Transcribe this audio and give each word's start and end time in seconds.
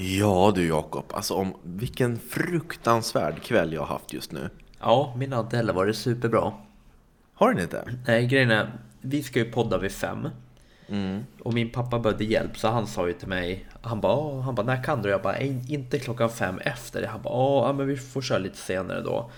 Ja 0.00 0.52
du 0.54 0.66
Jakob, 0.66 1.04
alltså 1.14 1.34
om 1.34 1.54
vilken 1.62 2.18
fruktansvärd 2.18 3.42
kväll 3.42 3.72
jag 3.72 3.80
har 3.80 3.86
haft 3.86 4.12
just 4.12 4.32
nu. 4.32 4.50
Ja, 4.80 5.14
min 5.16 5.32
har 5.32 5.40
inte 5.40 5.56
heller 5.56 5.72
varit 5.72 5.96
superbra. 5.96 6.52
Har 7.34 7.52
den 7.54 7.62
inte? 7.62 7.84
Nej, 8.06 8.26
grejen 8.26 8.50
är, 8.50 8.72
vi 9.00 9.22
ska 9.22 9.38
ju 9.38 9.52
podda 9.52 9.78
vid 9.78 9.92
fem. 9.92 10.28
Och 11.42 11.54
min 11.54 11.70
pappa 11.70 11.98
behövde 11.98 12.24
hjälp 12.24 12.58
så 12.58 12.68
han 12.68 12.86
sa 12.86 13.06
ju 13.06 13.12
till 13.12 13.28
mig 13.28 13.66
Han 13.82 14.00
bara, 14.00 14.42
han 14.42 14.54
bara 14.54 14.66
när 14.66 14.84
kan 14.84 15.02
du? 15.02 15.08
Jag 15.08 15.22
bara, 15.22 15.32
"Nej, 15.32 15.64
inte 15.68 15.98
klockan 15.98 16.30
fem 16.30 16.58
efter 16.58 17.06
Han 17.06 17.22
bara, 17.22 17.34
"Åh, 17.34 17.66
ja 17.66 17.72
men 17.72 17.86
vi 17.86 17.96
får 17.96 18.22
köra 18.22 18.38
lite 18.38 18.56
senare 18.56 19.00
då 19.00 19.30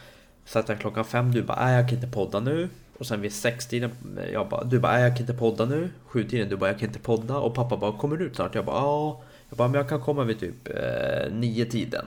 Så 0.44 0.58
att 0.58 0.68
jag 0.68 0.80
klockan 0.80 1.04
fem, 1.04 1.32
du 1.32 1.42
bara, 1.42 1.64
nej 1.64 1.76
jag 1.76 1.88
kan 1.88 1.98
inte 1.98 2.10
podda 2.10 2.40
nu 2.40 2.68
Och 2.98 3.06
sen 3.06 3.20
vid 3.20 3.32
sextiden, 3.32 3.90
jag 4.32 4.48
bara, 4.48 4.64
du 4.64 4.78
bara, 4.78 4.92
nej 4.92 5.02
jag 5.02 5.12
kan 5.12 5.20
inte 5.20 5.34
podda 5.34 5.64
nu 5.64 5.90
Sjutiden, 6.06 6.48
du 6.48 6.56
bara, 6.56 6.70
jag 6.70 6.78
kan 6.78 6.88
inte 6.88 7.00
podda 7.00 7.38
Och 7.38 7.54
pappa 7.54 7.76
bara, 7.76 7.92
kommer 7.92 8.16
du 8.16 8.24
ut 8.24 8.36
snart? 8.36 8.54
Jag 8.54 8.64
bara, 8.64 8.76
ja 8.76 9.22
jag 9.50 9.56
bara, 9.56 9.68
men 9.68 9.78
jag 9.78 9.88
kan 9.88 10.00
komma 10.00 10.24
vid 10.24 10.40
typ 10.40 10.68
eh, 10.68 11.32
nio 11.32 11.64
tiden 11.64 12.04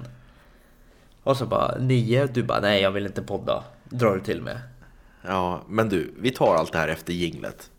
Och 1.23 1.37
så 1.37 1.45
bara, 1.45 1.77
nio, 1.79 2.27
du 2.27 2.43
bara, 2.43 2.59
nej 2.59 2.81
jag 2.81 2.91
vill 2.91 3.05
inte 3.05 3.21
podda. 3.21 3.63
Drar 3.89 4.15
du 4.15 4.21
till 4.21 4.41
med. 4.41 4.59
Ja, 5.21 5.61
men 5.67 5.89
du, 5.89 6.13
vi 6.19 6.31
tar 6.31 6.55
allt 6.55 6.71
det 6.71 6.77
här 6.77 6.87
efter 6.87 7.13
jinglet. 7.13 7.69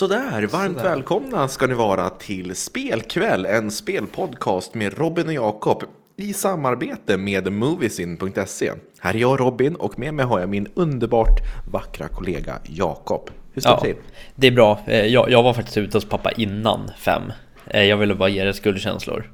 Sådär, 0.00 0.46
varmt 0.46 0.78
Sådär. 0.78 0.90
välkomna 0.90 1.48
ska 1.48 1.66
ni 1.66 1.74
vara 1.74 2.10
till 2.10 2.56
Spelkväll, 2.56 3.46
en 3.46 3.70
spelpodcast 3.70 4.74
med 4.74 4.98
Robin 4.98 5.26
och 5.26 5.32
Jakob 5.32 5.82
i 6.16 6.32
samarbete 6.32 7.16
med 7.16 7.52
Moviesin.se. 7.52 8.72
Här 9.00 9.14
är 9.14 9.18
jag 9.18 9.40
Robin 9.40 9.74
och 9.74 9.98
med 9.98 10.14
mig 10.14 10.24
har 10.26 10.40
jag 10.40 10.48
min 10.48 10.68
underbart 10.74 11.40
vackra 11.72 12.08
kollega 12.08 12.58
Jakob. 12.64 13.30
Hur 13.52 13.60
står 13.62 13.70
det 13.70 13.76
Ja, 13.76 13.80
till? 13.80 13.96
det 14.34 14.46
är 14.46 14.50
bra. 14.52 14.78
Eh, 14.86 15.06
Jag, 15.06 15.30
jag 15.30 15.42
var 15.42 15.52
faktiskt 15.54 15.76
ute 15.78 15.96
hos 15.96 16.04
pappa 16.04 16.32
innan 16.32 16.90
fem. 16.98 17.22
Eh, 17.66 17.82
Jag 17.84 17.96
ville 17.96 18.14
bara 18.14 18.28
ge 18.28 18.44
dig 18.44 18.54
skuldkänslor. 18.54 19.30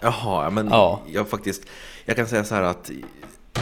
Jaha, 0.00 0.44
ja, 0.44 0.50
men 0.50 0.68
Ja. 0.70 1.00
jag 1.12 1.28
faktiskt, 1.28 1.62
jag 2.04 2.16
kan 2.16 2.26
säga 2.26 2.44
så 2.44 2.54
här 2.54 2.62
att 2.62 2.90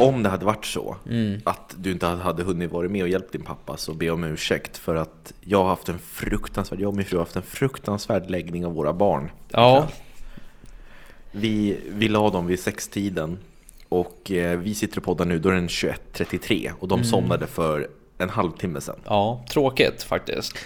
om 0.01 0.23
det 0.23 0.29
hade 0.29 0.45
varit 0.45 0.65
så 0.67 0.97
Mm. 1.11 1.41
att 1.45 1.75
du 1.79 1.93
inte 1.93 2.07
hade 2.07 2.43
hunnit 2.43 2.73
vara 2.73 2.89
med 2.89 3.03
och 3.03 3.09
hjälpt 3.09 3.33
din 3.33 3.43
pappa 3.43 3.77
så 3.77 3.95
be 3.95 4.11
om 4.11 4.25
ursäkt 4.25 4.77
för 4.79 4.95
att 4.95 5.33
jag 5.41 5.59
har 5.59 5.69
haft 5.69 5.89
en 5.89 5.99
fruktansvärd, 5.99 6.81
jag 6.81 6.89
och 6.89 6.97
min 6.97 7.05
fru 7.07 7.17
har 7.17 7.25
haft 7.25 7.37
en 7.37 7.43
fruktansvärd 7.43 8.31
läggning 8.31 8.67
av 8.67 8.75
våra 8.75 8.93
barn. 8.93 9.31
Ja, 9.51 9.89
Vi, 11.33 11.77
vi 11.89 12.09
la 12.09 12.31
dem 12.31 12.47
vid 12.47 12.61
sextiden 12.61 13.39
och 13.89 14.31
eh, 14.31 14.59
vi 14.59 14.75
sitter 14.75 14.99
och 14.99 15.05
poddar 15.05 15.25
nu, 15.25 15.39
då 15.39 15.49
är 15.49 15.55
den 15.55 15.69
21.33 15.69 16.71
och 16.79 16.89
Mm. 16.93 17.03
de 17.03 17.05
somnade 17.05 17.47
för 17.47 17.89
en 18.19 18.31
halvtimme 18.31 18.81
sedan. 18.81 18.97
ja, 19.05 19.45
tråkigt 19.51 20.03
faktiskt. 20.03 20.57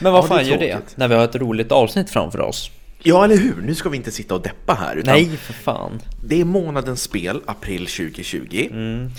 Men 0.00 0.12
vad 0.12 0.18
Ja, 0.18 0.22
det 0.22 0.28
fan 0.28 0.46
gör 0.46 0.58
det? 0.58 0.96
När 0.96 1.08
vi 1.08 1.14
har 1.14 1.24
ett 1.24 1.34
roligt 1.36 1.72
avsnitt 1.72 2.10
framför 2.10 2.40
oss. 2.40 2.70
Ja, 3.08 3.24
eller 3.24 3.36
hur? 3.36 3.62
Nu 3.62 3.74
ska 3.74 3.88
vi 3.88 3.96
inte 3.96 4.10
sitta 4.10 4.34
och 4.34 4.42
deppa 4.42 4.74
här. 4.74 4.96
Utan 4.96 5.14
Nej, 5.14 5.36
för 5.36 5.52
fan. 5.52 6.00
Det 6.24 6.40
är 6.40 6.44
månadens 6.44 7.02
spel, 7.02 7.40
april 7.46 7.86
2020. 7.86 8.68
Mm. 8.70 9.10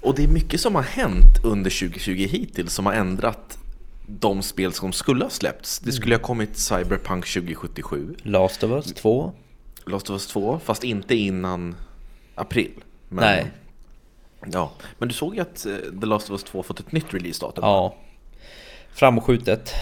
Och 0.00 0.14
det 0.14 0.24
är 0.24 0.28
mycket 0.28 0.60
som 0.60 0.74
har 0.74 0.82
hänt 0.82 1.44
under 1.44 1.70
2020 1.70 2.26
hittills 2.30 2.72
som 2.72 2.86
har 2.86 2.92
ändrat 2.92 3.58
de 4.06 4.42
spel 4.42 4.72
som 4.72 4.92
skulle 4.92 5.24
ha 5.24 5.30
släppts. 5.30 5.78
Det 5.78 5.92
skulle 5.92 6.14
ha 6.14 6.22
kommit 6.22 6.58
Cyberpunk 6.58 7.26
2077, 7.26 8.16
Last 8.22 8.62
of 8.62 8.70
Us 8.70 8.94
2. 8.94 9.32
Last 9.86 10.10
of 10.10 10.14
Us 10.14 10.26
2, 10.26 10.60
fast 10.64 10.84
inte 10.84 11.14
innan 11.14 11.74
april. 12.34 12.72
Men, 13.08 13.24
Nej. 13.24 13.50
Ja, 14.52 14.72
men 14.98 15.08
du 15.08 15.14
såg 15.14 15.34
ju 15.34 15.40
att 15.40 15.66
eh, 15.66 15.76
The 16.00 16.06
Last 16.06 16.30
of 16.30 16.32
Us 16.32 16.44
2 16.44 16.62
fått 16.62 16.80
ett 16.80 16.92
nytt 16.92 17.14
releasedatum. 17.14 17.64
Ja. 17.64 17.96
Framskjutet. 18.92 19.72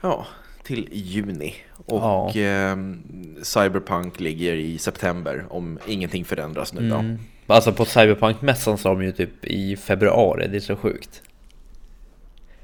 Ja, 0.00 0.26
till 0.62 0.88
juni. 0.92 1.54
Och 1.88 2.02
Ja. 2.36 2.40
ehm, 2.40 3.02
Cyberpunk 3.42 4.20
ligger 4.20 4.54
i 4.54 4.78
september 4.78 5.44
om 5.50 5.78
ingenting 5.86 6.24
förändras 6.24 6.72
nu 6.72 6.88
då. 6.90 6.96
Mm. 6.96 7.18
Alltså 7.46 7.72
på 7.72 7.84
Cyberpunk-mässan 7.84 8.76
sa 8.78 8.88
de 8.88 9.02
ju 9.02 9.12
typ 9.12 9.44
i 9.44 9.76
februari, 9.76 10.48
det 10.48 10.56
är 10.56 10.60
så 10.60 10.76
sjukt. 10.76 11.22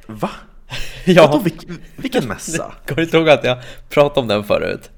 Va? 0.07 0.31
Ja. 1.07 1.27
Vadå, 1.27 1.39
vilk, 1.39 1.67
vilken 1.97 2.29
mässa? 2.29 2.73
Kommer 2.87 2.97
du 2.97 3.03
inte 3.03 3.17
ihåg 3.17 3.29
att 3.29 3.45
jag 3.45 3.59
pratade 3.89 4.21
om 4.21 4.29
den 4.29 4.45
förut? 4.45 4.91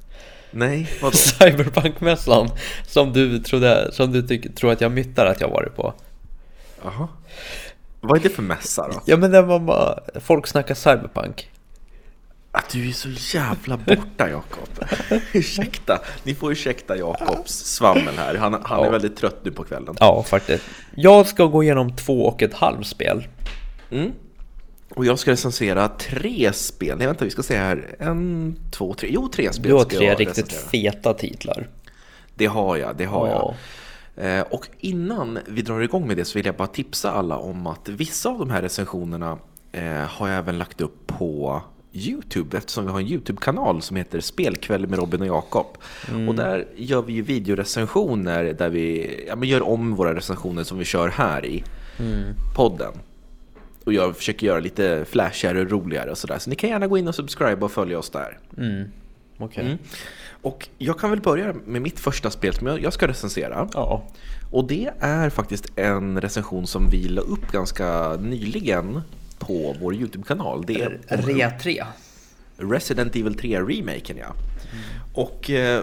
Nej, 0.50 0.88
vadå? 1.02 1.16
Cyberpunk-mässan 1.16 2.50
som 2.86 3.12
du, 3.12 3.38
trodde, 3.38 3.92
som 3.92 4.12
du 4.12 4.22
tyck, 4.22 4.54
tror 4.54 4.72
att 4.72 4.80
jag 4.80 4.92
myttar 4.92 5.26
att 5.26 5.40
jag 5.40 5.48
varit 5.48 5.76
på. 5.76 5.94
Jaha. 6.84 7.08
Vad 8.00 8.18
är 8.18 8.22
det 8.22 8.28
för 8.28 8.42
mässa 8.42 8.88
då? 8.88 9.00
Ja 9.06 9.16
men 9.16 9.30
den 9.30 9.46
var 9.46 9.58
bara, 9.60 9.98
folk 10.20 10.46
snackar 10.46 10.74
cyberpunk. 10.74 11.50
Att 12.56 12.70
du 12.72 12.88
är 12.88 12.92
så 12.92 13.08
jävla 13.36 13.76
borta 13.76 14.28
Jakob. 14.30 14.68
ursäkta, 15.32 16.00
ni 16.22 16.34
får 16.34 16.52
ursäkta 16.52 16.96
Jakobs 16.96 17.52
svammel 17.64 18.14
här. 18.16 18.34
Han, 18.34 18.52
han 18.64 18.80
är 18.80 18.84
Ja. 18.84 18.90
väldigt 18.90 19.16
trött 19.16 19.40
nu 19.44 19.50
på 19.50 19.64
kvällen. 19.64 19.94
Ja 20.00 20.22
faktiskt. 20.22 20.64
Jag 20.94 21.26
ska 21.26 21.44
gå 21.44 21.62
igenom 21.62 21.96
två 21.96 22.26
och 22.26 22.42
ett 22.42 22.54
halvt 22.54 22.86
spel. 22.86 23.26
Mm. 23.90 24.12
Och 24.88 25.04
jag 25.06 25.18
ska 25.18 25.30
recensera 25.30 25.88
tre 25.88 26.52
spel. 26.52 26.98
Nej 26.98 27.06
vänta, 27.06 27.24
vi 27.24 27.30
ska 27.30 27.42
se 27.42 27.56
här. 27.56 27.96
En, 27.98 28.56
två, 28.70 28.94
tre. 28.94 29.08
Jo, 29.12 29.28
tre 29.28 29.52
spel 29.52 29.68
Du 29.68 29.74
har 29.74 29.84
tre 29.84 30.14
riktigt 30.14 30.38
recensera. 30.38 30.68
feta 30.70 31.14
titlar. 31.14 31.68
Det 32.34 32.46
har 32.46 32.76
jag, 32.76 32.96
det 32.96 33.04
har 33.04 33.28
Ja. 33.28 33.54
jag. 34.14 34.36
Eh, 34.38 34.42
och 34.42 34.68
innan 34.78 35.38
vi 35.46 35.62
drar 35.62 35.80
igång 35.80 36.06
med 36.08 36.16
det 36.16 36.24
så 36.24 36.38
vill 36.38 36.46
jag 36.46 36.54
bara 36.54 36.68
tipsa 36.68 37.12
alla 37.12 37.36
om 37.38 37.66
att 37.66 37.88
vissa 37.88 38.28
av 38.28 38.38
de 38.38 38.50
här 38.50 38.62
recensionerna 38.62 39.38
eh, 39.72 39.84
har 39.92 40.28
jag 40.28 40.38
även 40.38 40.58
lagt 40.58 40.80
upp 40.80 41.06
på 41.06 41.62
Youtube 41.96 42.58
eftersom 42.58 42.86
vi 42.86 42.92
har 42.92 43.00
en 43.00 43.06
Youtube-kanal 43.06 43.82
som 43.82 43.96
heter 43.96 44.20
Spelkväll 44.20 44.86
med 44.86 44.98
Robin 44.98 45.20
och 45.20 45.26
Jakob. 45.26 45.66
Och 46.28 46.34
där 46.34 46.66
gör 46.76 47.02
vi 47.02 47.12
ju 47.12 47.22
videorecensioner 47.22 48.44
där 48.44 48.68
vi 48.68 49.10
ja, 49.28 49.44
gör 49.44 49.62
om 49.62 49.94
våra 49.94 50.14
recensioner 50.14 50.64
som 50.64 50.78
vi 50.78 50.84
kör 50.84 51.08
här 51.08 51.46
i 51.46 51.64
podden. 52.54 52.92
Och 53.84 53.92
jag 53.92 54.16
försöker 54.16 54.46
göra 54.46 54.60
lite 54.60 55.04
flashigare 55.04 55.60
och 55.60 55.70
roligare 55.70 56.10
och 56.10 56.18
sådär. 56.18 56.38
Så 56.38 56.50
ni 56.50 56.56
kan 56.56 56.70
gärna 56.70 56.86
gå 56.86 56.98
in 56.98 57.08
och 57.08 57.14
subscribe 57.14 57.64
och 57.64 57.72
följa 57.72 57.98
oss 57.98 58.10
där. 58.10 58.38
Mm. 58.58 58.88
Okej. 59.38 59.64
Mm. 59.64 59.78
Och 60.42 60.68
jag 60.78 60.98
kan 60.98 61.10
väl 61.10 61.20
börja 61.20 61.54
med 61.66 61.82
mitt 61.82 62.00
första 62.00 62.30
spel 62.30 62.54
som 62.54 62.66
jag 62.66 62.82
jag 62.82 62.92
ska 62.92 63.08
recensera. 63.08 63.68
Ja. 63.72 64.02
Och 64.50 64.64
det 64.64 64.90
är 65.00 65.30
faktiskt 65.30 65.72
en 65.76 66.20
recension 66.20 66.66
som 66.66 66.90
vi 66.90 67.08
la 67.08 67.22
upp 67.22 67.52
ganska 67.52 68.16
nyligen 68.16 69.00
på 69.46 69.76
vår 69.80 69.94
YouTube-kanal. 69.94 70.64
Det 70.66 70.82
är 70.82 71.00
Rea 71.08 71.50
3. 71.50 71.84
Resident 72.56 73.16
Evil 73.16 73.36
3-remaken 73.36 74.16
ja. 74.18 74.34
Och 75.14 75.50
eh, 75.50 75.82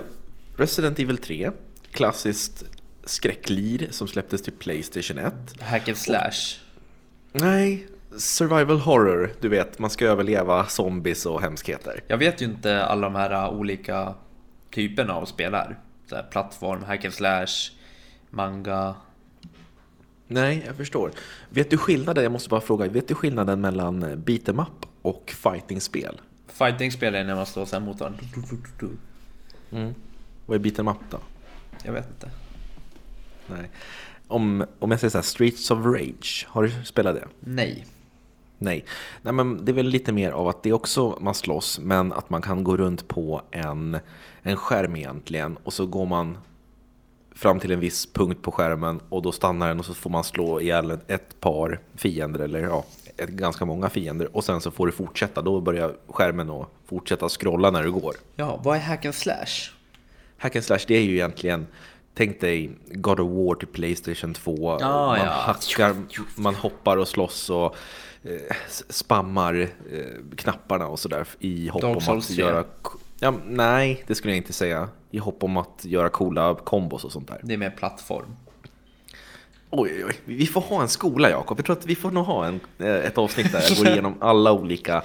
Resident 0.57 0.99
Evil 0.99 1.17
3, 1.17 1.51
klassiskt 1.91 2.63
skräcklir 3.03 3.87
som 3.91 4.07
släpptes 4.07 4.41
till 4.41 4.53
Playstation 4.53 5.17
1. 5.17 5.33
Hack 5.59 5.87
and 5.87 5.97
slash. 5.97 6.59
Nej, 7.31 7.87
survival 8.17 8.79
horror. 8.79 9.31
Du 9.39 9.49
vet, 9.49 9.79
man 9.79 9.89
ska 9.89 10.05
överleva 10.05 10.65
zombies 10.65 11.25
och 11.25 11.41
hemskheter. 11.41 12.03
Jag 12.07 12.17
vet 12.17 12.41
ju 12.41 12.45
inte 12.45 12.85
alla 12.85 13.01
de 13.01 13.15
här 13.15 13.49
olika 13.49 14.13
typerna 14.71 15.13
av 15.13 15.25
spel 15.25 15.53
är. 15.53 15.79
Så 16.09 16.15
här, 16.15 16.23
plattform, 16.23 16.83
hack 16.83 17.05
and 17.05 17.13
slash, 17.13 17.71
manga. 18.29 18.95
Nej, 20.33 20.63
jag 20.65 20.75
förstår. 20.75 21.11
Vet 21.49 21.69
du 21.69 21.77
skillnaden, 21.77 22.23
jag 22.23 22.31
måste 22.31 22.49
bara 22.49 22.61
fråga, 22.61 22.89
vet 22.89 23.07
du 23.07 23.15
skillnaden 23.15 23.61
mellan 23.61 24.03
beat'em 24.03 24.61
up 24.61 24.85
och 25.01 25.33
fighting-spel? 25.37 26.21
Fighting-spel 26.47 27.15
är 27.15 27.23
när 27.23 27.35
man 27.35 27.45
slår 27.45 27.65
sig 27.65 27.79
mot 27.79 27.99
varandra. 27.99 28.19
Vad 30.45 30.55
är 30.55 30.59
beat'em 30.59 30.91
up 30.91 30.97
då? 31.09 31.19
Jag 31.83 31.93
vet 31.93 32.09
inte. 32.09 32.31
Nej. 33.47 33.69
Om, 34.27 34.65
om 34.79 34.91
jag 34.91 34.99
säger 34.99 35.11
så 35.11 35.17
här, 35.17 35.23
Streets 35.23 35.71
of 35.71 35.85
Rage, 35.85 36.47
har 36.49 36.63
du 36.63 36.71
spelat 36.85 37.15
det? 37.15 37.27
Nej. 37.39 37.85
Nej. 38.57 38.85
Nej, 39.21 39.33
men 39.33 39.65
det 39.65 39.71
är 39.71 39.73
väl 39.73 39.87
lite 39.87 40.11
mer 40.11 40.31
av 40.31 40.47
att 40.47 40.63
det 40.63 40.69
är 40.69 40.73
också 40.73 41.17
man 41.21 41.33
slåss, 41.33 41.79
men 41.79 42.13
att 42.13 42.29
man 42.29 42.41
kan 42.41 42.63
gå 42.63 42.77
runt 42.77 43.07
på 43.07 43.41
en, 43.51 43.99
en 44.41 44.57
skärm 44.57 44.95
egentligen 44.95 45.57
och 45.63 45.73
så 45.73 45.85
går 45.85 46.05
man 46.05 46.37
fram 47.35 47.59
till 47.59 47.71
en 47.71 47.79
viss 47.79 48.13
punkt 48.13 48.41
på 48.41 48.51
skärmen 48.51 48.99
och 49.09 49.21
då 49.21 49.31
stannar 49.31 49.67
den 49.67 49.79
och 49.79 49.85
så 49.85 49.93
får 49.93 50.09
man 50.09 50.23
slå 50.23 50.61
ihjäl 50.61 50.99
ett 51.07 51.39
par 51.39 51.79
fiender 51.95 52.39
eller 52.39 52.59
ja, 52.59 52.85
ett, 53.17 53.29
ganska 53.29 53.65
många 53.65 53.89
fiender 53.89 54.35
och 54.35 54.43
sen 54.43 54.61
så 54.61 54.71
får 54.71 54.85
du 54.85 54.91
fortsätta. 54.91 55.41
Då 55.41 55.61
börjar 55.61 55.95
skärmen 56.07 56.49
att 56.49 56.67
fortsätta 56.85 57.29
scrolla 57.29 57.71
när 57.71 57.83
du 57.83 57.91
går. 57.91 58.15
Ja, 58.35 58.59
vad 58.63 58.75
är 58.77 58.81
hack 58.81 59.05
and 59.05 59.15
slash? 59.15 59.71
Hack 60.37 60.55
and 60.55 60.65
slash 60.65 60.79
det 60.87 60.95
är 60.95 61.01
ju 61.01 61.13
egentligen 61.13 61.67
Tänk 62.15 62.41
dig 62.41 62.71
God 62.91 63.19
of 63.19 63.31
War 63.31 63.55
till 63.55 63.67
Playstation 63.67 64.33
2 64.33 64.69
Ah, 64.71 65.07
Man 65.07 65.19
ja. 65.19 65.25
hackar, 65.25 65.95
man 66.35 66.55
hoppar 66.55 66.97
och 66.97 67.07
slåss 67.07 67.49
och 67.49 67.75
eh, 68.23 68.55
spammar 68.89 69.69
eh, 69.91 70.35
knapparna 70.35 70.87
och 70.87 70.99
sådär 70.99 71.27
i 71.39 71.67
hopp 71.67 71.81
Dark 71.81 72.07
om 72.09 72.17
att 72.17 72.27
3. 72.27 72.35
göra... 72.35 72.63
Ja, 73.23 73.33
nej, 73.47 74.03
det 74.07 74.15
skulle 74.15 74.33
jag 74.33 74.37
inte 74.37 74.53
säga. 74.53 74.89
I 75.11 75.17
hopp 75.17 75.43
om 75.43 75.57
att 75.57 75.85
göra 75.85 76.09
coola 76.09 76.55
kombos 76.55 77.03
och 77.03 77.11
sånt 77.11 77.27
där. 77.27 77.39
Det 77.43 77.53
är 77.53 77.57
mer 77.57 77.69
plattform. 77.69 78.35
Oj, 79.69 79.91
oj, 79.95 80.05
oj. 80.07 80.15
Vi 80.25 80.45
får 80.45 80.61
ha 80.61 80.81
en 80.81 80.87
skola, 80.87 81.29
Jakob. 81.29 81.59
Jag 81.59 81.65
tror 81.65 81.77
att 81.77 81.85
vi 81.85 81.95
får 81.95 82.11
nog 82.11 82.25
ha 82.25 82.45
en, 82.45 82.59
eh, 82.77 82.87
ett 82.87 83.17
avsnitt 83.17 83.51
där 83.51 83.63
jag 83.69 83.77
går 83.77 83.87
igenom 83.87 84.15
alla 84.21 84.51
olika 84.51 85.03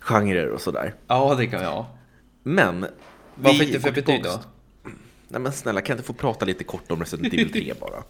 genrer 0.00 0.48
och 0.48 0.60
sådär. 0.60 0.94
Ja, 1.06 1.34
det 1.34 1.46
kan 1.46 1.60
vi 1.60 1.66
ha. 1.66 1.86
Men... 2.42 2.86
Vad 3.34 3.58
fick 3.58 3.72
du 3.72 3.80
för 3.80 3.92
betyg 3.92 4.22
då? 4.22 4.40
Nej 5.28 5.40
men 5.40 5.52
snälla, 5.52 5.80
kan 5.80 5.94
jag 5.94 5.98
inte 5.98 6.06
få 6.06 6.12
prata 6.12 6.44
lite 6.44 6.64
kort 6.64 6.90
om 6.92 7.00
Resident 7.00 7.26
Evil 7.34 7.52
3 7.52 7.74
bara? 7.80 8.02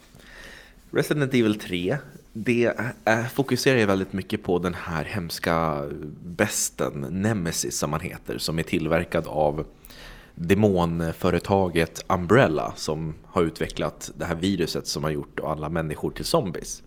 Resident 0.91 1.35
Evil 1.35 1.59
3, 1.59 1.99
det 2.37 2.75
fokuserar 3.33 3.79
ju 3.79 3.87
väldigt 3.87 4.13
mycket 4.13 4.43
på 4.43 4.59
den 4.59 4.75
här 4.75 5.05
hemska 5.05 5.85
besten, 6.25 7.07
Nemesis 7.11 7.79
som 7.79 7.93
han 7.93 8.01
heter, 8.01 8.39
som 8.39 8.59
är 8.59 8.63
tillverkad 8.63 9.27
av 9.27 9.67
demonföretaget 10.35 12.05
Umbrella 12.09 12.73
som 12.77 13.15
har 13.25 13.43
utvecklat 13.43 14.11
det 14.17 14.25
här 14.25 14.35
viruset 14.35 14.87
som 14.87 15.05
har 15.05 15.11
gjort 15.11 15.41
alla 15.41 15.69
människor 15.69 16.11
till 16.11 16.25
zombies. 16.25 16.83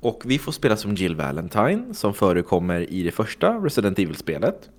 Och 0.00 0.22
vi 0.24 0.38
får 0.38 0.52
spela 0.52 0.76
som 0.76 0.94
Jill 0.94 1.16
Valentine 1.16 1.94
som 1.94 2.14
förekommer 2.14 2.90
i 2.90 3.02
det 3.02 3.12
första 3.12 3.52
Resident 3.52 3.98
Evil-spelet. 3.98 4.70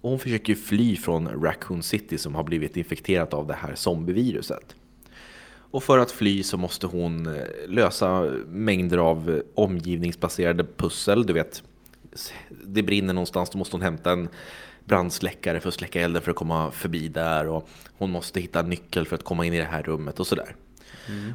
Och 0.00 0.10
hon 0.10 0.18
försöker 0.18 0.54
fly 0.54 0.96
från 0.96 1.28
Raccoon 1.28 1.82
City 1.82 2.18
som 2.18 2.34
har 2.34 2.44
blivit 2.44 2.76
infekterat 2.76 3.34
av 3.34 3.46
det 3.46 3.54
här 3.54 3.74
zombieviruset. 3.74 4.74
Och 5.76 5.84
för 5.84 5.98
att 5.98 6.10
fly 6.10 6.42
så 6.42 6.56
måste 6.56 6.86
hon 6.86 7.26
eh, 7.26 7.42
lösa 7.68 8.20
mängder 8.48 8.98
av 8.98 9.30
eh, 9.30 9.40
omgivningsbaserade 9.54 10.64
pussel. 10.76 11.26
Du 11.26 11.32
vet, 11.32 11.62
det 12.64 12.82
brinner 12.82 13.14
någonstans, 13.14 13.50
då 13.50 13.58
måste 13.58 13.76
hon 13.76 13.82
hämta 13.82 14.12
en 14.12 14.28
brandsläckare 14.84 15.60
för 15.60 15.68
att 15.68 15.74
släcka 15.74 16.00
elden 16.00 16.22
för 16.22 16.30
att 16.30 16.36
komma 16.36 16.70
förbi 16.70 17.08
där. 17.08 17.48
Och 17.48 17.68
hon 17.98 18.10
måste 18.10 18.40
hitta 18.40 18.60
en 18.60 18.70
nyckel 18.70 19.06
för 19.06 19.14
att 19.14 19.22
komma 19.22 19.46
in 19.46 19.54
i 19.54 19.58
det 19.58 19.64
här 19.64 19.82
rummet 19.82 20.20
och 20.20 20.26
sådär. 20.26 20.56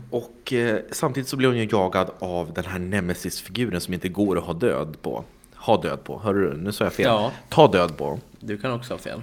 Och 0.09 0.53
eh, 0.53 0.79
samtidigt 0.91 1.29
så 1.29 1.37
blir 1.37 1.47
hon 1.47 1.57
ju 1.57 1.67
jagad 1.71 2.11
av 2.19 2.53
den 2.53 2.65
här 2.65 2.79
Nemesis-figuren 2.79 3.81
som 3.81 3.93
inte 3.93 4.09
går 4.09 4.37
att 4.37 4.43
ha 4.43 4.53
död 4.53 4.97
på. 5.01 5.23
Ha 5.55 5.81
död 5.81 6.03
på, 6.03 6.19
hör 6.19 6.33
du? 6.33 6.57
Nu 6.57 6.71
sa 6.71 6.83
jag 6.83 6.93
fel. 6.93 7.05
Ja. 7.05 7.31
Ta 7.49 7.67
död 7.67 7.97
på. 7.97 8.19
Du 8.39 8.57
kan 8.57 8.71
också 8.71 8.93
ha 8.93 8.99
fel. 8.99 9.21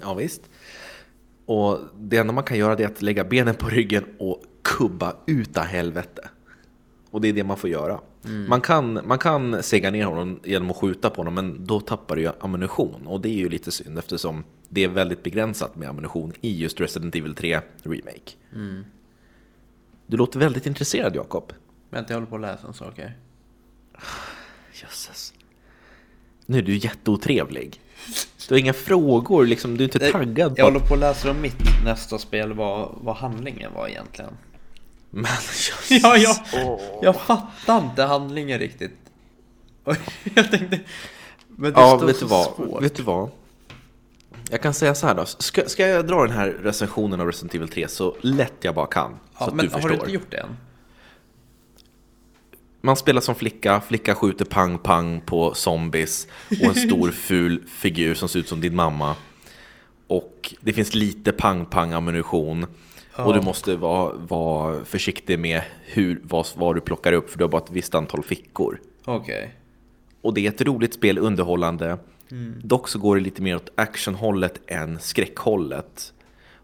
Ja, 0.00 0.14
visst. 0.14 0.42
Och 1.46 1.78
det 1.98 2.16
enda 2.16 2.32
man 2.32 2.44
kan 2.44 2.58
göra 2.58 2.72
är 2.74 2.86
att 2.86 3.02
lägga 3.02 3.24
benen 3.24 3.54
på 3.54 3.68
ryggen 3.68 4.04
och 4.18 4.42
kubba 4.62 5.16
uta 5.26 5.60
helvete. 5.60 6.28
Och 7.10 7.20
det 7.20 7.28
är 7.28 7.32
det 7.32 7.44
man 7.44 7.56
får 7.56 7.70
göra. 7.70 8.00
Man, 8.48 8.60
kan, 8.60 9.00
man 9.04 9.18
kan 9.18 9.62
sega 9.62 9.90
ner 9.90 10.04
honom 10.04 10.40
genom 10.44 10.70
att 10.70 10.76
skjuta 10.76 11.10
på 11.10 11.16
honom, 11.16 11.34
men 11.34 11.66
då 11.66 11.80
tappar 11.80 12.16
du 12.16 12.22
ju 12.22 12.30
ammunition. 12.40 13.06
Och 13.06 13.20
det 13.20 13.28
är 13.28 13.36
ju 13.36 13.48
lite 13.48 13.70
synd 13.70 13.98
eftersom 13.98 14.44
det 14.68 14.84
är 14.84 14.88
väldigt 14.88 15.22
begränsat 15.22 15.76
med 15.76 15.88
ammunition 15.88 16.32
i 16.40 16.60
just 16.60 16.80
Resident 16.80 17.16
Evil 17.16 17.34
3 17.34 17.60
Remake. 17.82 18.32
Du 20.06 20.16
låter 20.16 20.38
väldigt 20.38 20.66
intresserad, 20.66 21.16
Jakob. 21.16 21.52
Vänta, 21.90 22.12
jag 22.12 22.16
håller 22.16 22.30
på 22.30 22.34
att 22.34 22.40
läsa 22.40 22.66
en 22.66 22.74
sak 22.74 22.98
här. 22.98 23.16
Jösses. 24.82 25.34
Nu 26.46 26.58
är 26.58 26.62
du 26.62 26.76
jätteotrevlig. 26.76 27.80
Du 28.48 28.54
har 28.54 28.58
inga 28.58 28.72
frågor, 28.72 29.46
liksom, 29.46 29.76
du 29.76 29.84
är 29.84 29.88
inte 29.94 30.10
taggad 30.12 30.54
på 30.56 30.60
Jag 30.60 30.66
att... 30.66 30.72
håller 30.72 30.86
på 30.86 30.94
att 30.94 31.00
läsa 31.00 31.30
om 31.30 31.40
mitt 31.40 31.84
nästa 31.84 32.18
spel, 32.18 32.52
vad, 32.52 32.88
vad 33.00 33.16
handlingen 33.16 33.72
var 33.74 33.88
egentligen. 33.88 34.30
Men. 35.10 35.26
Ja, 35.90 36.16
jag, 36.16 36.36
jag 37.02 37.16
fattar 37.20 37.78
inte 37.78 38.02
handlingen 38.02 38.58
riktigt. 38.58 38.96
Och 39.84 39.96
jag 40.34 40.50
tänkte... 40.50 40.80
Men 41.48 41.72
det 41.72 41.80
Ja, 41.80 41.96
står 41.96 42.06
vet 42.06 42.16
så 42.16 42.24
du, 42.24 42.30
vad? 42.30 42.46
svårt. 42.54 42.82
vet 42.82 42.94
du 42.96 43.02
vad? 43.02 43.30
Jag 44.50 44.60
kan 44.62 44.74
säga 44.74 44.94
så 44.94 45.06
här 45.06 45.14
då. 45.14 45.24
Ska, 45.26 45.68
ska 45.68 45.86
jag 45.88 46.06
dra 46.06 46.22
den 46.22 46.36
här 46.36 46.48
recensionen 46.62 47.20
av 47.20 47.26
Resident 47.26 47.54
Evil 47.54 47.68
3 47.68 47.88
så 47.88 48.16
lätt 48.20 48.52
jag 48.60 48.74
bara 48.74 48.86
kan? 48.86 49.10
Ja, 49.32 49.38
så 49.38 49.44
att 49.44 49.54
men 49.54 49.66
du 49.66 49.72
har 49.72 49.80
förstår. 49.80 49.88
du 49.88 49.94
inte 49.94 50.10
gjort 50.12 50.30
det 50.30 50.36
än? 50.36 50.56
Man 52.84 52.96
spelar 52.96 53.20
som 53.20 53.34
flicka, 53.34 53.80
flicka 53.80 54.14
skjuter 54.14 54.44
pang-pang 54.44 55.20
på 55.20 55.54
zombies 55.54 56.28
och 56.48 56.66
en 56.66 56.74
stor 56.74 57.10
ful 57.12 57.62
figur 57.66 58.14
som 58.14 58.28
ser 58.28 58.38
ut 58.38 58.48
som 58.48 58.60
din 58.60 58.76
mamma. 58.76 59.16
Och 60.06 60.54
det 60.60 60.72
finns 60.72 60.94
lite 60.94 61.32
pang-pang-ammunition. 61.32 62.66
Och 63.16 63.34
du 63.34 63.40
måste 63.40 63.76
vara, 63.76 64.12
vara 64.12 64.84
försiktig 64.84 65.38
med 65.38 65.62
hur, 65.84 66.20
vad, 66.22 66.46
vad 66.56 66.74
du 66.74 66.80
plockar 66.80 67.12
upp 67.12 67.30
för 67.30 67.38
du 67.38 67.44
har 67.44 67.48
bara 67.48 67.62
ett 67.62 67.70
visst 67.70 67.94
antal 67.94 68.22
fickor. 68.24 68.80
Okej. 69.04 69.54
Och 70.20 70.34
det 70.34 70.46
är 70.46 70.48
ett 70.48 70.62
roligt 70.62 70.94
spel, 70.94 71.18
underhållande. 71.18 71.98
Dock 72.62 72.88
så 72.88 72.98
går 72.98 73.16
det 73.16 73.22
lite 73.22 73.42
mer 73.42 73.56
åt 73.56 73.72
actionhållet 73.74 74.60
än 74.66 75.00
skräckhållet. 75.00 76.12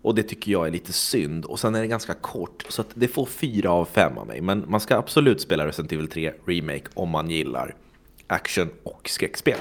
Och 0.03 0.15
det 0.15 0.23
tycker 0.23 0.53
jag 0.53 0.67
är 0.67 0.71
lite 0.71 0.93
synd. 0.93 1.45
Och 1.45 1.61
sen 1.61 1.75
är 1.75 1.81
det 1.81 1.87
ganska 1.87 2.15
kort, 2.15 2.65
så 2.69 2.81
att 2.81 2.89
det 2.95 3.09
får 3.09 3.27
fyra 3.27 3.71
av 3.71 3.85
fem 3.85 4.19
av 4.19 4.27
mig. 4.27 4.41
Men 4.41 4.65
man 4.69 4.81
ska 4.81 4.97
absolut 4.97 5.41
spela 5.41 5.67
Resident 5.67 5.93
Evil 5.93 6.09
3 6.09 6.33
Remake 6.47 6.85
om 6.95 7.09
man 7.09 7.31
gillar 7.31 7.75
action 8.27 8.71
och 8.83 9.09
skräckspel. 9.09 9.59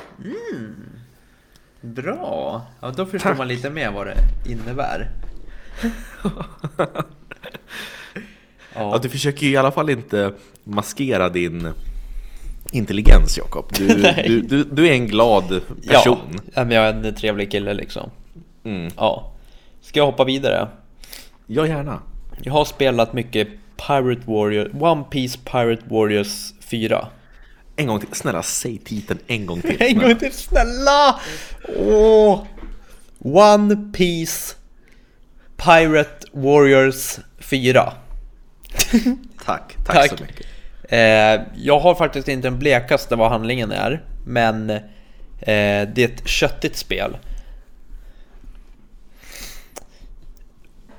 Bra. 1.81 2.61
Ja, 2.81 2.91
då 2.97 3.05
förstår 3.05 3.29
Tack. 3.29 3.37
man 3.37 3.47
lite 3.47 3.69
mer 3.69 3.91
vad 3.91 4.07
det 4.07 4.17
innebär. 4.51 5.09
Ja, 8.75 8.91
ja, 8.91 8.99
du 9.01 9.09
försöker 9.09 9.45
ju 9.45 9.51
i 9.51 9.57
alla 9.57 9.71
fall 9.71 9.89
inte 9.89 10.33
maskera 10.63 11.29
din 11.29 11.67
intelligens, 12.71 13.37
Jakob. 13.37 13.65
Du, 13.77 13.87
du, 14.27 14.41
du, 14.41 14.63
du 14.63 14.87
är 14.87 14.93
en 14.93 15.07
glad 15.07 15.61
person. 15.87 16.39
ja, 16.53 16.63
men 16.63 16.71
jag 16.71 16.85
är 16.85 16.93
en 16.93 17.15
trevlig 17.15 17.51
kille 17.51 17.73
liksom. 17.73 18.09
Mm. 18.63 18.91
Ja. 18.97 19.31
Ska 19.89 19.99
jag 19.99 20.05
hoppa 20.05 20.23
vidare? 20.23 20.67
Ja, 21.47 21.67
gärna. 21.67 22.01
Jag 22.41 22.53
har 22.53 22.65
spelat 22.65 23.13
mycket 23.13 23.47
Pirate 23.87 24.21
Warrior, 24.25 24.83
One 24.83 25.03
Piece 25.03 25.37
Pirate 25.37 25.81
Warriors 25.89 26.53
4. 26.59 27.07
En 27.75 27.87
gång 27.87 27.99
till. 27.99 28.09
Snälla, 28.13 28.43
säg 28.43 28.77
titeln 28.77 29.19
en 29.27 29.45
gång 29.45 29.61
till. 29.61 29.77
En 29.81 29.99
gång 29.99 30.15
till, 30.15 30.33
snälla! 30.33 31.19
Åh! 31.77 32.43
One 33.19 33.91
Piece 33.93 34.55
Pirate 35.57 36.27
Warriors 36.31 37.19
4. 37.39 37.93
Tack, 39.45 39.77
tack, 39.85 39.95
Tack. 39.95 40.09
så 40.09 40.23
mycket. 40.23 40.45
Eh, 40.83 41.41
jag 41.55 41.79
har 41.79 41.95
faktiskt 41.95 42.27
inte 42.27 42.47
den 42.47 42.59
blekaste 42.59 43.15
vad 43.15 43.31
handlingen 43.31 43.71
är, 43.71 44.03
men 44.25 44.69
eh, 44.69 44.79
det 45.39 45.97
är 45.97 46.05
ett 46.05 46.27
köttigt 46.27 46.77
spel. 46.77 47.17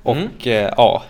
Och 0.02 0.16
Mm. 0.16 0.28
eh, 0.45 0.52
ja. 0.76 1.02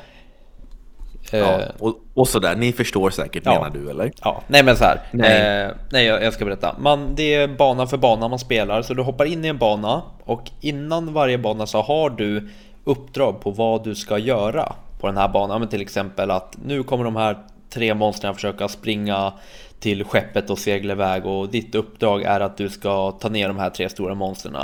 Eh, 1.33 1.39
Ja, 1.39 1.61
och, 1.79 1.95
och 2.15 2.29
sådär, 2.29 2.57
ni 2.57 2.73
förstår 2.73 3.11
säkert 3.11 3.43
Ja. 3.47 3.53
menar 3.55 3.71
du 3.71 3.91
eller? 3.91 4.13
Ja, 4.23 4.43
nej 4.47 4.65
men 4.65 4.77
så 4.77 4.85
här. 4.85 5.01
Nej. 5.11 5.65
Eh, 5.65 5.71
nej, 5.91 6.07
jag, 6.07 6.23
jag 6.23 6.33
ska 6.33 6.45
berätta. 6.45 6.77
Man, 6.79 7.15
det 7.15 7.35
är 7.35 7.49
bana 7.49 7.87
för 7.87 7.97
bana 7.97 8.29
man 8.29 8.39
spelar, 8.39 8.83
så 8.83 8.95
du 8.95 9.03
hoppar 9.03 9.25
in 9.25 9.45
i 9.45 9.49
en 9.49 9.59
bana 9.59 10.03
och 10.25 10.51
innan 10.61 11.13
varje 11.13 11.39
bana 11.39 11.67
så 11.67 11.83
har 11.83 12.11
du 12.11 12.49
uppdrag 12.85 13.41
på 13.41 13.51
vad 13.51 13.85
du 13.85 13.95
ska 13.95 14.19
göra 14.19 14.73
på 15.01 15.07
den 15.07 15.17
här 15.17 15.29
banan. 15.29 15.61
Men 15.61 15.69
till 15.69 15.81
exempel 15.81 16.31
att 16.31 16.57
nu 16.65 16.83
kommer 16.83 17.05
de 17.05 17.17
här 17.17 17.39
tre 17.71 17.95
monstren 17.95 18.35
försöka 18.35 18.69
springa 18.69 19.33
till 19.81 20.05
skeppet 20.05 20.51
och 20.51 20.59
segla 20.59 20.93
iväg 20.93 21.27
och 21.27 21.49
ditt 21.49 21.75
uppdrag 21.75 22.23
är 22.23 22.41
att 22.41 22.57
du 22.57 22.69
ska 22.69 23.11
ta 23.11 23.29
ner 23.29 23.49
de 23.49 23.59
här 23.59 23.71
tre 23.71 23.89
stora 23.89 24.15
monstren. 24.15 24.57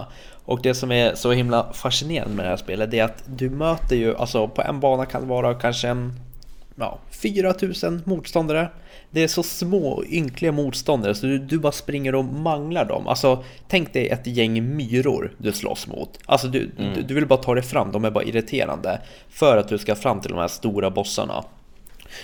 Och 0.46 0.62
det 0.62 0.74
som 0.74 0.92
är 0.92 1.14
så 1.14 1.32
himla 1.32 1.72
fascinerande 1.72 2.34
med 2.34 2.44
det 2.44 2.48
här 2.48 2.56
spelet 2.56 2.94
är 2.94 3.04
att 3.04 3.24
du 3.26 3.50
möter 3.50 3.96
ju, 3.96 4.16
alltså 4.16 4.48
på 4.48 4.62
en 4.62 4.80
bana 4.80 5.06
kan 5.06 5.22
det 5.22 5.28
vara 5.28 5.54
kanske 5.54 5.88
en 5.88 6.12
ja, 6.76 6.98
4000 7.10 8.02
motståndare. 8.04 8.70
Det 9.10 9.22
är 9.22 9.28
så 9.28 9.42
små 9.42 10.04
ynkliga 10.08 10.52
motståndare 10.52 11.14
så 11.14 11.26
du, 11.26 11.38
du 11.38 11.58
bara 11.58 11.72
springer 11.72 12.14
och 12.14 12.24
manglar 12.24 12.84
dem. 12.84 13.06
Alltså 13.06 13.44
tänk 13.68 13.92
dig 13.92 14.08
ett 14.08 14.26
gäng 14.26 14.76
myror 14.76 15.34
du 15.38 15.52
slåss 15.52 15.86
mot. 15.86 16.18
Alltså 16.26 16.48
du, 16.48 16.70
du, 16.94 17.02
du 17.02 17.14
vill 17.14 17.26
bara 17.26 17.42
ta 17.42 17.54
dig 17.54 17.62
fram, 17.62 17.92
de 17.92 18.04
är 18.04 18.10
bara 18.10 18.24
irriterande. 18.24 19.00
För 19.28 19.56
att 19.56 19.68
du 19.68 19.78
ska 19.78 19.94
fram 19.94 20.20
till 20.20 20.30
de 20.30 20.38
här 20.38 20.48
stora 20.48 20.90
bossarna. 20.90 21.44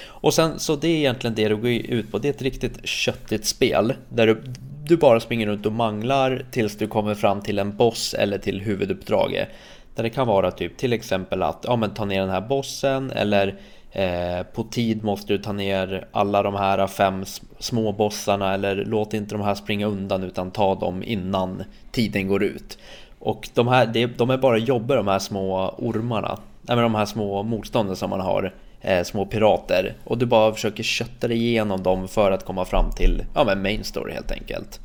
Och 0.05 0.35
sen 0.35 0.59
så 0.59 0.77
det 0.77 0.89
är 0.89 0.97
egentligen 0.97 1.35
det 1.35 1.49
det 1.49 1.55
går 1.55 1.71
ut 1.71 2.11
på. 2.11 2.19
Det 2.19 2.29
är 2.29 2.33
ett 2.33 2.43
riktigt 2.43 2.87
köttigt 2.87 3.47
spel 3.47 3.95
där 4.09 4.27
du, 4.27 4.43
du 4.87 4.97
bara 4.97 5.21
springer 5.21 5.47
runt 5.47 5.67
och 5.67 5.73
manglar 5.73 6.45
tills 6.51 6.77
du 6.77 6.87
kommer 6.87 7.15
fram 7.15 7.41
till 7.41 7.59
en 7.59 7.77
boss 7.77 8.15
eller 8.15 8.39
till 8.39 8.61
huvuduppdraget. 8.61 9.49
Där 9.95 10.03
det 10.03 10.11
kan 10.11 10.27
vara 10.27 10.51
typ 10.51 10.77
till 10.77 10.93
exempel 10.93 11.43
att 11.43 11.65
ja, 11.69 11.77
men 11.77 11.95
ta 11.95 12.05
ner 12.05 12.21
den 12.21 12.31
här 12.31 12.41
bossen 12.41 13.11
eller 13.11 13.55
eh, 13.93 14.43
på 14.55 14.63
tid 14.63 15.05
måste 15.05 15.33
du 15.33 15.39
ta 15.39 15.53
ner 15.53 16.09
alla 16.13 16.43
de 16.43 16.55
här 16.55 16.87
fem 16.87 17.25
små 17.59 17.93
bossarna 17.93 18.55
eller 18.55 18.85
låt 18.85 19.15
inte 19.15 19.35
de 19.35 19.41
här 19.41 19.55
springa 19.55 19.87
undan 19.87 20.23
utan 20.23 20.51
ta 20.51 20.75
dem 20.75 21.03
innan 21.03 21.65
tiden 21.91 22.29
går 22.29 22.43
ut. 22.43 22.79
Och 23.19 23.49
de 23.55 23.69
här, 23.69 24.09
de 24.17 24.31
är 24.31 24.39
bara 24.39 24.59
jobbiga 24.59 24.97
de 24.97 25.09
här 25.09 25.19
små 25.19 25.75
ormarna. 25.79 26.39
Nej 26.63 26.77
men 26.77 26.83
de 26.83 26.95
här 26.95 27.07
små 27.07 27.43
motstånden 27.43 27.97
som 27.97 28.11
man 28.11 28.21
har 28.21 28.55
eh, 28.83 29.05
små 29.05 29.27
pirater 29.27 29.95
och 30.05 30.19
du 30.19 30.27
bara 30.27 30.53
försöker 30.53 30.83
kötta 30.83 31.29
dig 31.29 31.37
igenom 31.37 31.83
dem 31.83 32.09
för 32.09 32.31
att 32.31 32.45
komma 32.45 32.65
fram 32.65 32.91
till 32.91 33.25
ja, 33.35 33.45
men 33.45 33.63
main 33.63 33.85
story 33.85 34.13
helt 34.13 34.33
enkelt. 34.33 34.81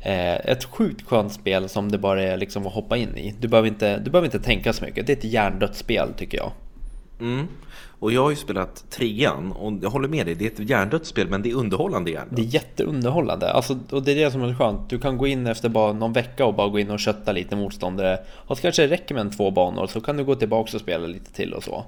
Eh, 0.00 0.34
ett 0.34 0.64
sjukt 0.64 1.06
skönt 1.06 1.32
spel 1.32 1.68
som 1.68 1.90
det 1.90 1.98
bara 1.98 2.22
är 2.22 2.36
liksom 2.36 2.66
att 2.66 2.72
hoppa 2.72 2.96
in 2.96 3.16
i. 3.16 3.34
Du 3.40 3.48
behöver, 3.48 3.68
inte, 3.68 3.98
du 3.98 4.10
behöver 4.10 4.26
inte 4.26 4.40
tänka 4.40 4.72
så 4.72 4.84
mycket. 4.84 5.06
Det 5.06 5.12
är 5.12 5.16
ett 5.16 5.24
hjärndött 5.24 5.76
spel 5.76 6.08
tycker 6.16 6.38
jag. 6.38 6.52
Mm. 7.20 7.46
Och 8.00 8.12
jag 8.12 8.22
har 8.22 8.30
ju 8.30 8.36
spelat 8.36 8.90
trean 8.90 9.52
och 9.52 9.72
jag 9.82 9.90
håller 9.90 10.08
med 10.08 10.26
dig, 10.26 10.34
det 10.34 10.46
är 10.46 10.62
ett 10.62 10.70
hjärndött 10.70 11.06
spel 11.06 11.28
men 11.28 11.42
det 11.42 11.50
är 11.50 11.54
underhållande 11.54 12.10
hjärndött. 12.10 12.36
Det 12.36 12.42
är 12.42 12.54
jätteunderhållande. 12.54 13.52
Alltså, 13.52 13.78
och 13.90 14.02
det 14.02 14.12
är 14.12 14.16
det 14.16 14.30
som 14.30 14.42
är 14.42 14.54
skönt. 14.54 14.90
Du 14.90 14.98
kan 14.98 15.18
gå 15.18 15.26
in 15.26 15.46
efter 15.46 15.68
bara 15.68 15.92
någon 15.92 16.12
vecka 16.12 16.44
och 16.44 16.54
bara 16.54 16.68
gå 16.68 16.78
in 16.78 16.90
och 16.90 17.00
kötta 17.00 17.32
lite 17.32 17.56
motståndare. 17.56 18.18
Och 18.30 18.56
så 18.56 18.62
kanske 18.62 18.82
det 18.82 18.88
räcker 18.88 19.14
med 19.14 19.20
en 19.20 19.30
två 19.30 19.50
banor 19.50 19.86
så 19.86 20.00
kan 20.00 20.16
du 20.16 20.24
gå 20.24 20.34
tillbaka 20.34 20.76
och 20.76 20.80
spela 20.80 21.06
lite 21.06 21.32
till 21.32 21.54
och 21.54 21.64
så. 21.64 21.84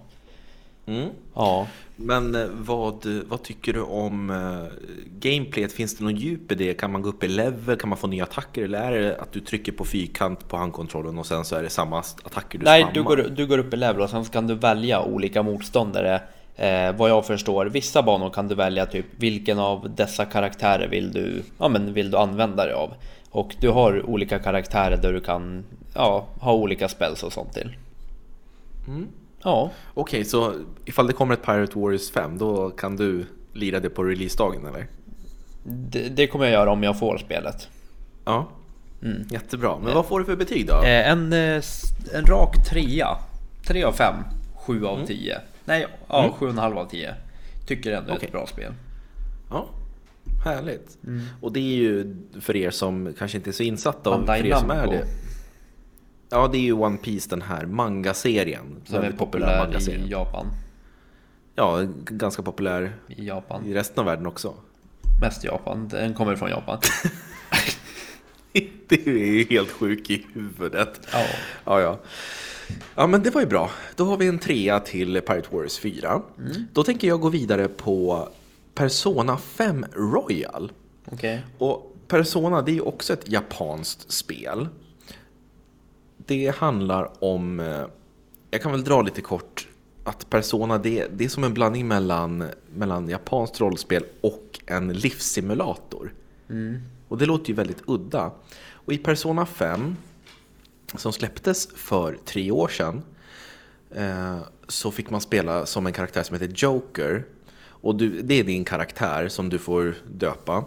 Mm. 0.90 1.08
Ja. 1.34 1.66
Men 1.96 2.34
eh, 2.34 2.46
vad, 2.52 3.06
vad 3.28 3.42
tycker 3.42 3.72
du 3.72 3.80
om 3.80 4.30
uh, 4.30 4.66
gameplayet? 5.20 5.72
Finns 5.72 5.96
det 5.96 6.04
någon 6.04 6.16
djup 6.16 6.52
i 6.52 6.54
det? 6.54 6.74
Kan 6.74 6.92
man 6.92 7.02
gå 7.02 7.08
upp 7.08 7.24
i 7.24 7.28
level? 7.28 7.76
Kan 7.76 7.88
man 7.88 7.98
få 7.98 8.06
nya 8.06 8.24
attacker? 8.24 8.64
Eller 8.64 8.80
är 8.80 9.00
det 9.00 9.16
att 9.16 9.32
du 9.32 9.40
trycker 9.40 9.72
på 9.72 9.84
fyrkant 9.84 10.48
på 10.48 10.56
handkontrollen 10.56 11.18
och 11.18 11.26
sen 11.26 11.44
så 11.44 11.56
är 11.56 11.62
det 11.62 11.70
samma 11.70 11.98
attacker 11.98 12.58
du 12.58 12.64
Nej, 12.64 12.80
spammar? 12.80 12.94
du 12.94 13.02
går, 13.02 13.16
du 13.16 13.46
går 13.46 13.58
upp 13.58 13.74
i 13.74 13.76
level 13.76 14.02
och 14.02 14.10
sen 14.10 14.24
kan 14.24 14.46
du 14.46 14.54
välja 14.54 15.02
olika 15.02 15.42
motståndare. 15.42 16.22
Eh, 16.56 16.96
vad 16.96 17.10
jag 17.10 17.26
förstår, 17.26 17.66
vissa 17.66 18.02
banor 18.02 18.30
kan 18.30 18.48
du 18.48 18.54
välja 18.54 18.86
typ 18.86 19.06
vilken 19.16 19.58
av 19.58 19.90
dessa 19.96 20.24
karaktärer 20.24 20.88
vill 20.88 21.12
du, 21.12 21.42
ja, 21.58 21.68
men 21.68 21.92
vill 21.92 22.10
du 22.10 22.16
använda 22.16 22.64
dig 22.64 22.74
av. 22.74 22.94
Och 23.30 23.56
du 23.60 23.68
har 23.68 24.06
olika 24.06 24.38
karaktärer 24.38 24.96
där 24.96 25.12
du 25.12 25.20
kan 25.20 25.64
ja, 25.94 26.26
ha 26.40 26.52
olika 26.52 26.88
spells 26.88 27.22
och 27.22 27.32
sånt 27.32 27.52
till. 27.52 27.76
Mm. 28.88 29.08
Ja. 29.42 29.70
Okej, 29.94 30.24
så 30.24 30.54
ifall 30.84 31.06
det 31.06 31.12
kommer 31.12 31.34
ett 31.34 31.42
Pirate 31.42 31.78
Warriors 31.78 32.10
5 32.10 32.38
då 32.38 32.70
kan 32.70 32.96
du 32.96 33.26
lira 33.52 33.80
det 33.80 33.90
på 33.90 34.04
releasedagen 34.04 34.66
eller? 34.66 34.86
Det, 35.64 36.08
det 36.08 36.26
kommer 36.26 36.44
jag 36.44 36.52
göra 36.52 36.70
om 36.70 36.82
jag 36.82 36.98
får 36.98 37.18
spelet. 37.18 37.68
Ja, 38.24 38.48
mm. 39.02 39.22
jättebra. 39.30 39.78
Men 39.84 39.94
vad 39.94 40.06
får 40.06 40.18
du 40.18 40.24
för 40.24 40.36
betyg 40.36 40.66
då? 40.66 40.74
Eh, 40.74 41.10
en, 41.10 41.32
eh, 41.32 41.62
en 42.14 42.26
rak 42.26 42.68
trea. 42.70 43.16
3 43.66 43.84
av 43.84 43.92
5. 43.92 44.14
7 44.54 44.86
av 44.86 45.06
10. 45.06 45.34
Mm. 45.34 45.46
Nej, 45.64 45.86
ja, 46.08 46.24
mm. 46.24 46.56
7,5 46.56 46.78
av 46.78 46.86
10. 46.86 47.14
Tycker 47.66 47.92
ändå 47.92 48.12
okay. 48.12 48.26
ett 48.26 48.32
bra 48.32 48.46
spel. 48.46 48.72
Ja, 49.50 49.66
härligt. 50.44 50.98
Mm. 51.06 51.26
Och 51.40 51.52
det 51.52 51.60
är 51.60 51.76
ju 51.76 52.16
för 52.40 52.56
er 52.56 52.70
som 52.70 53.14
kanske 53.18 53.38
inte 53.38 53.50
är 53.50 53.52
så 53.52 53.62
insatta 53.62 54.10
och 54.10 54.26
för 54.26 54.46
er 54.46 54.54
som 54.54 54.70
är 54.70 54.86
det. 54.86 55.04
Ja, 56.30 56.48
det 56.48 56.58
är 56.58 56.62
ju 56.62 56.72
One 56.72 56.96
Piece 56.96 57.30
den 57.30 57.42
här 57.42 57.66
manga-serien. 57.66 58.82
Som 58.84 58.96
är 58.96 59.12
populär 59.12 59.58
manga 59.58 59.78
i 59.78 60.10
Japan. 60.10 60.46
Ja, 61.54 61.86
ganska 62.04 62.42
populär 62.42 62.92
i 63.06 63.26
Japan. 63.26 63.66
I 63.66 63.74
resten 63.74 64.00
av 64.00 64.06
världen 64.06 64.26
också. 64.26 64.54
Mest 65.20 65.44
Japan, 65.44 65.88
den 65.88 66.14
kommer 66.14 66.36
från 66.36 66.50
Japan. 66.50 66.78
det 68.88 69.06
är 69.06 69.10
ju 69.10 69.46
helt 69.50 69.70
sjuk 69.70 70.10
i 70.10 70.26
huvudet. 70.32 71.00
Ja. 71.12 71.24
ja, 71.64 71.80
ja. 71.80 71.98
Ja, 72.94 73.06
men 73.06 73.22
det 73.22 73.30
var 73.30 73.40
ju 73.40 73.46
bra. 73.46 73.70
Då 73.96 74.04
har 74.04 74.16
vi 74.16 74.26
en 74.26 74.38
trea 74.38 74.80
till 74.80 75.20
Pirate 75.20 75.48
Warriors 75.50 75.78
4. 75.78 76.22
Mm. 76.38 76.66
Då 76.72 76.82
tänker 76.82 77.08
jag 77.08 77.20
gå 77.20 77.28
vidare 77.28 77.68
på 77.68 78.28
Persona 78.74 79.36
5 79.36 79.86
Royal. 79.92 80.72
Okay. 81.06 81.38
Och 81.58 81.96
Persona, 82.08 82.62
det 82.62 82.70
är 82.70 82.74
ju 82.74 82.80
också 82.80 83.12
ett 83.12 83.28
japanskt 83.28 84.12
spel 84.12 84.68
det 86.30 86.56
handlar 86.56 87.24
om, 87.24 87.60
eh, 87.60 87.86
jag 88.50 88.62
kan 88.62 88.72
väl 88.72 88.84
dra 88.84 89.02
lite 89.02 89.20
kort, 89.20 89.68
att 90.04 90.30
Persona 90.30 90.78
det, 90.78 91.06
det 91.12 91.24
är 91.24 91.28
som 91.28 91.44
en 91.44 91.54
blandning 91.54 91.88
mellan, 91.88 92.44
mellan 92.74 93.08
japanskt 93.08 93.60
rollspel 93.60 94.04
och 94.20 94.60
en 94.66 94.92
livssimulator. 94.92 96.14
Mm. 96.50 96.82
Och 97.08 97.18
det 97.18 97.26
låter 97.26 97.48
ju 97.48 97.54
väldigt 97.54 97.82
udda. 97.86 98.30
Och 98.72 98.92
i 98.92 98.98
Persona 98.98 99.46
5, 99.46 99.96
som 100.94 101.12
släpptes 101.12 101.68
för 101.74 102.18
tre 102.24 102.50
år 102.50 102.68
sedan, 102.68 103.02
eh, 103.94 104.38
så 104.68 104.90
fick 104.90 105.10
man 105.10 105.20
spela 105.20 105.66
som 105.66 105.86
en 105.86 105.92
karaktär 105.92 106.22
som 106.22 106.34
heter 106.34 106.52
Joker. 106.56 107.24
Och 107.60 107.94
du, 107.94 108.22
det 108.22 108.34
är 108.34 108.44
din 108.44 108.64
karaktär 108.64 109.28
som 109.28 109.48
du 109.48 109.58
får 109.58 109.94
döpa. 110.12 110.64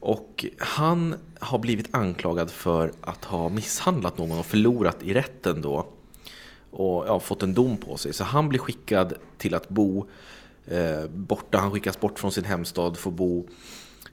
Och 0.00 0.46
han 0.58 1.14
har 1.40 1.58
blivit 1.58 1.88
anklagad 1.90 2.50
för 2.50 2.92
att 3.00 3.24
ha 3.24 3.48
misshandlat 3.48 4.18
någon 4.18 4.38
och 4.38 4.46
förlorat 4.46 5.02
i 5.02 5.14
rätten 5.14 5.62
då. 5.62 5.86
Och 6.70 7.04
ja, 7.06 7.20
fått 7.20 7.42
en 7.42 7.54
dom 7.54 7.76
på 7.76 7.96
sig. 7.96 8.12
Så 8.12 8.24
han 8.24 8.48
blir 8.48 8.58
skickad 8.58 9.14
till 9.38 9.54
att 9.54 9.68
bo 9.68 10.06
eh, 10.66 11.06
borta. 11.10 11.58
Han 11.58 11.70
skickas 11.70 12.00
bort 12.00 12.18
från 12.18 12.32
sin 12.32 12.44
hemstad, 12.44 12.96
får 12.96 13.10
bo 13.10 13.48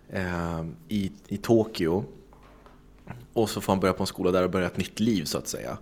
eh, 0.09 0.65
i, 0.87 1.11
i 1.27 1.37
Tokyo. 1.37 2.03
Och 3.33 3.49
så 3.49 3.61
får 3.61 3.73
han 3.73 3.79
börja 3.79 3.93
på 3.93 4.03
en 4.03 4.07
skola 4.07 4.31
där 4.31 4.43
och 4.43 4.49
börja 4.49 4.67
ett 4.67 4.77
nytt 4.77 4.99
liv 4.99 5.23
så 5.23 5.37
att 5.37 5.47
säga. 5.47 5.77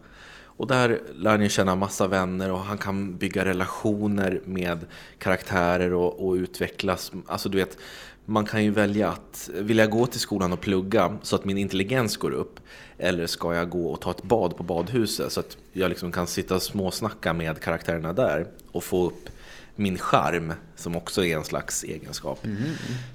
Och 0.55 0.67
där 0.67 1.01
lär 1.15 1.37
han 1.37 1.49
känna 1.49 1.75
massa 1.75 2.07
vänner 2.07 2.51
och 2.51 2.59
han 2.59 2.77
kan 2.77 3.17
bygga 3.17 3.45
relationer 3.45 4.41
med 4.45 4.85
karaktärer 5.17 5.93
och, 5.93 6.27
och 6.27 6.33
utvecklas. 6.33 7.11
Alltså 7.27 7.49
du 7.49 7.57
vet, 7.57 7.77
man 8.25 8.45
kan 8.45 8.63
ju 8.63 8.71
välja 8.71 9.09
att, 9.09 9.49
vill 9.53 9.77
jag 9.77 9.89
gå 9.89 10.05
till 10.05 10.19
skolan 10.19 10.53
och 10.53 10.61
plugga 10.61 11.17
så 11.21 11.35
att 11.35 11.45
min 11.45 11.57
intelligens 11.57 12.17
går 12.17 12.31
upp? 12.31 12.59
Eller 12.97 13.27
ska 13.27 13.55
jag 13.55 13.69
gå 13.69 13.87
och 13.87 14.01
ta 14.01 14.11
ett 14.11 14.23
bad 14.23 14.57
på 14.57 14.63
badhuset 14.63 15.31
så 15.31 15.39
att 15.39 15.57
jag 15.73 15.89
liksom 15.89 16.11
kan 16.11 16.27
sitta 16.27 16.55
och 16.55 16.61
småsnacka 16.61 17.33
med 17.33 17.59
karaktärerna 17.59 18.13
där 18.13 18.47
och 18.71 18.83
få 18.83 19.05
upp 19.05 19.29
min 19.75 19.97
charm 19.97 20.53
som 20.75 20.95
också 20.95 21.25
är 21.25 21.37
en 21.37 21.43
slags 21.43 21.83
egenskap. 21.83 22.45
Mm. 22.45 22.59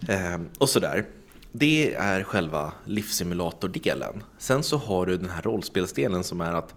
Eh, 0.09 0.41
och 0.59 0.69
sådär. 0.69 1.05
Det 1.53 1.95
är 1.95 2.23
själva 2.23 2.73
livssimulator-delen. 2.85 4.23
Sen 4.39 4.63
så 4.63 4.77
har 4.77 5.07
du 5.07 5.17
den 5.17 5.31
här 5.31 5.43
rollspelsdelen 5.43 6.25
som 6.25 6.41
är 6.41 6.53
att 6.53 6.75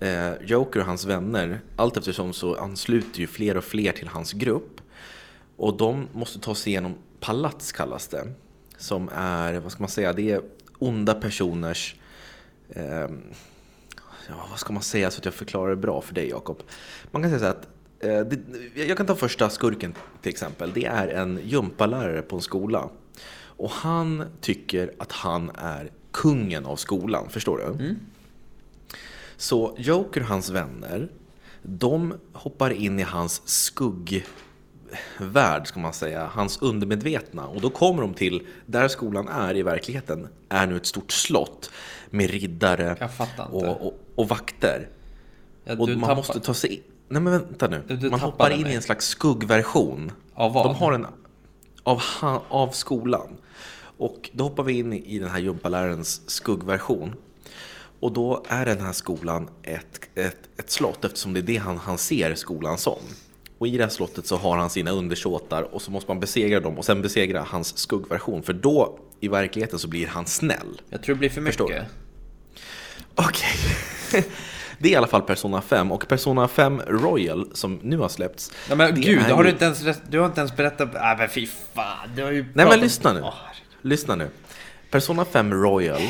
eh, 0.00 0.32
Joker 0.46 0.80
och 0.80 0.86
hans 0.86 1.04
vänner, 1.04 1.60
allt 1.76 1.96
eftersom 1.96 2.32
så 2.32 2.56
ansluter 2.56 3.20
ju 3.20 3.26
fler 3.26 3.56
och 3.56 3.64
fler 3.64 3.92
till 3.92 4.08
hans 4.08 4.32
grupp. 4.32 4.80
Och 5.62 5.76
de 5.76 6.08
måste 6.12 6.38
ta 6.38 6.54
sig 6.54 6.72
igenom 6.72 6.94
palats 7.20 7.72
kallas 7.72 8.08
det. 8.08 8.32
Som 8.76 9.10
är, 9.14 9.60
vad 9.60 9.72
ska 9.72 9.82
man 9.82 9.88
säga, 9.88 10.12
det 10.12 10.30
är 10.30 10.40
onda 10.78 11.14
personers 11.14 11.94
eh, 12.68 13.08
ja, 14.28 14.46
vad 14.50 14.58
ska 14.58 14.72
man 14.72 14.82
säga 14.82 15.10
så 15.10 15.18
att 15.18 15.24
jag 15.24 15.34
förklarar 15.34 15.70
det 15.70 15.76
bra 15.76 16.00
för 16.00 16.14
dig 16.14 16.28
Jakob? 16.28 16.62
Man 17.10 17.22
kan 17.22 17.30
säga 17.30 17.40
så 17.40 17.46
att 17.46 17.68
eh, 18.00 18.20
det, 18.20 18.38
jag 18.86 18.96
kan 18.96 19.06
ta 19.06 19.14
första 19.14 19.50
skurken 19.50 19.94
till 20.22 20.30
exempel. 20.30 20.70
Det 20.74 20.84
är 20.84 21.08
en 21.08 21.40
gympalärare 21.44 22.22
på 22.22 22.36
en 22.36 22.42
skola. 22.42 22.88
Och 23.40 23.70
han 23.70 24.24
tycker 24.40 24.92
att 24.98 25.12
han 25.12 25.50
är 25.54 25.90
kungen 26.10 26.66
av 26.66 26.76
skolan, 26.76 27.30
förstår 27.30 27.58
du? 27.58 27.84
Mm. 27.84 27.96
Så 29.36 29.74
Joker 29.78 30.20
och 30.20 30.26
hans 30.26 30.50
vänner, 30.50 31.08
de 31.62 32.14
hoppar 32.32 32.70
in 32.70 33.00
i 33.00 33.02
hans 33.02 33.42
skugg 33.48 34.26
värld, 35.18 35.66
ska 35.66 35.80
man 35.80 35.92
säga, 35.92 36.30
hans 36.32 36.62
undermedvetna. 36.62 37.46
Och 37.46 37.60
då 37.60 37.70
kommer 37.70 38.02
de 38.02 38.14
till, 38.14 38.46
där 38.66 38.88
skolan 38.88 39.28
är 39.28 39.56
i 39.56 39.62
verkligheten, 39.62 40.28
är 40.48 40.66
nu 40.66 40.76
ett 40.76 40.86
stort 40.86 41.12
slott 41.12 41.70
med 42.10 42.30
riddare 42.30 43.08
och, 43.50 43.64
och, 43.64 44.00
och, 44.14 44.28
vakter. 44.28 44.88
Ja, 45.64 45.72
och 45.72 45.88
man 45.88 46.00
tappar... 46.00 46.16
måste 46.16 46.40
ta 46.40 46.54
sig 46.54 46.74
in. 46.74 46.82
Nej 47.08 47.22
men 47.22 47.32
vänta 47.32 47.68
nu. 47.68 47.82
Du, 47.88 47.96
du 47.96 48.10
man 48.10 48.20
hoppar 48.20 48.50
in 48.50 48.62
mig. 48.62 48.72
i 48.72 48.76
en 48.76 48.82
slags 48.82 49.06
skuggversion. 49.06 50.12
Av 50.34 50.52
vad? 50.52 50.66
De 50.66 50.74
har 50.74 50.92
en, 50.92 51.06
av, 51.82 52.02
av 52.48 52.68
skolan. 52.68 53.36
Och 53.98 54.30
då 54.32 54.44
hoppar 54.44 54.62
vi 54.62 54.78
in 54.78 54.92
i 54.92 55.18
den 55.18 55.28
här 55.28 55.38
gympalärarens 55.38 56.30
skuggversion. 56.30 57.14
Och 58.00 58.12
då 58.12 58.44
är 58.48 58.66
den 58.66 58.80
här 58.80 58.92
skolan 58.92 59.48
ett, 59.62 60.00
ett, 60.14 60.48
ett 60.56 60.70
slott 60.70 61.04
eftersom 61.04 61.32
det 61.32 61.40
är 61.40 61.42
det 61.42 61.56
han, 61.56 61.76
han 61.78 61.98
ser 61.98 62.34
skolan 62.34 62.78
som. 62.78 62.98
Och 63.62 63.68
i 63.68 63.76
det 63.76 63.82
här 63.82 63.90
slottet 63.90 64.26
så 64.26 64.36
har 64.36 64.56
han 64.56 64.70
sina 64.70 64.90
undersåtar 64.90 65.74
och 65.74 65.82
så 65.82 65.90
måste 65.90 66.10
man 66.10 66.20
besegra 66.20 66.60
dem 66.60 66.78
och 66.78 66.84
sen 66.84 67.02
besegra 67.02 67.46
hans 67.48 67.78
skuggversion. 67.78 68.42
För 68.42 68.52
då 68.52 68.98
i 69.20 69.28
verkligheten 69.28 69.78
så 69.78 69.88
blir 69.88 70.06
han 70.06 70.26
snäll. 70.26 70.80
Jag 70.90 71.02
tror 71.02 71.14
det 71.14 71.18
blir 71.18 71.30
för 71.30 71.40
mycket. 71.40 71.60
Okej. 71.60 71.86
Okay. 73.14 74.22
Det 74.78 74.88
är 74.88 74.92
i 74.92 74.96
alla 74.96 75.06
fall 75.06 75.22
Persona 75.22 75.62
5 75.62 75.92
och 75.92 76.08
Persona 76.08 76.48
5 76.48 76.80
Royal 76.86 77.50
som 77.52 77.80
nu 77.82 77.98
har 77.98 78.08
släppts. 78.08 78.52
Ja, 78.68 78.74
men 78.74 79.00
gud, 79.00 79.22
har 79.22 79.44
du, 79.44 79.50
inte 79.50 79.64
ens, 79.64 79.84
du 80.10 80.18
har 80.18 80.26
inte 80.26 80.40
ens 80.40 80.56
berättat... 80.56 80.92
Nej 80.94 81.16
men 81.18 81.28
fy 81.28 81.46
fan, 81.74 82.08
du 82.16 82.22
har 82.22 82.30
ju 82.30 82.44
Nej 82.54 82.66
men 82.66 82.80
lyssna 82.80 83.12
nu. 83.12 83.20
Oh, 83.20 83.34
lyssna 83.82 84.16
nu. 84.16 84.28
Persona 84.90 85.24
5 85.24 85.54
Royal, 85.54 86.02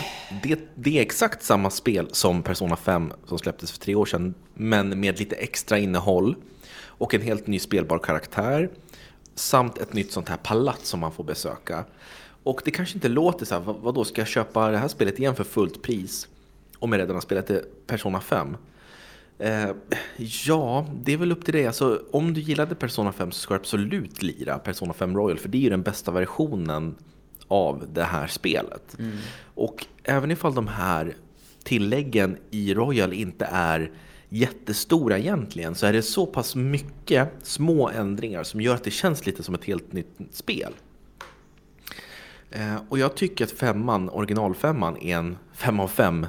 det, 0.43 0.59
det, 0.75 0.99
är 0.99 1.03
exakt 1.03 1.43
samma 1.43 1.71
spel 1.71 2.09
som 2.13 2.43
Persona 2.43 2.77
5 2.77 3.13
som 3.27 3.39
släpptes 3.39 3.73
för 3.73 3.79
tre 3.79 3.95
år 3.95 4.07
sedan, 4.07 4.35
men 4.55 5.01
med 5.01 5.19
lite 5.19 5.37
extra 5.37 5.79
innehåll 5.79 6.37
och 7.03 7.15
en 7.15 7.23
helt 7.23 7.47
ny 7.47 7.59
spelbar 7.59 7.99
karaktär 7.99 8.71
samt 9.35 9.79
ett 9.79 9.93
nytt 9.93 10.13
sånt 10.13 10.29
här 10.29 10.37
palats 10.37 10.89
som 10.89 11.01
man 11.01 11.13
får 11.13 11.25
besöka. 11.25 11.85
Och 12.43 12.63
det 12.65 12.71
kanske 12.71 12.95
inte 12.95 13.09
låter 13.09 13.47
så 13.47 13.55
här, 13.55 13.63
vad, 13.63 13.77
vad 13.77 13.95
då 13.95 14.05
ska 14.05 14.21
jag 14.21 14.29
köpa 14.29 14.71
det 14.71 14.79
här 14.79 14.89
spelet 14.89 15.19
igen 15.19 15.35
för 15.35 15.45
fullt 15.45 15.83
pris? 15.83 16.29
Om 16.79 16.93
jag 16.93 16.99
redan 16.99 17.17
har 17.17 17.21
spelat 17.21 17.47
det 17.47 17.87
Persona 17.87 18.21
5. 18.21 18.57
Eh, 19.39 19.71
ja, 20.47 20.87
det 21.05 21.13
är 21.13 21.17
väl 21.17 21.33
upp 21.33 21.45
till 21.45 21.55
dig. 21.55 21.67
Alltså, 21.67 22.03
om 22.11 22.35
du 22.35 22.41
gillade 22.41 22.75
Persona 22.75 23.13
5 23.13 23.33
så 23.33 23.41
ska 23.41 23.55
du 23.55 23.61
absolut 23.61 24.23
lira 24.23 24.59
Persona 24.59 24.93
5 24.93 25.17
Royal, 25.17 25.39
för 25.39 25.49
det 25.49 25.59
är 25.59 25.63
ju 25.63 25.71
den 25.71 25.83
bästa 25.83 26.11
versionen 26.11 26.95
av 27.49 27.87
det 27.93 28.05
här 28.05 28.27
spelet. 28.27 28.99
Mm. 28.99 29.19
Och 29.55 29.87
även 30.03 30.31
ifall 30.31 30.55
de 30.55 30.69
här 30.69 31.17
tilläggen 31.65 32.37
i 32.51 32.75
Royal 32.75 33.13
inte 33.13 33.49
är 33.51 33.91
jättestora 34.33 35.19
egentligen 35.19 35.75
så 35.75 35.87
är 35.87 35.93
det 35.93 36.03
så 36.03 36.27
pass 36.27 36.57
mycket 36.57 37.29
små 37.43 37.89
ändringar 37.89 38.43
som 38.43 38.61
gör 38.61 38.75
att 38.75 38.85
det 38.85 38.91
känns 38.91 39.27
lite 39.27 39.43
som 39.43 39.55
ett 39.55 39.65
helt 39.65 39.93
nytt 39.93 40.19
spel. 40.31 40.73
Eh, 42.51 42.77
och 42.89 42.99
jag 42.99 43.15
tycker 43.15 43.45
att 43.45 43.51
femman, 43.51 44.11
originalfemman 44.11 44.97
är 44.97 45.17
en 45.17 45.39
fem 45.53 45.81
av 45.81 45.89
fem 45.89 46.27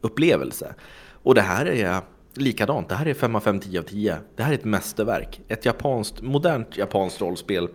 upplevelse. 0.00 0.74
Och 1.22 1.34
det 1.34 1.40
här 1.40 1.66
är 1.66 2.00
likadant, 2.34 2.88
det 2.88 2.94
här 2.94 3.06
är 3.06 3.14
fem 3.14 3.36
av 3.36 3.40
5, 3.40 3.60
10 3.60 3.78
av 3.78 3.82
tio. 3.82 4.16
Det 4.36 4.42
här 4.42 4.50
är 4.50 4.54
ett 4.54 4.64
mästerverk. 4.64 5.40
Ett 5.48 5.64
japanskt, 5.64 6.22
modernt 6.22 6.76
japanskt 6.76 7.20
rollspel 7.20 7.68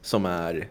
som 0.00 0.26
är, 0.26 0.68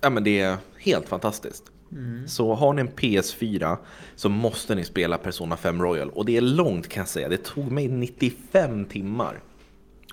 ja 0.00 0.10
men 0.10 0.24
det 0.24 0.40
är 0.40 0.56
helt 0.78 1.08
fantastiskt. 1.08 1.73
Mm. 1.92 2.28
Så 2.28 2.54
har 2.54 2.72
ni 2.72 2.80
en 2.80 2.88
PS4 2.88 3.76
så 4.16 4.28
måste 4.28 4.74
ni 4.74 4.84
spela 4.84 5.18
Persona 5.18 5.56
5 5.56 5.82
Royal. 5.82 6.10
Och 6.10 6.24
det 6.24 6.36
är 6.36 6.40
långt 6.40 6.88
kan 6.88 7.00
jag 7.00 7.08
säga. 7.08 7.28
Det 7.28 7.44
tog 7.44 7.72
mig 7.72 7.88
95 7.88 8.84
timmar 8.84 9.40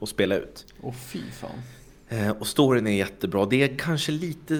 att 0.01 0.09
spela 0.09 0.35
ut. 0.35 0.65
Åh 0.81 0.93
fy 0.93 1.21
fan. 1.31 1.61
Eh, 2.09 2.29
och 2.29 2.47
storyn 2.47 2.87
är 2.87 2.91
jättebra. 2.91 3.45
Det 3.45 3.63
är 3.63 3.77
kanske 3.77 4.11
lite... 4.11 4.55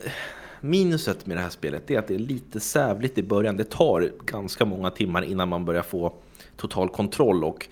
Eh, 0.00 0.12
minuset 0.60 1.26
med 1.26 1.36
det 1.36 1.40
här 1.40 1.50
spelet 1.50 1.90
är 1.90 1.98
att 1.98 2.08
det 2.08 2.14
är 2.14 2.18
lite 2.18 2.60
sävligt 2.60 3.18
i 3.18 3.22
början. 3.22 3.56
Det 3.56 3.70
tar 3.70 4.12
ganska 4.24 4.64
många 4.64 4.90
timmar 4.90 5.22
innan 5.22 5.48
man 5.48 5.64
börjar 5.64 5.82
få 5.82 6.14
total 6.56 6.88
kontroll 6.88 7.44
och 7.44 7.68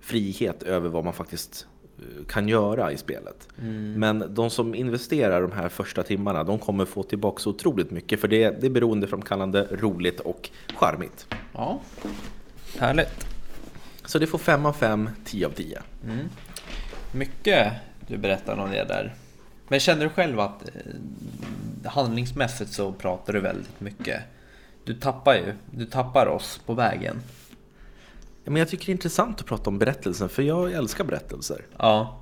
frihet 0.00 0.62
över 0.62 0.88
vad 0.88 1.04
man 1.04 1.12
faktiskt 1.12 1.66
kan 2.28 2.48
göra 2.48 2.92
i 2.92 2.96
spelet. 2.96 3.48
Mm. 3.62 3.92
Men 3.92 4.34
de 4.34 4.50
som 4.50 4.74
investerar 4.74 5.42
de 5.42 5.52
här 5.52 5.68
första 5.68 6.02
timmarna, 6.02 6.44
de 6.44 6.58
kommer 6.58 6.84
få 6.84 7.02
tillbaka 7.02 7.42
så 7.42 7.50
otroligt 7.50 7.90
mycket 7.90 8.20
för 8.20 8.28
det, 8.28 8.60
det 8.60 8.66
är 8.66 8.70
beroendeframkallande, 8.70 9.68
roligt 9.70 10.20
och 10.20 10.50
charmigt. 10.74 11.26
Ja, 11.52 11.80
härligt. 12.78 13.26
Så 14.04 14.18
det 14.18 14.26
får 14.26 14.38
5 14.38 14.66
av 14.66 14.72
5, 14.72 15.10
10 15.24 15.46
av 15.46 15.50
10. 15.50 15.82
Mm. 16.04 16.28
Mycket 17.12 17.72
du 18.06 18.16
berättar 18.16 18.58
om 18.58 18.70
det 18.70 18.84
där. 18.84 19.14
Men 19.68 19.80
känner 19.80 20.04
du 20.04 20.08
själv 20.08 20.40
att 20.40 20.68
eh, 20.68 21.90
handlingsmässigt 21.90 22.72
så 22.72 22.92
pratar 22.92 23.32
du 23.32 23.40
väldigt 23.40 23.80
mycket? 23.80 24.22
Du 24.84 24.94
tappar 24.94 25.34
ju, 25.34 25.52
du 25.70 25.86
tappar 25.86 26.26
oss 26.26 26.60
på 26.66 26.74
vägen. 26.74 27.22
Men 28.46 28.56
jag 28.56 28.68
tycker 28.68 28.86
det 28.86 28.90
är 28.90 28.94
intressant 28.94 29.40
att 29.40 29.46
prata 29.46 29.70
om 29.70 29.78
berättelsen, 29.78 30.28
för 30.28 30.42
jag 30.42 30.72
älskar 30.72 31.04
berättelser. 31.04 31.60
Ja, 31.78 32.20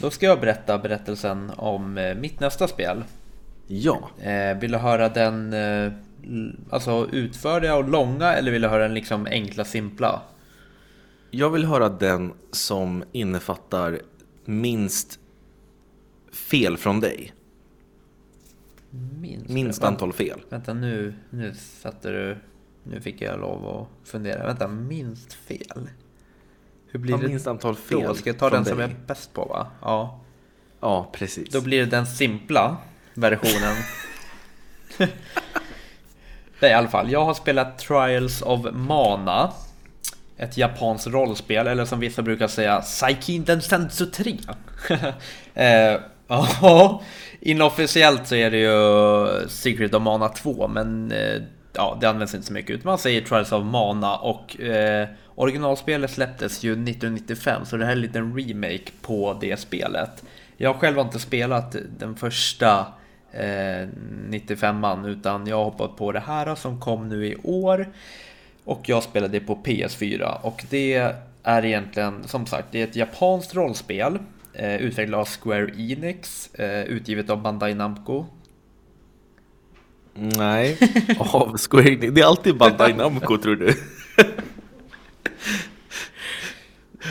då 0.00 0.10
ska 0.10 0.26
jag 0.26 0.40
berätta 0.40 0.78
berättelsen 0.78 1.52
om 1.56 1.98
eh, 1.98 2.14
mitt 2.14 2.40
nästa 2.40 2.68
spel. 2.68 3.04
Ja. 3.66 4.10
Eh, 4.20 4.58
vill 4.58 4.72
du 4.72 4.78
höra 4.78 5.08
den 5.08 5.54
alltså 6.70 7.08
utförliga 7.12 7.76
och 7.76 7.88
långa 7.88 8.34
eller 8.34 8.52
vill 8.52 8.62
du 8.62 8.68
höra 8.68 8.82
den 8.82 8.94
liksom 8.94 9.26
enkla, 9.26 9.64
simpla? 9.64 10.22
Jag 11.30 11.50
vill 11.50 11.64
höra 11.64 11.88
den 11.88 12.32
som 12.50 13.04
innefattar 13.12 14.00
minst 14.44 15.18
fel 16.32 16.76
från 16.76 17.00
dig. 17.00 17.32
Minst, 19.20 19.48
minst 19.48 19.84
antal 19.84 20.12
fel. 20.12 20.40
Vänta 20.48 20.74
nu, 20.74 21.14
nu 21.30 21.54
satte 21.54 22.10
du... 22.10 22.36
Nu 22.82 23.00
fick 23.00 23.20
jag 23.20 23.40
lov 23.40 23.68
att 23.68 24.08
fundera. 24.08 24.46
Vänta, 24.46 24.68
minst 24.68 25.32
fel? 25.32 25.88
Hur 26.90 26.98
blir 26.98 27.14
ja, 27.14 27.18
det 27.18 27.28
minst 27.28 27.46
antal 27.46 27.76
fel 27.76 28.02
då? 28.02 28.14
Ska 28.14 28.30
jag 28.30 28.38
ta 28.38 28.50
den 28.50 28.62
dig? 28.64 28.72
som 28.72 28.80
jag 28.80 28.90
är 28.90 28.96
bäst 29.06 29.32
på 29.32 29.44
va? 29.44 29.66
Ja. 29.80 30.20
Ja, 30.80 31.10
precis. 31.12 31.50
Då 31.50 31.60
blir 31.60 31.78
det 31.80 31.86
den 31.86 32.06
simpla 32.06 32.76
versionen. 33.14 33.76
Nej, 36.60 36.70
i 36.70 36.74
alla 36.74 36.88
fall. 36.88 37.10
Jag 37.10 37.24
har 37.24 37.34
spelat 37.34 37.78
Trials 37.78 38.42
of 38.42 38.66
Mana. 38.72 39.52
Ett 40.36 40.56
japanskt 40.56 41.06
rollspel, 41.06 41.66
eller 41.66 41.84
som 41.84 42.00
vissa 42.00 42.22
brukar 42.22 42.48
säga, 42.48 42.82
Saikin 42.82 43.44
Densetsu 43.44 44.06
3. 44.06 44.38
eh, 45.54 46.00
inofficiellt 47.40 48.28
så 48.28 48.34
är 48.34 48.50
det 48.50 48.58
ju 48.58 49.48
Secret 49.48 49.94
of 49.94 50.02
Mana 50.02 50.28
2, 50.28 50.68
men 50.68 51.12
eh, 51.12 51.42
ja, 51.72 51.98
det 52.00 52.08
används 52.08 52.34
inte 52.34 52.46
så 52.46 52.52
mycket. 52.52 52.70
Utan 52.70 52.90
man 52.90 52.98
säger 52.98 53.20
Trials 53.20 53.52
of 53.52 53.64
Mana 53.64 54.16
och 54.16 54.60
eh, 54.60 55.08
originalspelet 55.34 56.10
släpptes 56.10 56.62
ju 56.62 56.72
1995, 56.72 57.64
så 57.64 57.76
det 57.76 57.84
här 57.84 57.92
är 57.92 57.96
en 57.96 58.02
liten 58.02 58.38
remake 58.38 58.90
på 59.02 59.38
det 59.40 59.56
spelet. 59.56 60.24
Jag 60.56 60.76
själv 60.76 60.96
har 60.96 61.04
inte 61.04 61.18
spelat 61.18 61.76
den 61.98 62.16
första 62.16 62.86
eh, 63.32 63.88
95an, 64.28 65.08
utan 65.08 65.46
jag 65.46 65.56
har 65.56 65.64
hoppat 65.64 65.96
på 65.96 66.12
det 66.12 66.20
här 66.20 66.54
som 66.54 66.80
kom 66.80 67.08
nu 67.08 67.26
i 67.26 67.36
år. 67.42 67.88
Och 68.64 68.88
jag 68.88 69.02
spelade 69.02 69.32
det 69.32 69.46
på 69.46 69.56
PS4 69.56 70.40
och 70.40 70.64
det 70.70 71.14
är 71.42 71.64
egentligen 71.64 72.24
som 72.24 72.46
sagt, 72.46 72.68
det 72.70 72.80
är 72.80 72.84
ett 72.84 72.96
japanskt 72.96 73.54
rollspel 73.54 74.18
eh, 74.52 74.76
utvecklat 74.76 75.20
av 75.20 75.28
Square 75.28 75.70
Enix, 75.76 76.54
eh, 76.54 76.82
utgivet 76.82 77.30
av 77.30 77.42
Bandai 77.42 77.74
Namco. 77.74 78.26
Nej, 80.20 80.78
av 81.18 81.56
Square 81.58 81.88
Enix. 81.88 82.14
Det 82.14 82.20
är 82.20 82.26
alltid 82.26 82.56
Bandai 82.56 82.92
Namco 82.96 83.38
tror 83.38 83.56
du. 83.56 83.74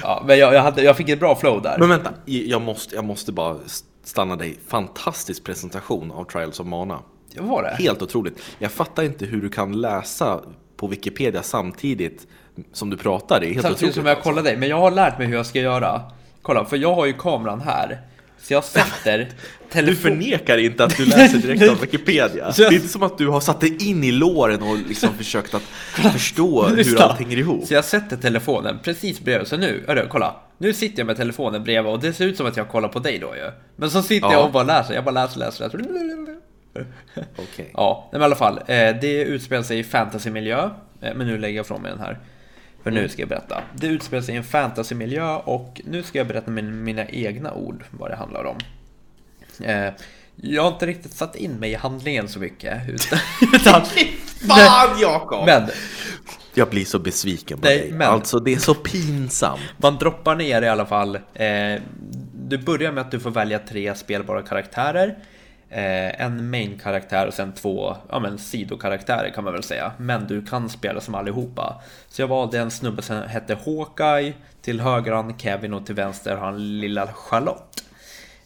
ja, 0.01 0.23
men 0.27 0.39
jag, 0.39 0.53
jag, 0.53 0.61
hade, 0.61 0.81
jag 0.81 0.97
fick 0.97 1.09
ett 1.09 1.19
bra 1.19 1.35
flow 1.35 1.61
där. 1.61 1.77
Men 1.79 1.89
vänta, 1.89 2.13
jag 2.25 2.61
måste, 2.61 2.95
jag 2.95 3.05
måste 3.05 3.31
bara 3.31 3.57
stanna 4.03 4.35
dig. 4.35 4.57
Fantastisk 4.67 5.43
presentation 5.43 6.11
av 6.11 6.23
Trials 6.23 6.59
of 6.59 6.67
Mana. 6.67 6.99
Ja, 7.33 7.43
var 7.43 7.63
det? 7.63 7.83
Helt 7.83 8.01
otroligt. 8.01 8.41
Jag 8.59 8.71
fattar 8.71 9.03
inte 9.03 9.25
hur 9.25 9.41
du 9.41 9.49
kan 9.49 9.81
läsa 9.81 10.41
på 10.77 10.87
Wikipedia 10.87 11.43
samtidigt 11.43 12.27
som 12.73 12.89
du 12.89 12.97
pratar. 12.97 13.39
Det 13.39 13.45
är 13.45 13.53
helt 13.53 13.61
samtidigt 13.61 13.77
otroligt. 13.81 13.95
som 13.95 14.05
jag 14.05 14.21
kollar 14.21 14.43
dig, 14.43 14.57
men 14.57 14.69
jag 14.69 14.79
har 14.79 14.91
lärt 14.91 15.17
mig 15.17 15.27
hur 15.27 15.35
jag 15.35 15.45
ska 15.45 15.59
göra. 15.59 16.01
Kolla, 16.41 16.65
för 16.65 16.77
jag 16.77 16.95
har 16.95 17.05
ju 17.05 17.13
kameran 17.13 17.61
här. 17.61 18.01
Så 18.41 18.53
jag 18.53 18.63
sätter 18.63 19.29
telefon... 19.69 19.95
Du 19.95 19.95
förnekar 19.95 20.57
inte 20.57 20.83
att 20.83 20.97
du 20.97 21.05
läser 21.05 21.37
direkt 21.37 21.69
av 21.69 21.81
Wikipedia. 21.81 22.51
Det 22.57 22.63
är 22.63 22.73
inte 22.73 22.87
som 22.87 23.03
att 23.03 23.17
du 23.17 23.27
har 23.27 23.39
satt 23.39 23.61
dig 23.61 23.89
in 23.89 24.03
i 24.03 24.11
låren 24.11 24.61
och 24.61 24.77
liksom 24.77 25.13
försökt 25.17 25.53
att 25.53 25.61
förstå 26.13 26.67
hur 26.67 27.01
allt 27.01 27.19
hänger 27.19 27.37
ihop. 27.37 27.67
Så 27.67 27.73
jag 27.73 27.85
sätter 27.85 28.17
telefonen 28.17 28.79
precis 28.83 29.19
bredvid. 29.19 29.47
Så 29.47 29.57
nu, 29.57 29.83
hörru, 29.87 30.07
kolla. 30.09 30.35
Nu 30.57 30.73
sitter 30.73 30.99
jag 30.99 31.07
med 31.07 31.17
telefonen 31.17 31.63
bredvid 31.63 31.93
och 31.93 31.99
det 31.99 32.13
ser 32.13 32.25
ut 32.25 32.37
som 32.37 32.45
att 32.45 32.57
jag 32.57 32.69
kollar 32.69 32.89
på 32.89 32.99
dig 32.99 33.19
då 33.19 33.35
ju. 33.35 33.51
Men 33.75 33.89
så 33.89 34.01
sitter 34.01 34.27
ja. 34.27 34.33
jag 34.33 34.45
och 34.45 34.51
bara 34.51 34.63
läser. 34.63 34.93
Jag 34.93 35.03
bara 35.03 35.11
läser, 35.11 35.39
läser, 35.39 35.63
läser. 35.63 35.79
Okej. 36.71 36.85
Okay. 37.37 37.65
Ja, 37.73 38.09
men 38.11 38.21
i 38.21 38.23
alla 38.23 38.35
fall. 38.35 38.57
Eh, 38.57 38.95
det 39.01 39.23
utspelar 39.23 39.63
sig 39.63 39.79
i 39.79 39.83
fantasymiljö. 39.83 40.69
Eh, 41.01 41.13
men 41.15 41.27
nu 41.27 41.37
lägger 41.37 41.57
jag 41.57 41.67
från 41.67 41.81
mig 41.81 41.91
den 41.91 41.99
här. 41.99 42.19
För 42.87 42.91
nu 42.91 43.09
ska 43.09 43.21
jag 43.21 43.29
berätta. 43.29 43.63
Det 43.73 43.87
utspelar 43.87 44.23
sig 44.23 44.33
i 44.35 44.37
en 44.37 44.43
fantasymiljö 44.43 45.35
och 45.35 45.81
nu 45.85 46.03
ska 46.03 46.17
jag 46.17 46.27
berätta 46.27 46.51
med 46.51 46.63
mina 46.63 47.05
egna 47.05 47.53
ord 47.53 47.83
vad 47.91 48.09
det 48.09 48.15
handlar 48.15 48.43
om. 48.45 48.57
Eh, 49.63 49.93
jag 50.35 50.63
har 50.63 50.71
inte 50.71 50.85
riktigt 50.85 51.13
satt 51.13 51.35
in 51.35 51.51
mig 51.51 51.71
i 51.71 51.75
handlingen 51.75 52.27
så 52.27 52.39
mycket. 52.39 52.81
Utan, 52.89 53.19
utan, 53.53 53.81
Fan 54.47 54.99
Jakob! 54.99 55.45
Men, 55.45 55.69
jag 56.53 56.69
blir 56.69 56.85
så 56.85 56.99
besviken 56.99 57.59
på 57.59 57.65
nej, 57.65 57.79
dig. 57.79 57.91
Men, 57.91 58.07
alltså 58.07 58.39
det 58.39 58.53
är 58.53 58.59
så 58.59 58.73
pinsamt. 58.75 59.61
Man 59.77 59.97
droppar 59.97 60.35
ner 60.35 60.61
i 60.61 60.67
alla 60.67 60.85
fall. 60.85 61.15
Eh, 61.15 61.81
du 62.33 62.57
börjar 62.57 62.91
med 62.91 63.01
att 63.01 63.11
du 63.11 63.19
får 63.19 63.31
välja 63.31 63.59
tre 63.59 63.95
spelbara 63.95 64.41
karaktärer. 64.41 65.17
Eh, 65.69 66.21
en 66.21 66.49
main-karaktär 66.49 67.27
och 67.27 67.33
sen 67.33 67.53
två 67.53 67.95
ja, 68.09 68.19
men, 68.19 68.37
sidokaraktärer 68.37 69.29
kan 69.29 69.43
man 69.43 69.53
väl 69.53 69.63
säga. 69.63 69.91
Men 69.97 70.27
du 70.27 70.45
kan 70.45 70.69
spela 70.69 71.01
som 71.01 71.15
allihopa. 71.15 71.81
Så 72.09 72.21
jag 72.21 72.27
valde 72.27 72.59
en 72.59 72.71
snubbe 72.71 73.01
som 73.01 73.21
hette 73.21 73.57
Hawkeye. 73.65 74.33
Till 74.61 74.81
höger 74.81 75.11
har 75.11 75.23
han 75.23 75.39
Kevin 75.39 75.73
och 75.73 75.85
till 75.85 75.95
vänster 75.95 76.35
har 76.35 76.45
han 76.45 76.79
lilla 76.79 77.07
Charlotte. 77.07 77.83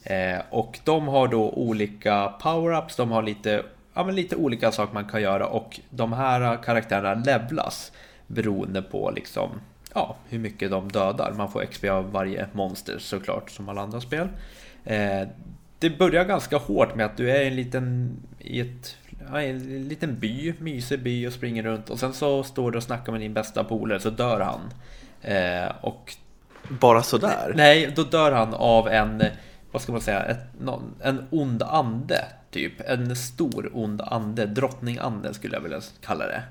Eh, 0.02 0.40
och 0.50 0.78
de 0.84 1.08
har 1.08 1.28
då 1.28 1.50
olika 1.50 2.32
power-ups, 2.40 2.96
de 2.96 3.10
har 3.10 3.22
lite, 3.22 3.62
ja, 3.94 4.04
men 4.04 4.14
lite 4.14 4.36
olika 4.36 4.72
saker 4.72 4.94
man 4.94 5.04
kan 5.04 5.22
göra 5.22 5.46
och 5.46 5.80
de 5.90 6.12
här 6.12 6.62
karaktärerna 6.62 7.14
levlas 7.14 7.92
beroende 8.26 8.82
på 8.82 9.10
liksom, 9.16 9.50
ja, 9.94 10.16
hur 10.28 10.38
mycket 10.38 10.70
de 10.70 10.92
dödar. 10.92 11.32
Man 11.36 11.52
får 11.52 11.64
XP 11.64 11.84
av 11.84 12.12
varje 12.12 12.46
monster 12.52 12.98
såklart 12.98 13.50
som 13.50 13.68
alla 13.68 13.82
andra 13.82 14.00
spel. 14.00 14.28
Eh, 14.84 15.28
det 15.82 15.98
börjar 15.98 16.24
ganska 16.24 16.56
hårt 16.56 16.94
med 16.94 17.06
att 17.06 17.16
du 17.16 17.30
är 17.30 17.44
en 17.44 17.56
liten, 17.56 18.16
i 18.38 18.60
ett, 18.60 18.96
en 19.34 19.88
liten 19.88 20.18
by, 20.18 20.54
mysig 20.58 21.02
by 21.02 21.26
och 21.26 21.32
springer 21.32 21.62
runt 21.62 21.90
och 21.90 21.98
sen 21.98 22.12
så 22.12 22.42
står 22.42 22.70
du 22.70 22.76
och 22.76 22.84
snackar 22.84 23.12
med 23.12 23.20
din 23.20 23.34
bästa 23.34 23.64
polare 23.64 24.00
så 24.00 24.10
dör 24.10 24.40
han. 24.40 24.60
Eh, 25.22 25.72
och 25.80 26.14
Bara 26.68 27.02
sådär? 27.02 27.52
Nej, 27.56 27.92
då 27.96 28.02
dör 28.02 28.32
han 28.32 28.54
av 28.54 28.88
en, 28.88 29.22
vad 29.72 29.82
ska 29.82 29.92
man 29.92 30.00
säga, 30.00 30.22
ett, 30.22 30.38
en 31.02 31.26
ond 31.30 31.62
ande 31.62 32.24
typ. 32.50 32.72
En 32.86 33.16
stor 33.16 33.70
ond 33.74 34.00
ande, 34.00 34.46
drottningande 34.46 35.34
skulle 35.34 35.56
jag 35.56 35.60
vilja 35.62 35.80
kalla 36.00 36.24
det. 36.26 36.42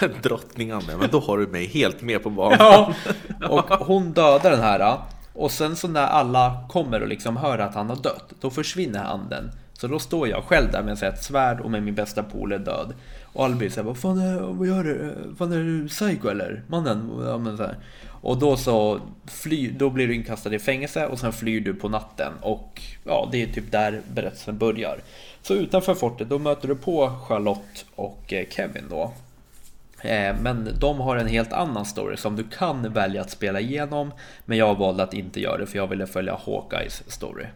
Drottning 0.22 0.70
Anne, 0.70 0.96
men 1.00 1.08
då 1.10 1.20
har 1.20 1.38
du 1.38 1.46
mig 1.46 1.66
helt 1.66 2.02
med 2.02 2.22
på 2.22 2.30
banan. 2.30 2.58
Ja, 2.58 2.94
och 3.48 3.86
hon 3.86 4.12
dödar 4.12 4.50
den 4.50 4.60
här. 4.60 4.98
Och 5.32 5.50
sen 5.50 5.76
så 5.76 5.88
när 5.88 6.06
alla 6.06 6.64
kommer 6.68 7.02
och 7.02 7.08
liksom 7.08 7.36
hör 7.36 7.58
att 7.58 7.74
han 7.74 7.88
har 7.88 7.96
dött, 7.96 8.32
då 8.40 8.50
försvinner 8.50 9.04
anden. 9.04 9.50
Så 9.72 9.86
då 9.86 9.98
står 9.98 10.28
jag 10.28 10.44
själv 10.44 10.70
där 10.72 10.82
med 10.82 11.02
ett 11.02 11.22
svärd 11.22 11.60
och 11.60 11.70
med 11.70 11.82
min 11.82 11.94
bästa 11.94 12.22
polare 12.22 12.58
död. 12.58 12.94
Och 13.32 13.44
alla 13.44 13.56
blir 13.56 13.70
såhär, 13.70 13.86
vad 13.86 13.98
fan 13.98 14.18
är, 14.18 14.40
vad 14.40 14.68
gör 14.68 14.84
du? 14.84 15.14
Fan 15.38 15.52
är 15.52 15.58
du 15.58 15.88
psycho 15.88 16.28
eller? 16.28 16.62
Mannen? 16.66 17.10
Ja, 17.26 17.38
men 17.38 17.56
så 17.56 17.62
här. 17.62 17.76
Och 18.22 18.38
då 18.38 18.56
så 18.56 19.00
fly, 19.26 19.70
då 19.70 19.90
blir 19.90 20.08
du 20.08 20.14
inkastad 20.14 20.54
i 20.54 20.58
fängelse 20.58 21.06
och 21.06 21.18
sen 21.18 21.32
flyr 21.32 21.60
du 21.60 21.74
på 21.74 21.88
natten. 21.88 22.32
Och 22.40 22.82
ja, 23.04 23.28
det 23.32 23.42
är 23.42 23.46
typ 23.46 23.72
där 23.72 24.00
berättelsen 24.14 24.58
börjar. 24.58 25.00
Så 25.42 25.54
utanför 25.54 25.94
fortet, 25.94 26.28
då 26.28 26.38
möter 26.38 26.68
du 26.68 26.76
på 26.76 27.12
Charlotte 27.28 27.84
och 27.94 28.32
eh, 28.32 28.46
Kevin 28.48 28.84
då. 28.90 29.12
Eh, 30.02 30.36
men 30.40 30.76
de 30.78 31.00
har 31.00 31.16
en 31.16 31.26
helt 31.26 31.52
annan 31.52 31.84
story 31.84 32.16
som 32.16 32.36
du 32.36 32.44
kan 32.44 32.92
välja 32.92 33.20
att 33.20 33.30
spela 33.30 33.60
igenom. 33.60 34.12
Men 34.44 34.58
jag 34.58 34.78
valde 34.78 35.02
att 35.02 35.14
inte 35.14 35.40
göra 35.40 35.58
det 35.58 35.66
för 35.66 35.76
jag 35.76 35.86
ville 35.86 36.06
följa 36.06 36.38
Hawkeyes 36.46 37.02
story. 37.06 37.46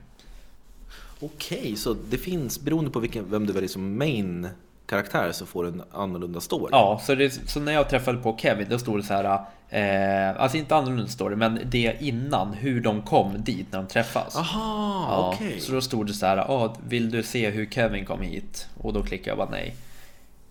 Okej, 1.20 1.76
så 1.76 1.96
det 2.10 2.18
finns, 2.18 2.60
beroende 2.60 2.90
på 2.90 3.00
vilken, 3.00 3.30
vem 3.30 3.46
du 3.46 3.52
väljer 3.52 3.68
som 3.68 3.98
main 3.98 4.48
karaktär 4.86 5.32
så 5.32 5.46
får 5.46 5.62
du 5.62 5.68
en 5.68 5.82
annorlunda 5.92 6.40
story? 6.40 6.68
Ja, 6.72 7.00
så, 7.02 7.14
det, 7.14 7.30
så 7.30 7.60
när 7.60 7.72
jag 7.72 7.90
träffade 7.90 8.18
på 8.18 8.36
Kevin 8.40 8.66
då 8.70 8.78
stod 8.78 8.98
det 8.98 9.02
så 9.02 9.14
här 9.14 9.40
eh, 9.68 10.42
Alltså 10.42 10.58
inte 10.58 10.76
annorlunda 10.76 11.06
story, 11.06 11.36
men 11.36 11.60
det 11.64 11.96
innan 12.00 12.52
hur 12.52 12.80
de 12.80 13.02
kom 13.02 13.32
dit 13.38 13.66
när 13.70 13.78
de 13.78 13.88
träffas. 13.88 14.36
Aha, 14.36 15.06
ja, 15.10 15.32
okej. 15.34 15.48
Okay. 15.48 15.60
Så 15.60 15.72
då 15.72 15.80
stod 15.80 16.06
det 16.06 16.12
så 16.12 16.26
här, 16.26 16.36
ah, 16.36 16.76
vill 16.88 17.10
du 17.10 17.22
se 17.22 17.50
hur 17.50 17.66
Kevin 17.66 18.04
kom 18.04 18.22
hit? 18.22 18.68
Och 18.80 18.92
då 18.92 19.02
klickade 19.02 19.30
jag 19.30 19.38
bara 19.38 19.50
nej. 19.50 19.74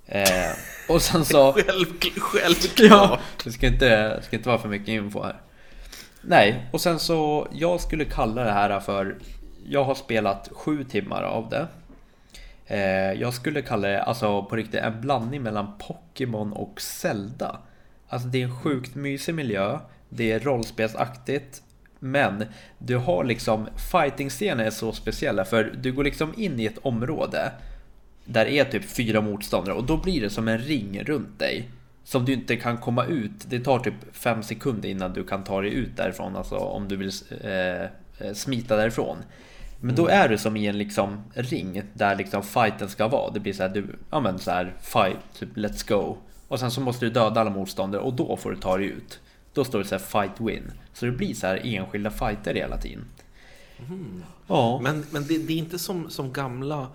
Eh, 0.06 0.52
och 0.90 1.02
sen 1.02 1.26
så... 1.34 1.54
Själv, 1.54 1.86
självklart! 2.18 2.90
Ja, 2.90 3.20
det 3.44 3.52
ska 3.52 3.68
inte, 3.68 4.20
ska 4.24 4.36
inte 4.36 4.50
vara 4.50 4.60
för 4.60 4.70
mycket 4.70 4.88
info 4.88 5.24
här. 5.24 5.42
Nej, 6.22 6.68
och 6.72 6.82
sen 6.82 7.00
så, 7.00 7.48
jag 7.52 7.82
skulle 7.82 8.06
kalla 8.06 8.44
det 8.44 8.52
här 8.52 8.80
för 8.80 9.16
jag 9.66 9.84
har 9.84 9.96
spelat 9.96 10.50
sju 10.52 10.84
timmar 10.84 11.24
av 11.24 11.50
det. 11.50 11.68
Eh, 12.68 13.22
jag 13.22 13.34
skulle 13.34 13.62
kalla 13.62 13.88
det 13.88 14.04
alltså 14.04 14.44
på 14.44 14.56
riktigt 14.56 14.80
en 14.80 15.02
blandning 15.02 15.42
mellan 15.42 15.78
Pokémon 15.78 16.54
och 16.54 16.82
Zelda. 16.82 17.60
Alltså 18.08 18.28
det 18.28 18.42
är 18.42 18.44
en 18.44 18.62
sjukt 18.62 18.96
mysig 18.96 19.36
miljö. 19.36 19.80
Det 20.10 20.32
är 20.32 20.40
rollspelsaktigt. 20.40 21.62
Men 22.00 22.46
du 22.78 22.98
har 22.98 23.24
liksom 23.24 23.68
fighting-scener 23.92 24.66
är 24.66 24.70
så 24.70 24.92
speciella 24.92 25.46
för 25.46 25.64
du 25.82 25.92
går 25.92 26.04
liksom 26.04 26.34
in 26.38 26.60
i 26.60 26.66
ett 26.66 26.78
område 26.82 27.52
där 28.26 28.46
är 28.46 28.66
typ 28.66 28.86
fyra 28.86 29.22
motståndare 29.22 29.76
och 29.76 29.84
då 29.84 29.98
blir 29.98 30.22
det 30.22 30.30
som 30.30 30.48
en 30.48 30.58
ring 30.58 31.04
runt 31.04 31.40
dig. 31.40 31.70
Som 32.06 32.26
du 32.26 32.34
inte 32.34 32.56
kan 32.56 32.78
komma 32.78 33.06
ut. 33.06 33.50
Det 33.50 33.60
tar 33.60 33.80
typ 33.80 33.94
fem 34.12 34.44
sekunder 34.44 34.90
innan 34.90 35.14
du 35.14 35.24
kan 35.24 35.44
ta 35.44 35.62
dig 35.62 35.74
ut 35.74 35.98
därifrån. 35.98 36.36
Alltså 36.36 36.56
om 36.56 36.88
du 36.88 36.96
vill 36.96 37.12
eh, 37.42 38.34
smita 38.34 38.76
därifrån. 38.76 39.18
Men 39.80 39.96
då 39.96 40.08
är 40.08 40.30
du 40.30 40.38
som 40.38 40.58
i 40.58 40.68
en 40.68 40.78
liksom 40.78 41.24
ring 41.34 41.82
där 41.94 42.16
liksom 42.16 42.44
fighten 42.44 42.90
ska 42.90 43.08
vara. 43.08 43.32
Det 43.32 43.40
blir 43.40 43.54
så 43.54 43.64
här, 43.64 43.70
du, 43.70 43.86
ja 44.10 44.20
men 44.20 44.40
så 44.40 44.52
här, 44.52 44.74
fight, 44.82 45.18
typ 45.40 45.58
let's 45.58 45.90
go. 45.90 46.18
Och 46.48 46.60
sen 46.60 46.72
så 46.72 46.82
måste 46.82 47.06
du 47.06 47.12
döda 47.12 47.42
alla 47.42 47.50
motståndare 47.50 48.02
och 48.02 48.14
då 48.14 48.38
får 48.38 48.52
du 48.52 48.58
ta 48.58 48.78
dig 48.78 48.88
ut. 48.88 49.20
Då 49.54 49.64
står 49.64 49.80
det 49.80 49.86
så 49.86 49.96
här 49.96 50.00
fight 50.00 50.42
win. 50.42 50.72
Så 50.94 51.06
det 51.06 51.12
blir 51.12 51.34
så 51.34 51.48
här 51.48 51.62
enskilda 51.64 52.12
fighter 52.12 52.54
hela 52.54 52.78
tiden. 52.78 53.06
Mm. 53.80 54.24
Ja. 54.48 54.80
Men, 54.84 55.06
men 55.12 55.28
det, 55.28 55.38
det, 55.38 55.54
är 55.54 55.58
inte 55.58 55.80
som, 55.80 56.10
som 56.10 56.34
gamla 56.34 56.88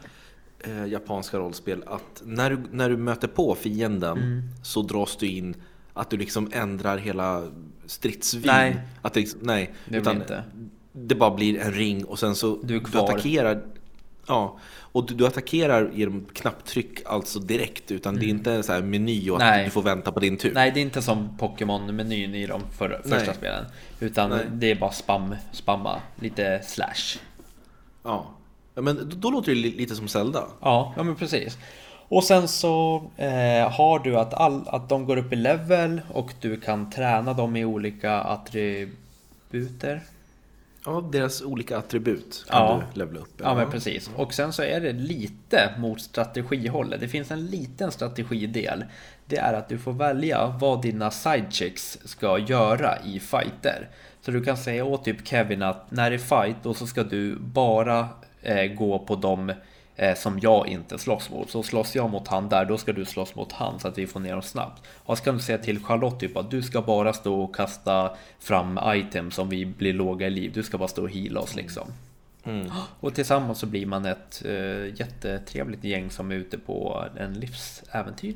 eh, 0.61 0.87
japanska 0.87 1.39
rollspel 1.39 1.85
att 1.87 2.23
när 2.25 2.51
du, 2.51 2.59
när 2.73 2.91
du 2.91 2.97
möter 2.97 3.29
på 3.29 3.55
fienden 3.55 4.19
mm. 4.19 4.43
så 4.63 4.83
dras 4.83 5.17
du 5.17 5.27
in 5.27 5.55
att 5.93 6.11
du 6.11 6.17
liksom 6.17 6.51
ändrar 6.53 6.97
hela 6.97 7.49
stridsvin. 7.87 8.43
Nej, 8.47 8.81
att 9.03 9.15
det, 9.15 9.37
nej 9.43 9.75
det 9.85 9.99
utan 9.99 10.17
inte 10.17 10.45
det 10.93 11.15
bara 11.15 11.31
blir 11.31 11.61
en 11.61 11.73
ring 11.73 12.05
och 12.05 12.19
sen 12.19 12.35
så 12.35 12.59
du, 12.63 12.81
du 12.81 12.99
attackerar 12.99 13.63
Ja, 14.27 14.59
och 14.93 15.07
du, 15.07 15.15
du, 15.15 15.27
attackerar 15.27 15.91
genom 15.95 16.27
knapptryck 16.33 17.03
alltså 17.07 17.39
direkt 17.39 17.91
utan 17.91 18.15
mm. 18.15 18.21
det 18.21 18.27
är 18.27 18.31
mm. 18.31 18.39
inte 18.39 18.63
så 18.63 18.73
här 18.73 18.83
meny 18.83 19.31
och 19.31 19.37
att 19.37 19.43
Nej. 19.43 19.65
du 19.65 19.71
får 19.71 19.83
vänta 19.83 20.13
på 20.13 20.21
din 20.21 20.37
tur. 20.37 20.55
Nej, 20.55 20.71
det 20.71 20.81
är 20.81 20.83
inte 20.83 21.03
som 21.03 21.39
Pokémon-menyn 21.39 22.35
i 22.35 22.47
de 22.47 22.63
för, 22.79 23.01
första 23.03 23.17
Nej. 23.17 23.35
spelen. 23.35 23.65
Utan 24.01 24.31
Nej. 24.31 24.47
det 24.53 24.71
är 24.71 24.75
bara 24.75 24.93
spam, 24.93 25.35
spamma, 25.53 26.01
lite 26.21 26.61
slash. 26.65 27.19
Ja, 28.03 28.31
men 28.83 29.13
då, 29.15 29.31
låter 29.31 29.55
det 29.55 29.59
lite 29.59 29.95
som 29.95 30.09
Zelda. 30.09 30.45
Ja, 30.61 30.95
ja 30.97 31.03
men 31.03 31.17
precis. 31.17 31.59
Och 32.09 32.25
sen 32.25 32.49
så 32.49 33.03
eh, 33.17 33.71
har 33.71 33.99
du 33.99 34.19
att, 34.19 34.35
all, 34.35 34.63
att 34.67 34.89
de 34.89 35.07
går 35.07 35.17
upp 35.17 35.33
i 35.33 35.37
level 35.37 36.01
och 36.13 36.35
du 36.41 36.61
kan 36.61 36.91
träna 36.91 37.33
dem 37.33 37.57
i 37.57 37.65
olika 37.65 38.21
attributer. 38.21 40.03
Ja, 40.85 41.09
deras 41.13 41.43
olika 41.43 41.79
attribut 41.79 42.45
kan 42.49 42.67
ja. 42.67 42.83
du 42.95 42.99
levla 42.99 43.21
upp. 43.21 43.33
Ja. 43.37 43.45
ja, 43.45 43.55
men 43.55 43.71
precis. 43.71 44.11
Och 44.17 44.35
sen 44.35 44.53
så 44.53 44.63
är 44.63 44.81
det 44.81 44.93
lite 44.93 45.75
mot 45.79 46.01
strategihållet. 46.01 47.01
Det 47.01 47.09
finns 47.09 47.31
en 47.31 47.47
liten 47.47 47.93
strategidel. 47.93 48.85
Det 49.27 49.37
är 49.37 49.53
att 49.53 49.69
du 49.69 49.79
får 49.79 49.93
välja 49.93 50.47
vad 50.61 50.83
dina 50.83 51.11
sidechicks 51.11 51.99
ska 52.05 52.39
göra 52.39 52.99
i 53.05 53.21
fighter. 53.21 53.89
Så 54.21 54.31
du 54.31 54.45
kan 54.45 54.57
säga 54.57 54.85
åt 54.85 55.05
typ 55.05 55.29
Kevin 55.29 55.63
att 55.63 55.91
när 55.91 56.11
det 56.11 56.17
är 56.17 56.45
fight 56.47 56.57
då 56.63 56.75
så 56.75 56.87
ska 56.87 57.03
du 57.03 57.37
bara 57.37 58.09
gå 58.77 58.99
på 58.99 59.17
de 59.17 59.53
eh, 59.97 60.15
som 60.15 60.39
jag 60.39 60.69
inte 60.69 60.99
slåss 60.99 61.31
mot. 61.31 61.51
Så 61.51 61.63
slåss 61.63 61.95
jag 61.95 62.11
mot 62.11 62.29
han 62.29 62.49
där, 62.49 62.65
då 62.65 62.79
ska 62.79 62.93
du 62.93 63.05
slåss 63.05 63.35
mot 63.35 63.53
han 63.53 63.81
så 63.81 63.89
att 63.89 63.99
vi 63.99 64.07
får 64.07 64.21
ner 64.21 64.33
dem 64.33 64.43
snabbt. 64.43 64.83
Och 65.05 65.19
så 65.19 65.25
kan 65.25 65.35
du 65.35 65.41
säga 65.41 65.59
till 65.59 65.85
Charlotte 65.85 66.21
typ 66.21 66.37
att 66.37 66.51
du 66.51 66.63
ska 66.63 66.83
bara 66.83 67.13
stå 67.13 67.43
och 67.43 67.55
kasta 67.55 68.17
fram 68.39 68.81
items 68.87 69.39
om 69.39 69.49
vi 69.49 69.67
blir 69.67 69.93
låga 69.93 70.27
i 70.27 70.31
liv. 70.31 70.51
Du 70.55 70.63
ska 70.63 70.79
bara 70.79 70.89
stå 70.89 71.03
och 71.03 71.11
heala 71.11 71.41
oss 71.41 71.57
liksom. 71.57 71.93
Mm. 72.45 72.71
Och 73.01 73.15
tillsammans 73.15 73.59
så 73.59 73.67
blir 73.67 73.87
man 73.87 74.05
ett 74.05 74.43
uh, 74.47 75.01
jättetrevligt 75.01 75.85
gäng 75.85 76.11
som 76.11 76.31
är 76.31 76.35
ute 76.35 76.59
på 76.59 77.05
en 77.17 77.35
livsäventyr. 77.35 78.35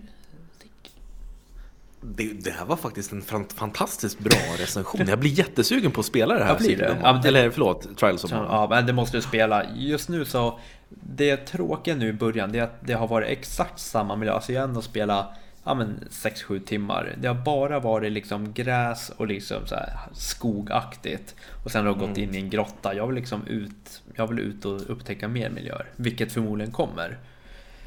Det, 2.04 2.32
det, 2.44 2.50
här 2.50 2.64
var 2.64 2.76
faktiskt 2.76 3.12
en 3.12 3.22
fantastiskt 3.54 4.18
bra 4.18 4.38
recension. 4.58 5.08
Jag 5.08 5.18
blir 5.18 5.30
jättesugen 5.30 5.90
på 5.90 6.00
att 6.00 6.06
spela 6.06 6.34
det 6.34 6.44
här. 6.44 6.52
Ja, 6.52 6.58
blir 6.58 6.76
det? 6.76 6.96
Ja, 7.02 7.20
det... 7.22 7.28
Eller 7.28 7.50
förlåt, 7.50 7.98
Trials 7.98 8.24
of 8.24 8.30
Mana. 8.30 8.44
Ja, 8.44 8.66
men 8.70 8.86
det 8.86 8.92
måste 8.92 9.16
du 9.16 9.22
spela. 9.22 9.64
Just 9.74 10.08
nu 10.08 10.24
så, 10.24 10.58
det 10.88 11.36
tråkiga 11.36 11.94
nu 11.94 12.08
i 12.08 12.12
början, 12.12 12.52
det 12.52 12.58
är 12.58 12.62
att 12.62 12.86
det 12.86 12.92
har 12.92 13.08
varit 13.08 13.28
exakt 13.28 13.78
samma 13.78 14.16
miljö. 14.16 14.34
Alltså 14.34 14.52
jag 14.52 14.60
har 14.60 14.68
ändå 14.68 14.82
spelat 14.82 15.34
ja, 15.64 15.74
6-7 16.10 16.64
timmar. 16.64 17.16
Det 17.20 17.28
har 17.28 17.34
bara 17.34 17.80
varit 17.80 18.12
liksom 18.12 18.52
gräs 18.52 19.12
och 19.16 19.26
liksom 19.26 19.66
så 19.66 19.76
skogaktigt. 20.12 21.34
Och 21.64 21.70
sen 21.70 21.80
har 21.80 21.88
jag 21.88 21.98
gått 21.98 22.16
mm. 22.16 22.22
in 22.22 22.34
i 22.34 22.38
en 22.38 22.50
grotta. 22.50 22.94
Jag 22.94 23.06
vill 23.06 23.16
liksom 23.16 23.46
ut, 23.46 24.02
jag 24.14 24.26
vill 24.26 24.38
ut 24.38 24.64
och 24.64 24.90
upptäcka 24.90 25.28
mer 25.28 25.50
miljöer. 25.50 25.86
Vilket 25.96 26.32
förmodligen 26.32 26.72
kommer. 26.72 27.18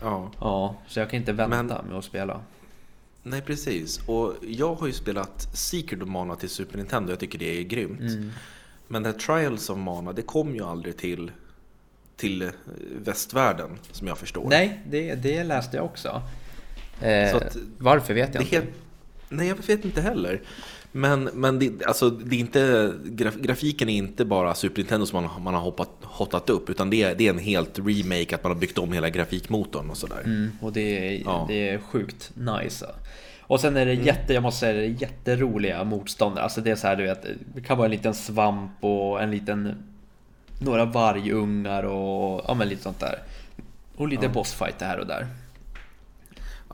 Ja. 0.02 0.32
Ja, 0.40 0.76
så 0.88 1.00
jag 1.00 1.10
kan 1.10 1.20
inte 1.20 1.34
vänta 1.34 1.64
men... 1.64 1.68
med 1.68 1.98
att 1.98 2.06
spela. 2.06 2.42
Nej 3.28 3.42
precis, 3.42 4.00
och 4.06 4.34
jag 4.42 4.76
har 4.76 4.88
ju 4.88 4.94
spelat 4.94 5.48
Secret 5.54 6.02
of 6.02 6.10
Mana 6.10 6.36
till 6.36 6.50
Super 6.50 6.78
Nintendo, 6.78 7.12
jag 7.12 7.20
tycker 7.20 7.40
det 7.40 7.60
är 7.60 7.64
grymt. 7.64 8.00
Mm. 8.00 8.32
Men 8.88 9.04
det 9.04 9.10
här 9.10 9.18
Trials 9.18 9.70
of 9.70 9.78
Mana, 9.78 10.14
det 10.14 10.22
kom 10.22 10.56
ju 10.56 10.64
aldrig 10.64 10.98
till, 10.98 11.32
till 12.16 12.42
eh, 12.42 12.50
västvärlden 13.04 13.70
som 13.92 14.08
jag 14.08 14.18
förstår. 14.18 14.50
Nej, 14.50 14.82
det, 14.90 15.16
det 15.16 15.44
läste 15.44 15.78
jag 15.78 15.86
också. 15.86 16.22
Eh, 17.02 17.36
att, 17.36 17.58
varför 17.78 18.14
vet 18.14 18.34
jag 18.34 18.44
inte. 18.44 18.56
Helt, 18.56 18.70
nej, 19.30 19.48
jag 19.48 19.56
vet 19.68 19.86
inte 19.86 20.02
heller. 20.02 20.42
Men, 20.98 21.24
men 21.24 21.60
det, 21.60 21.86
alltså, 21.86 22.10
det 22.10 22.36
är 22.36 22.40
inte, 22.40 22.94
graf, 23.06 23.36
grafiken 23.36 23.90
är 23.90 23.98
inte 23.98 24.26
bara 24.26 24.56
Super 24.56 24.82
Nintendo 24.82 25.06
som 25.06 25.24
man, 25.24 25.44
man 25.44 25.54
har 25.54 25.62
hoppat, 25.62 25.90
hotat 26.02 26.50
upp 26.50 26.70
utan 26.70 26.90
det 26.90 27.04
är, 27.04 27.16
det 27.16 27.28
är 27.28 27.30
en 27.30 27.40
helt 27.40 27.80
remake, 27.80 28.36
att 28.36 28.44
man 28.44 28.52
har 28.52 28.60
byggt 28.60 28.78
om 28.78 28.94
hela 28.94 29.10
grafikmotorn 29.10 29.90
och 29.90 29.98
sådär. 29.98 30.22
Mm, 30.26 30.52
och 30.62 30.74
det 30.74 31.08
är, 31.08 31.22
ja. 31.26 31.46
det 31.48 31.70
är 31.70 31.80
sjukt 31.80 32.32
nice. 32.36 32.86
Och 33.40 33.60
sen 33.60 33.78
är 33.78 33.86
det 33.86 33.92
mm. 33.92 34.06
jätte, 34.06 34.34
jag 34.34 34.44
måste 34.44 34.60
säga 34.60 34.74
det, 34.74 34.86
jätteroliga 34.86 35.84
motståndare. 35.84 36.44
Alltså 36.44 36.62
det 36.62 36.72
är 36.72 36.76
så 36.76 36.88
här, 36.88 36.96
du 36.96 37.04
vet, 37.04 37.26
det 37.56 37.62
kan 37.62 37.78
vara 37.78 37.86
en 37.86 37.92
liten 37.92 38.14
svamp 38.14 38.84
och 38.84 39.22
en 39.22 39.32
liten 39.32 39.84
några 40.60 40.86
vargungar 40.86 41.84
och 41.84 42.46
ja, 42.48 42.54
men 42.54 42.70
lite 42.70 42.84
sånt 42.84 43.00
där. 43.00 43.20
Och 43.96 44.08
lite 44.08 44.26
ja. 44.26 44.32
bossfighter 44.32 44.86
här 44.86 45.00
och 45.00 45.08
där. 45.08 45.28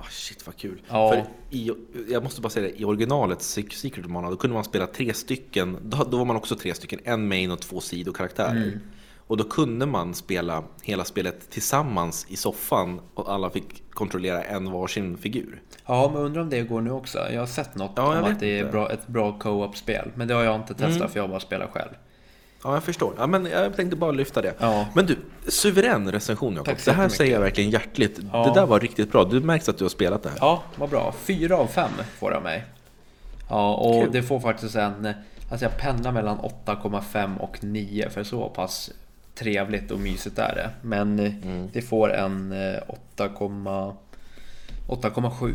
Oh, 0.01 0.09
shit 0.09 0.45
vad 0.47 0.55
kul. 0.55 0.81
Ja. 0.89 1.09
För 1.09 1.23
i, 1.57 1.71
jag 2.09 2.23
måste 2.23 2.41
bara 2.41 2.49
säga 2.49 2.67
det, 2.67 2.81
i 2.81 2.85
originalet 2.85 3.41
Secret 3.41 4.05
Mana 4.05 4.29
då 4.29 4.35
kunde 4.35 4.53
man 4.53 4.63
spela 4.63 4.87
tre 4.87 5.13
stycken, 5.13 5.77
då, 5.83 6.03
då 6.03 6.17
var 6.17 6.25
man 6.25 6.35
också 6.35 6.55
tre 6.55 6.73
stycken, 6.73 6.99
en 7.03 7.27
main 7.27 7.51
och 7.51 7.59
två 7.59 7.79
sidokaraktärer. 7.79 8.55
Mm. 8.55 8.79
Och 9.27 9.37
då 9.37 9.43
kunde 9.43 9.85
man 9.85 10.13
spela 10.13 10.63
hela 10.83 11.03
spelet 11.03 11.49
tillsammans 11.49 12.25
i 12.29 12.35
soffan 12.35 13.01
och 13.13 13.33
alla 13.33 13.49
fick 13.49 13.91
kontrollera 13.91 14.43
en 14.43 14.71
varsin 14.71 15.17
figur. 15.17 15.61
Ja, 15.85 16.11
men 16.13 16.21
undrar 16.21 16.41
om 16.41 16.49
det 16.49 16.61
går 16.61 16.81
nu 16.81 16.91
också. 16.91 17.19
Jag 17.31 17.39
har 17.39 17.47
sett 17.47 17.75
något 17.75 17.91
ja, 17.95 18.19
om 18.19 18.25
att 18.25 18.39
det 18.39 18.59
är 18.59 18.71
bra, 18.71 18.91
ett 18.91 19.07
bra 19.07 19.39
co-op-spel. 19.39 20.11
Men 20.15 20.27
det 20.27 20.33
har 20.33 20.43
jag 20.43 20.55
inte 20.55 20.73
testat 20.73 20.95
mm. 20.95 21.09
för 21.09 21.19
jag 21.19 21.29
bara 21.29 21.39
spelat 21.39 21.69
själv. 21.71 21.91
Ja, 22.63 22.73
jag 22.73 22.83
förstår. 22.83 23.13
Ja, 23.17 23.27
men 23.27 23.45
jag 23.45 23.75
tänkte 23.75 23.95
bara 23.95 24.11
lyfta 24.11 24.41
det. 24.41 24.53
Ja. 24.59 24.85
Men 24.95 25.05
du, 25.05 25.17
suverän 25.47 26.11
recension 26.11 26.55
Jakob. 26.55 26.77
Det 26.85 26.91
här 26.91 27.09
säger 27.09 27.33
jag 27.33 27.39
verkligen 27.41 27.69
hjärtligt. 27.69 28.19
Ja. 28.33 28.43
Det 28.47 28.59
där 28.59 28.65
var 28.65 28.79
riktigt 28.79 29.11
bra. 29.11 29.23
Du 29.23 29.39
märks 29.39 29.69
att 29.69 29.77
du 29.77 29.83
har 29.83 29.89
spelat 29.89 30.23
det 30.23 30.29
här. 30.29 30.37
Ja, 30.41 30.63
vad 30.75 30.89
bra. 30.89 31.13
Fyra 31.23 31.57
av 31.57 31.67
fem 31.67 31.89
får 32.19 32.31
av 32.33 32.43
mig. 32.43 32.65
Ja, 33.49 33.75
och 33.75 34.03
Kul. 34.03 34.11
det 34.11 34.23
får 34.23 34.39
faktiskt 34.39 34.75
en... 34.75 35.13
Alltså 35.51 35.65
jag 35.65 35.77
pendlar 35.77 36.11
mellan 36.11 36.37
8,5 36.65 37.37
och 37.37 37.63
9 37.63 38.09
för 38.09 38.23
så 38.23 38.49
pass 38.49 38.91
trevligt 39.35 39.91
och 39.91 39.99
mysigt 39.99 40.39
är 40.39 40.55
det. 40.55 40.69
Men 40.81 41.19
Mm. 41.19 41.69
det 41.73 41.81
får 41.81 42.13
en 42.13 42.51
eh, 42.51 42.79
8,- 43.17 43.93
8,7. 44.87 45.53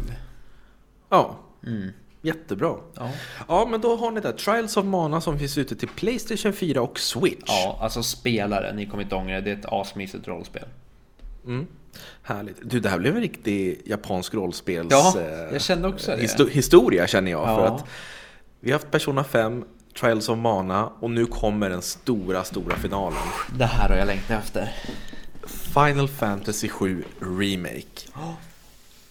Ja, 1.09 1.37
Mm. 1.67 1.89
Jättebra. 2.27 2.75
Ja. 2.95 3.11
Ja, 3.49 3.67
men 3.71 3.81
då 3.81 3.97
har 3.97 4.11
ni 4.11 4.21
där 4.21 4.33
Trials 4.33 4.77
of 4.77 4.85
Mana 4.85 5.21
som 5.21 5.39
finns 5.39 5.59
ute 5.59 5.77
till 5.77 5.89
Playstation 5.89 6.53
4 6.53 6.83
och 6.83 6.99
Switch. 6.99 7.43
ja, 7.47 7.79
alltså 7.81 8.03
spelare, 8.03 8.73
ni 8.73 8.87
kommer 8.87 9.03
inte 9.03 9.15
ångra 9.15 9.35
det. 9.35 9.41
Det 9.41 9.51
är 9.51 9.57
ett 9.59 9.67
asmysigt 9.73 10.29
rollspel. 10.29 10.65
Mm. 11.47 11.67
Härligt. 12.23 12.57
Du, 12.63 12.81
det 12.81 12.89
här 12.89 12.99
blev 12.99 13.15
en 13.17 13.23
riktig 13.23 13.81
japansk 13.85 14.35
rollspels... 14.35 14.89
Ja, 14.91 15.15
eh, 15.21 15.53
jag 15.53 15.61
kände 15.63 15.89
också 15.89 16.11
det. 16.11 16.23
histo- 16.23 16.51
historia 16.51 17.07
känner 17.07 17.31
jag. 17.31 17.45
För 17.47 17.65
Ja. 17.65 17.75
att 17.75 17.85
vi 18.61 18.71
har 18.73 18.79
haft 18.79 18.91
Persona 18.91 19.25
5, 19.25 19.65
Trials 20.01 20.29
of 20.29 20.39
Mana 20.39 20.87
och 21.01 21.11
nu 21.11 21.27
kommer 21.27 21.71
den 21.71 21.83
stora, 21.83 22.45
stora 22.45 22.77
finalen. 22.77 23.19
Det 23.59 23.65
här 23.65 23.89
har 23.89 23.97
jag 23.97 24.07
längtat 24.07 24.45
efter. 24.45 24.73
Final 25.47 26.09
Fantasy 26.09 26.69
7 26.69 27.05
Remake. 27.21 28.09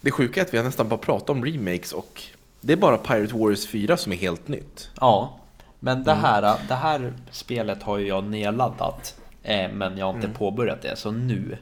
Det 0.02 0.12
sjuka 0.12 0.40
är 0.42 0.46
att 0.46 0.54
vi 0.54 0.58
har 0.58 0.64
nästan 0.66 0.90
bara 0.90 0.98
pratat 0.98 1.30
om 1.30 1.46
remakes 1.46 1.94
och 1.94 2.24
det 2.66 2.74
är 2.74 2.78
bara 2.78 2.98
Pirate 2.98 3.34
Warriors 3.34 3.68
4 3.68 3.98
som 3.98 4.12
är 4.12 4.16
helt 4.16 4.48
nytt. 4.48 4.90
Ja, 5.02 5.40
men 5.80 6.04
det 6.04 6.12
Mm. 6.12 6.24
här, 6.24 6.42
det 6.68 6.74
här 6.76 7.14
spelet 7.32 7.84
har 7.84 7.98
ju 7.98 8.08
jag 8.08 8.24
nedladdat. 8.24 9.16
eh, 9.44 9.72
Men 9.72 9.98
jag 9.98 10.06
har 10.06 10.14
inte 10.14 10.28
Mm. 10.28 10.38
påbörjat 10.38 10.82
det, 10.82 10.96
så 10.96 11.12
nu. 11.12 11.58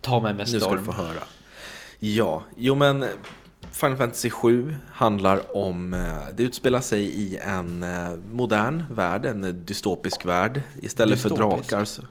Ta 0.00 0.20
mig 0.20 0.34
med 0.34 0.38
Nu 0.38 0.46
ska 0.46 0.54
du 0.58 0.64
storm. 0.64 0.84
få 0.84 0.92
höra. 0.92 1.22
Ja, 1.98 2.42
jo 2.56 2.74
men 2.74 3.04
Final 3.72 3.96
Fantasy 3.96 4.30
7 4.30 4.76
handlar 4.92 5.56
om, 5.56 5.94
eh, 5.94 6.00
det 6.36 6.42
utspelar 6.42 6.80
sig 6.80 7.02
i 7.04 7.36
en 7.36 7.82
eh, 7.82 8.10
modern 8.32 8.84
värld, 8.90 9.26
en 9.26 9.64
dystopisk 9.66 10.24
värld. 10.26 10.62
Istället 10.82 11.20
för 11.20 11.28
Dystopisk? 11.30 11.70
drakar 11.70 11.84
så, 11.84 12.02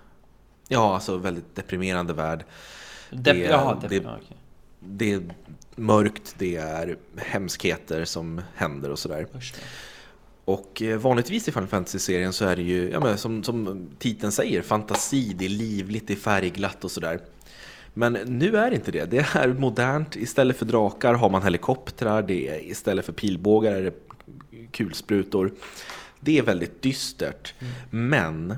Ja, 0.67 0.93
alltså 0.95 1.17
väldigt 1.17 1.55
deprimerande 1.55 2.13
värld. 2.13 2.45
Dep- 3.11 3.21
Det- 3.23 3.37
Jaha, 3.37 3.77
det- 3.89 3.95
ja, 3.95 4.17
okej. 4.23 4.37
Det 4.87 5.13
är 5.13 5.21
mörkt, 5.75 6.35
det 6.37 6.55
är 6.55 6.97
hemskheter 7.17 8.05
som 8.05 8.41
händer 8.55 8.89
och 8.89 8.99
sådär. 8.99 9.27
Och 10.45 10.81
eh, 10.81 10.97
vanligtvis 10.97 11.47
i 11.47 11.51
Final 11.51 11.67
Fantasy-serien 11.67 12.33
så 12.33 12.45
är 12.45 12.55
det 12.55 12.61
ju, 12.61 12.89
ja, 12.89 12.99
men 12.99 13.17
som, 13.17 13.43
som 13.43 13.89
titeln 13.99 14.31
säger, 14.31 14.61
fantasi, 14.61 15.33
det 15.33 15.45
är 15.45 15.49
livligt, 15.49 16.07
det 16.07 16.13
är 16.13 16.17
färgglatt 16.17 16.83
och 16.83 16.91
sådär. 16.91 17.19
Men 17.93 18.13
nu 18.13 18.57
är 18.57 18.69
det 18.69 18.75
inte 18.75 18.91
det. 18.91 19.05
Det 19.05 19.27
är 19.33 19.47
modernt. 19.47 20.15
Istället 20.15 20.57
för 20.57 20.65
drakar 20.65 21.13
har 21.13 21.29
man 21.29 21.43
helikoptrar, 21.43 22.21
det 22.21 22.47
är, 22.49 22.71
istället 22.71 23.05
för 23.05 23.13
pilbågar 23.13 23.71
är 23.71 23.83
det 23.83 23.93
kulsprutor. 24.71 25.53
Det 26.19 26.37
är 26.37 26.43
väldigt 26.43 26.81
dystert. 26.81 27.53
Men 27.89 28.55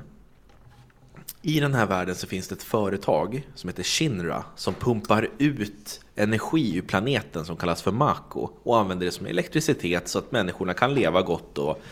i 1.42 1.60
den 1.60 1.74
här 1.74 1.86
världen 1.86 2.14
så 2.14 2.26
finns 2.26 2.48
det 2.48 2.54
ett 2.54 2.62
företag 2.62 3.48
som 3.54 3.68
heter 3.68 3.82
Shinra 3.82 4.44
som 4.56 4.74
pumpar 4.74 5.28
ut 5.38 6.00
energi 6.16 6.76
ur 6.76 6.82
planeten 6.82 7.44
som 7.44 7.56
kallas 7.56 7.82
för 7.82 7.92
Mako 7.92 8.50
och 8.62 8.78
använder 8.78 9.06
det 9.06 9.12
som 9.12 9.26
elektricitet 9.26 10.08
så 10.08 10.18
att 10.18 10.32
människorna 10.32 10.74
kan 10.74 10.94
leva 10.94 11.22
gott 11.22 11.58
och 11.58 11.82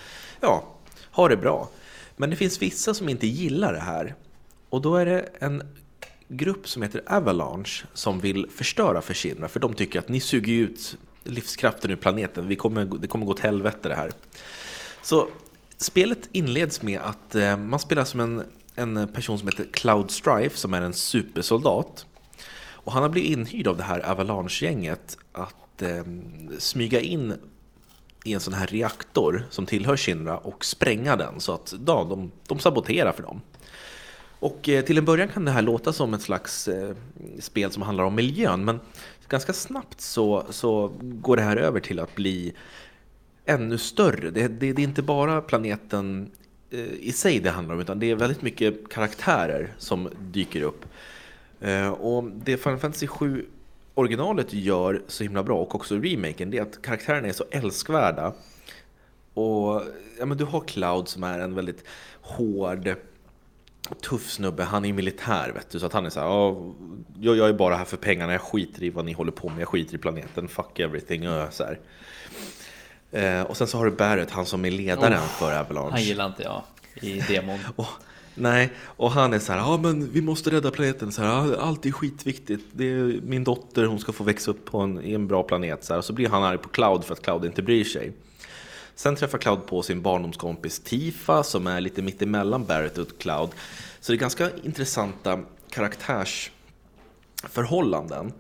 ja, 0.40 0.64
ha 1.10 1.28
det 1.28 1.36
bra. 1.36 1.68
Men 2.16 2.30
det 2.30 2.36
finns 2.36 2.62
vissa 2.62 2.94
som 2.94 3.08
inte 3.08 3.26
gillar 3.26 3.72
det 3.72 3.80
här 3.80 4.14
och 4.68 4.80
då 4.80 4.96
är 4.96 5.06
det 5.06 5.28
en 5.38 5.62
grupp 6.28 6.68
som 6.68 6.82
heter 6.82 7.02
Avalanche 7.06 7.84
som 7.94 8.20
vill 8.20 8.46
förstöra 8.50 9.02
för 9.02 9.14
Shinra 9.14 9.48
för 9.48 9.60
de 9.60 9.74
tycker 9.74 9.98
att 9.98 10.08
ni 10.08 10.20
suger 10.20 10.52
ut 10.52 10.96
livskraften 11.24 11.90
ur 11.90 11.96
planeten, 11.96 12.48
Vi 12.48 12.56
kommer, 12.56 12.84
det 12.84 13.06
kommer 13.06 13.26
gå 13.26 13.32
åt 13.32 13.40
helvete 13.40 13.88
det 13.88 13.94
här. 13.94 14.12
Så 15.02 15.28
spelet 15.76 16.28
inleds 16.32 16.82
med 16.82 17.00
att 17.00 17.34
eh, 17.34 17.56
man 17.56 17.78
spelar 17.78 18.04
som 18.04 18.20
en, 18.20 18.42
en 18.74 19.08
person 19.08 19.38
som 19.38 19.48
heter 19.48 19.66
Cloud 19.72 20.10
Strife 20.10 20.56
som 20.56 20.74
är 20.74 20.80
en 20.80 20.94
supersoldat. 20.94 22.06
Och 22.84 22.92
han 22.92 23.02
har 23.02 23.10
blivit 23.10 23.30
inhyrd 23.30 23.66
av 23.66 23.76
det 23.76 23.82
här 23.82 24.10
Avalanche-gänget 24.10 25.18
att 25.32 25.82
eh, 25.82 26.04
smyga 26.58 27.00
in 27.00 27.34
i 28.24 28.32
en 28.34 28.40
sån 28.40 28.54
här 28.54 28.66
reaktor 28.66 29.46
som 29.50 29.66
tillhör 29.66 29.96
Shinra 29.96 30.38
och 30.38 30.64
spränga 30.64 31.16
den 31.16 31.40
så 31.40 31.52
att 31.52 31.74
ja, 31.86 32.06
de, 32.10 32.30
de 32.48 32.58
saboterar 32.58 33.12
för 33.12 33.22
dem. 33.22 33.40
Och 34.38 34.68
eh, 34.68 34.84
till 34.84 34.98
en 34.98 35.04
början 35.04 35.28
kan 35.28 35.44
det 35.44 35.50
här 35.50 35.62
låta 35.62 35.92
som 35.92 36.14
ett 36.14 36.22
slags 36.22 36.68
eh, 36.68 36.96
spel 37.38 37.70
som 37.70 37.82
handlar 37.82 38.04
om 38.04 38.14
miljön 38.14 38.64
men 38.64 38.80
ganska 39.28 39.52
snabbt 39.52 40.00
så, 40.00 40.46
så 40.50 40.92
går 41.00 41.36
det 41.36 41.42
här 41.42 41.56
över 41.56 41.80
till 41.80 42.00
att 42.00 42.14
bli 42.14 42.52
ännu 43.44 43.78
större. 43.78 44.30
Det, 44.30 44.48
det, 44.48 44.72
det 44.72 44.82
är 44.82 44.84
inte 44.84 45.02
bara 45.02 45.40
planeten 45.40 46.30
eh, 46.70 46.80
i 46.80 47.12
sig 47.12 47.40
det 47.40 47.50
handlar 47.50 47.74
om 47.74 47.80
utan 47.80 47.98
det 47.98 48.10
är 48.10 48.14
väldigt 48.14 48.42
mycket 48.42 48.88
karaktärer 48.88 49.74
som 49.78 50.08
dyker 50.18 50.62
upp. 50.62 50.84
Eh, 51.60 51.88
och 51.88 52.24
det 52.24 52.56
Final 52.56 52.78
Fantasy 52.78 53.06
7 53.06 53.46
originalet 53.94 54.52
gör 54.52 55.02
så 55.06 55.22
himla 55.22 55.42
bra 55.42 55.58
och 55.58 55.74
också 55.74 55.96
remaken 55.96 56.50
det 56.50 56.58
är 56.58 56.62
att 56.62 56.82
karaktärerna 56.82 57.28
är 57.28 57.32
så 57.32 57.44
älskvärda. 57.50 58.32
Och 59.34 59.82
ja, 60.18 60.26
men 60.26 60.36
du 60.38 60.44
har 60.44 60.60
Cloud 60.60 61.08
som 61.08 61.24
är 61.24 61.38
en 61.38 61.54
väldigt 61.54 61.84
hård 62.20 62.94
tuff 64.02 64.30
snubbe, 64.30 64.64
han 64.64 64.84
är 64.84 64.92
militär 64.92 65.52
vet 65.54 65.70
du, 65.70 65.80
så 65.80 65.86
att 65.86 65.92
han 65.92 66.06
är 66.06 66.10
så 66.10 66.20
här, 66.20 66.26
"Ja, 66.26 66.56
jag, 67.20 67.36
jag 67.36 67.48
är 67.48 67.52
bara 67.52 67.76
här 67.76 67.84
för 67.84 67.96
pengarna, 67.96 68.32
jag 68.32 68.40
skiter 68.40 68.82
i 68.82 68.90
vad 68.90 69.04
ni 69.04 69.12
håller 69.12 69.32
på 69.32 69.48
med, 69.48 69.60
jag 69.60 69.68
skiter 69.68 69.94
i 69.94 69.98
planeten, 69.98 70.48
fuck 70.48 70.78
everything, 70.78 71.22
så 71.50 71.64
här. 71.64 71.78
Eh, 73.12 73.42
och 73.42 73.56
sen 73.56 73.66
så 73.66 73.78
har 73.78 73.84
du 73.84 73.90
Barrett, 73.90 74.30
han 74.30 74.46
som 74.46 74.64
är 74.64 74.70
ledaren 74.70 75.12
Oh, 75.12 75.26
för 75.26 75.60
Avalanche. 75.60 75.90
Han 75.90 76.02
gillar 76.02 76.26
inte 76.26 76.42
jag 76.42 76.62
i 76.94 77.20
demon. 77.20 77.58
Och, 77.76 77.86
nej, 78.34 78.72
och 78.80 79.10
han 79.10 79.32
är 79.32 79.38
så 79.38 79.52
här, 79.52 79.58
ja 79.58 79.78
men 79.82 80.12
vi 80.12 80.22
måste 80.22 80.50
rädda 80.50 80.70
planeten, 80.70 81.12
så 81.12 81.22
här, 81.22 81.28
"Ja, 81.28 81.56
allt 81.56 81.86
är 81.86 81.90
skitviktigt. 81.90 82.64
Det 82.72 82.84
är 82.84 83.20
min 83.22 83.44
dotter, 83.44 83.84
hon 83.84 83.98
ska 83.98 84.12
få 84.12 84.24
växa 84.24 84.50
upp 84.50 84.64
på 84.64 84.78
en, 84.78 85.04
i 85.04 85.14
en 85.14 85.26
bra 85.26 85.42
planet. 85.42 85.84
Så 85.84 85.92
här, 85.92 85.98
och 85.98 86.04
så 86.04 86.12
blir 86.12 86.28
han 86.28 86.42
arg 86.42 86.58
på 86.58 86.68
Cloud 86.68 87.04
för 87.04 87.12
att 87.12 87.22
Cloud 87.22 87.44
inte 87.44 87.62
bryr 87.62 87.84
sig. 87.84 88.12
Sen 88.94 89.16
träffar 89.16 89.38
Cloud 89.38 89.66
på 89.66 89.82
sin 89.82 90.02
barndomskompis 90.02 90.80
Tifa 90.80 91.42
som 91.42 91.66
är 91.66 91.80
lite 91.80 92.02
mittemellan 92.02 92.64
Barrett 92.64 92.98
och 92.98 93.18
Cloud. 93.18 93.50
Så 94.00 94.12
det 94.12 94.16
är 94.16 94.20
ganska 94.20 94.50
intressanta 94.62 95.40
karaktärsförhållanden. 95.70 98.32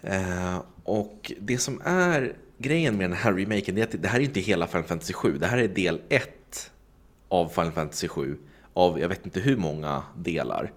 Eh, 0.00 0.62
och 0.84 1.32
det 1.40 1.58
som 1.58 1.82
är 1.84 2.32
grejen 2.58 2.96
med 2.96 3.10
den 3.10 3.18
här 3.18 3.32
remaken 3.32 3.78
är 3.78 3.82
att 3.82 4.02
det 4.02 4.08
här 4.08 4.20
är 4.20 4.24
inte 4.24 4.40
hela 4.40 4.66
Final 4.66 4.84
Fantasy 4.84 5.12
7. 5.12 5.38
Det 5.38 5.46
här 5.46 5.58
är 5.58 5.68
del 5.68 6.00
1 6.08 6.70
av 7.28 7.48
Final 7.48 7.72
Fantasy 7.72 8.08
7 8.08 8.38
av 8.74 9.00
jag 9.00 9.08
vet 9.08 9.24
inte 9.24 9.40
hur 9.40 9.56
många 9.56 10.02
delar. 10.16 10.72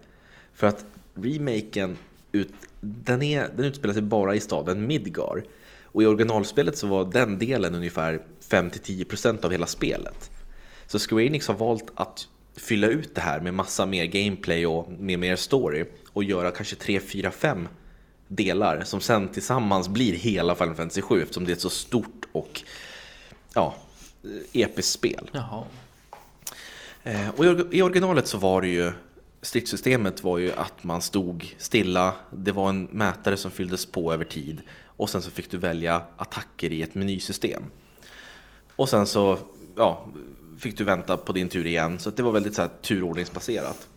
För 0.53 0.67
att 0.67 0.85
remaken 1.13 1.97
ut, 2.31 2.53
den, 2.81 3.21
är, 3.21 3.49
den 3.55 3.65
utspelar 3.65 3.93
sig 3.93 4.03
bara 4.03 4.35
i 4.35 4.39
staden 4.39 4.87
Midgar. 4.87 5.43
Och 5.83 6.03
i 6.03 6.05
originalspelet 6.05 6.77
så 6.77 6.87
var 6.87 7.05
den 7.05 7.39
delen 7.39 7.75
ungefär 7.75 8.21
5-10% 8.49 9.45
av 9.45 9.51
hela 9.51 9.67
spelet. 9.67 10.31
Så 10.87 10.99
Square 10.99 11.25
Enix 11.25 11.47
har 11.47 11.55
valt 11.55 11.91
att 11.95 12.27
fylla 12.55 12.87
ut 12.87 13.15
det 13.15 13.21
här 13.21 13.39
med 13.39 13.53
massa 13.53 13.85
mer 13.85 14.05
gameplay 14.05 14.67
och 14.67 14.91
med 14.91 15.19
mer 15.19 15.35
story 15.35 15.85
och 16.13 16.23
göra 16.23 16.51
kanske 16.51 16.75
3, 16.75 16.99
4, 16.99 17.31
5 17.31 17.67
delar 18.27 18.81
som 18.83 19.01
sen 19.01 19.29
tillsammans 19.29 19.89
blir 19.89 20.13
hela 20.13 20.55
Final 20.55 20.75
Fantasy 20.75 21.01
7 21.01 21.21
eftersom 21.21 21.45
det 21.45 21.51
är 21.51 21.53
ett 21.53 21.61
så 21.61 21.69
stort 21.69 22.25
och 22.31 22.61
ja, 23.53 23.75
eh, 24.23 24.61
episkt 24.61 24.91
spel. 24.91 25.29
Jaha. 25.31 25.63
Eh, 27.05 27.29
Och 27.29 27.45
i 27.45 27.77
i 27.77 27.81
originalet 27.81 28.27
så 28.27 28.37
var 28.37 28.61
det 28.61 28.67
ju 28.67 28.91
stridssystemet 29.41 30.23
var 30.23 30.37
ju 30.37 30.51
att 30.51 30.83
man 30.83 31.01
stod 31.01 31.55
stilla, 31.57 32.13
det 32.31 32.51
var 32.51 32.69
en 32.69 32.83
mätare 32.91 33.37
som 33.37 33.51
fylldes 33.51 33.85
på 33.85 34.13
över 34.13 34.25
tid 34.25 34.61
och 34.85 35.09
sen 35.09 35.21
så 35.21 35.31
fick 35.31 35.51
du 35.51 35.57
välja 35.57 36.01
attacker 36.17 36.71
i 36.71 36.81
ett 36.81 36.95
menysystem. 36.95 37.63
Och 38.75 38.89
sen 38.89 39.07
så 39.07 39.37
ja, 39.75 40.05
fick 40.59 40.77
du 40.77 40.83
vänta 40.83 41.17
på 41.17 41.33
din 41.33 41.49
tur 41.49 41.65
igen, 41.65 41.99
så 41.99 42.09
att 42.09 42.17
det 42.17 42.23
var 42.23 42.31
väldigt 42.31 42.55
så 42.55 42.61
här, 42.61 42.69
turordningsbaserat. 42.81 43.87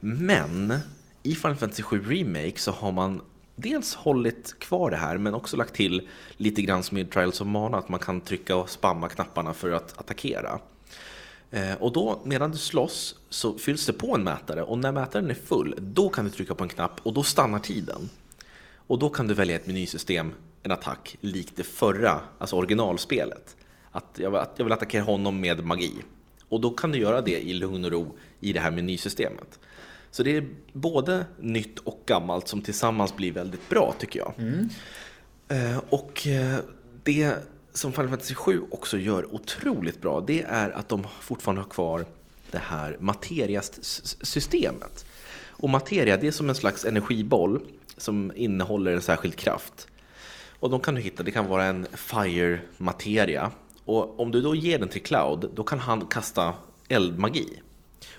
Men 0.00 0.78
i 1.22 1.34
Final 1.34 1.56
Fantasy 1.56 1.82
7 1.82 2.04
Remake 2.04 2.58
så 2.58 2.70
har 2.70 2.92
man 2.92 3.20
dels 3.56 3.94
hållit 3.94 4.58
kvar 4.58 4.90
det 4.90 4.96
här 4.96 5.18
men 5.18 5.34
också 5.34 5.56
lagt 5.56 5.74
till 5.74 6.08
lite 6.36 6.62
grann 6.62 6.82
som 6.82 6.98
i 6.98 7.04
Trials 7.04 7.40
of 7.40 7.46
Mana 7.46 7.78
att 7.78 7.88
man 7.88 8.00
kan 8.00 8.20
trycka 8.20 8.56
och 8.56 8.70
spamma 8.70 9.08
knapparna 9.08 9.54
för 9.54 9.70
att 9.70 9.98
attackera. 9.98 10.58
Eh, 11.50 11.74
Och 11.74 11.92
då, 11.92 12.20
medan 12.24 12.50
du 12.50 12.58
slåss, 12.58 13.14
så 13.28 13.58
fylls 13.58 13.86
det 13.86 13.92
på 13.92 14.14
en 14.14 14.24
mätare 14.24 14.62
och 14.62 14.78
när 14.78 14.92
mätaren 14.92 15.30
är 15.30 15.34
full, 15.34 15.74
då 15.78 16.08
kan 16.08 16.24
du 16.24 16.30
trycka 16.30 16.54
på 16.54 16.62
en 16.64 16.68
knapp 16.70 17.00
och 17.02 17.12
då 17.12 17.22
stannar 17.22 17.58
tiden. 17.58 18.08
Och 18.88 18.98
då 18.98 19.08
kan 19.08 19.26
du 19.26 19.34
välja 19.34 19.56
ett 19.56 19.66
menysystem, 19.66 20.32
en 20.62 20.70
attack, 20.72 21.16
likt 21.20 21.56
det 21.56 21.62
förra, 21.62 22.20
alltså 22.38 22.56
originalspelet. 22.56 23.56
Att 23.90 24.18
jag, 24.18 24.30
vill- 24.64 24.72
attackera 24.72 25.02
honom 25.02 25.40
med 25.40 25.64
magi. 25.64 25.92
Och 26.48 26.60
då 26.60 26.70
kan 26.70 26.92
du 26.92 26.98
göra 26.98 27.20
det 27.20 27.40
i 27.40 27.52
lugn 27.54 27.84
och 27.84 27.90
ro 27.90 28.16
i 28.40 28.52
det 28.52 28.60
här 28.60 28.70
menysystemet. 28.70 29.58
Så 30.10 30.22
det 30.22 30.36
är 30.36 30.48
både 30.72 31.26
nytt 31.40 31.78
och 31.78 32.02
gammalt 32.06 32.48
som 32.48 32.62
tillsammans 32.62 33.16
blir 33.16 33.32
väldigt 33.32 33.68
bra 33.68 33.94
tycker 33.98 34.18
jag. 34.18 34.32
Eh, 35.48 35.78
Och 35.88 36.26
eh, 36.26 36.56
det 37.02 37.34
som 37.76 37.92
Final 37.92 38.08
Fantasy 38.08 38.34
7 38.34 38.62
också 38.70 38.98
gör 38.98 39.34
otroligt 39.34 40.00
bra, 40.00 40.20
det 40.20 40.42
är 40.42 40.70
att 40.70 40.88
de 40.88 41.06
fortfarande 41.20 41.62
har 41.62 41.68
kvar 41.68 42.04
det 42.50 42.58
här 42.58 42.96
materiasystemet. 43.00 45.06
Och 45.48 45.70
materia, 45.70 46.16
det 46.16 46.26
är 46.26 46.32
som 46.32 46.48
en 46.48 46.54
slags 46.54 46.84
energiboll 46.84 47.60
som 47.96 48.32
innehåller 48.36 48.92
en 48.92 49.02
särskild 49.02 49.36
kraft. 49.36 49.88
Och 50.60 50.70
de 50.70 50.80
kan 50.80 50.94
du 50.94 51.00
hitta, 51.00 51.22
det 51.22 51.30
kan 51.30 51.46
vara 51.46 51.64
en 51.64 51.86
fire 51.92 52.60
materia. 52.76 53.50
Och 53.84 54.20
om 54.20 54.30
du 54.30 54.42
då 54.42 54.54
ger 54.54 54.78
den 54.78 54.88
till 54.88 55.02
Cloud, 55.02 55.50
då 55.54 55.64
kan 55.64 55.78
han 55.78 56.06
kasta 56.06 56.54
eldmagi. 56.88 57.62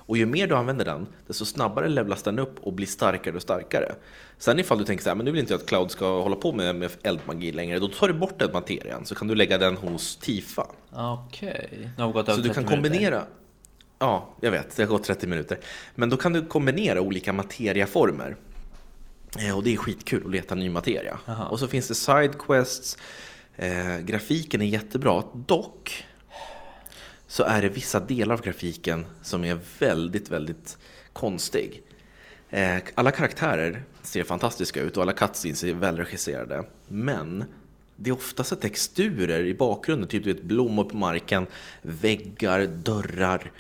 Och 0.08 0.18
ju 0.18 0.26
mer 0.26 0.48
du 0.48 0.56
använder 0.56 0.86
den, 0.86 1.08
desto 1.28 1.46
snabbare 1.46 1.90
levlas 1.90 2.24
den 2.24 2.40
upp 2.40 2.60
och 2.60 2.74
blir 2.74 2.88
starkare 2.88 3.36
och 3.36 3.42
starkare. 3.42 3.96
Sen 4.38 4.60
ifall 4.60 4.78
du 4.78 4.84
tänker 4.86 5.04
så 5.04 5.10
här, 5.10 5.16
men 5.16 5.26
nu 5.26 5.32
vill 5.32 5.40
inte 5.40 5.54
jag 5.54 5.60
att 5.62 5.68
Cloud 5.68 5.92
ska 5.92 6.22
hålla 6.22 6.36
på 6.36 6.52
med, 6.54 6.76
med 6.76 6.92
eldmagi 7.04 7.52
längre, 7.52 7.80
då 7.80 7.88
tar 7.88 8.08
du 8.08 8.14
bort 8.14 8.40
den 8.40 8.52
materian 8.54 9.06
så 9.06 9.16
kan 9.16 9.28
du 9.28 9.36
lägga 9.36 9.58
den 9.58 9.78
hos 9.78 10.16
Tifa. 10.18 10.68
Okej, 10.92 11.90
nu 11.98 12.04
har 12.04 12.08
vi 12.08 12.14
gått 12.14 12.26
Så 12.26 12.36
du 12.36 12.44
kan 12.44 12.54
30 12.54 12.60
minuter. 12.60 12.76
kombinera, 12.90 13.24
ja 14.00 14.30
jag 14.42 14.52
vet, 14.52 14.76
det 14.76 14.84
har 14.84 14.90
gått 14.90 15.04
30 15.04 15.28
minuter. 15.28 15.60
Men 15.96 16.10
då 16.10 16.18
kan 16.18 16.34
du 16.34 16.46
kombinera 16.46 17.02
olika 17.02 17.34
materiaformer. 17.34 18.36
Eh, 19.40 19.58
Och 19.58 19.64
det 19.64 19.74
är 19.74 19.78
skitkul 19.78 20.26
att 20.26 20.32
leta 20.32 20.56
ny 20.56 20.70
materia. 20.70 21.20
Aha. 21.28 21.46
Och 21.46 21.60
så 21.60 21.68
finns 21.68 21.88
det 21.88 21.96
sidequests, 21.96 22.98
eh, 23.56 23.98
grafiken 24.00 24.62
är 24.62 24.66
jättebra. 24.66 25.24
Dock 25.34 26.06
så 27.28 27.44
är 27.44 27.62
det 27.62 27.70
vissa 27.70 28.00
delar 28.00 28.36
av 28.36 28.42
grafiken 28.42 29.06
som 29.22 29.44
är 29.44 29.60
väldigt, 29.80 30.32
väldigt 30.32 30.78
konstig. 31.14 31.82
Eh, 32.50 32.78
Alla 32.96 33.12
karaktärer 33.12 33.84
ser 34.02 34.24
fantastiska 34.24 34.82
ut 34.82 34.98
och 34.98 35.04
alla 35.04 35.14
cutscenes 35.14 35.64
är 35.64 35.74
välregisserade. 35.74 36.64
Men 36.88 37.44
det 37.96 38.10
är 38.10 38.14
oftast 38.14 38.62
texturer 38.62 39.46
i 39.46 39.54
bakgrunden, 39.54 40.08
typ 40.10 40.26
vet, 40.26 40.44
blommor 40.44 40.84
på 40.84 40.98
marken, 40.98 41.48
väggar, 41.82 42.66
dörrar. 42.66 43.52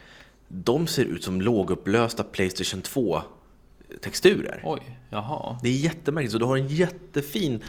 De 0.48 0.88
ser 0.88 1.06
ut 1.06 1.24
som 1.24 1.42
lågupplösta 1.42 2.24
Playstation 2.24 2.82
2-texturer. 2.82 4.62
Oj, 4.64 5.00
jaha. 5.10 5.60
Det 5.64 5.70
är 5.70 5.74
jättemärkligt. 5.74 6.32
Så 6.32 6.38
du 6.38 6.46
har 6.46 6.58
en 6.58 6.68
jättefin 6.68 7.64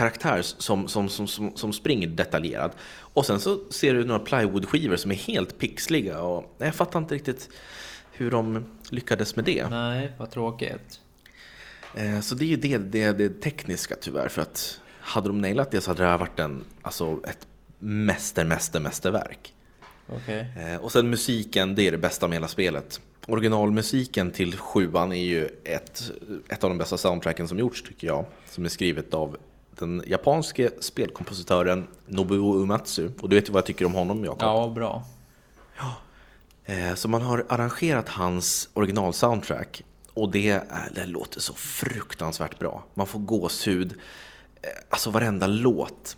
karaktär 0.00 0.42
som, 0.42 0.88
som, 0.88 1.08
som, 1.08 1.26
som, 1.28 1.56
som 1.56 1.72
springer 1.72 2.06
detaljerad. 2.08 2.72
Och 3.14 3.26
sen 3.26 3.40
så 3.40 3.58
ser 3.70 3.94
du 3.94 4.04
några 4.04 4.20
plywoodskivor 4.20 4.96
som 4.96 5.10
är 5.10 5.14
helt 5.14 5.58
pixliga. 5.58 6.22
Och 6.22 6.54
jag 6.58 6.74
fattar 6.74 6.98
inte 6.98 7.14
riktigt 7.14 7.48
hur 8.12 8.30
de 8.30 8.64
lyckades 8.90 9.36
med 9.36 9.44
det. 9.44 9.68
Nej, 9.68 10.12
vad 10.18 10.30
tråkigt. 10.30 11.00
Eh, 11.94 12.20
Så 12.20 12.34
det 12.34 12.44
är 12.44 12.48
ju 12.48 12.56
det, 12.56 12.78
det, 12.78 13.12
det 13.12 13.40
tekniska 13.40 13.94
tyvärr. 14.00 14.28
För 14.28 14.42
att 14.42 14.80
hade 15.00 15.28
de 15.28 15.40
nailat 15.40 15.70
det 15.70 15.80
så 15.80 15.90
hade 15.90 16.02
det 16.02 16.08
här 16.08 16.18
varit 16.18 16.38
en, 16.38 16.64
alltså 16.82 17.20
ett 17.28 17.46
mäster, 17.78 18.44
mäster, 18.44 18.80
mästerverk. 18.80 19.54
Okej. 20.08 20.46
Eh, 20.58 20.76
Och 20.76 20.92
sen 20.92 21.10
musiken, 21.10 21.74
det 21.74 21.86
är 21.86 21.92
det 21.92 21.98
bästa 21.98 22.28
med 22.28 22.36
hela 22.36 22.48
spelet. 22.48 23.00
Originalmusiken 23.26 24.30
till 24.30 24.56
sjuan 24.56 25.12
är 25.12 25.24
ju 25.24 25.48
ett, 25.64 26.12
ett 26.48 26.64
av 26.64 26.70
de 26.70 26.78
bästa 26.78 26.96
soundtracken 26.96 27.48
som 27.48 27.58
gjorts 27.58 27.82
tycker 27.82 28.06
jag. 28.06 28.24
Som 28.50 28.64
är 28.64 28.68
skrivet 28.68 29.14
av 29.14 29.36
den 29.78 30.02
japanske 30.06 30.70
spelkompositören 30.80 31.86
Nobuo 32.06 32.54
Uematsu. 32.60 33.10
Och 33.20 33.28
du 33.28 33.36
vet 33.36 33.48
ju 33.48 33.52
vad 33.52 33.58
jag 33.60 33.66
tycker 33.66 33.84
om 33.84 33.94
honom 33.94 34.24
Jakob. 34.24 34.42
Ja, 34.42 34.72
bra. 34.74 35.04
Eh, 36.64 36.94
Så 36.94 37.08
man 37.08 37.22
har 37.22 37.46
arrangerat 37.48 38.08
hans 38.08 38.68
original-soundtrack 38.74 39.82
och 40.14 40.30
det, 40.30 40.62
det 40.94 41.06
låter 41.06 41.40
så 41.40 41.54
fruktansvärt 41.54 42.58
bra. 42.58 42.84
Man 42.94 43.06
får 43.06 43.18
gåshud. 43.18 43.92
Eh, 44.62 44.68
Alltså 44.88 45.10
varenda 45.10 45.46
låt 45.46 46.16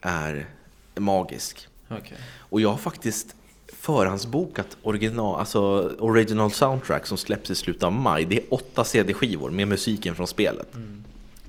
är 0.00 0.46
magisk. 0.94 1.68
Okej. 1.88 2.16
Och 2.38 2.60
jag 2.60 2.70
har 2.70 2.76
faktiskt 2.76 3.34
förhandsbokat 3.72 4.76
original, 4.82 5.40
alltså 5.40 5.60
original 5.98 6.50
soundtrack 6.50 7.06
som 7.06 7.18
släpps 7.18 7.50
i 7.50 7.54
slutet 7.54 7.82
av 7.82 7.92
maj. 7.92 8.24
Det 8.24 8.36
är 8.38 8.54
åtta 8.54 8.84
CD-skivor 8.84 9.50
med 9.50 9.68
musiken 9.68 10.14
från 10.14 10.26
spelet. 10.26 10.68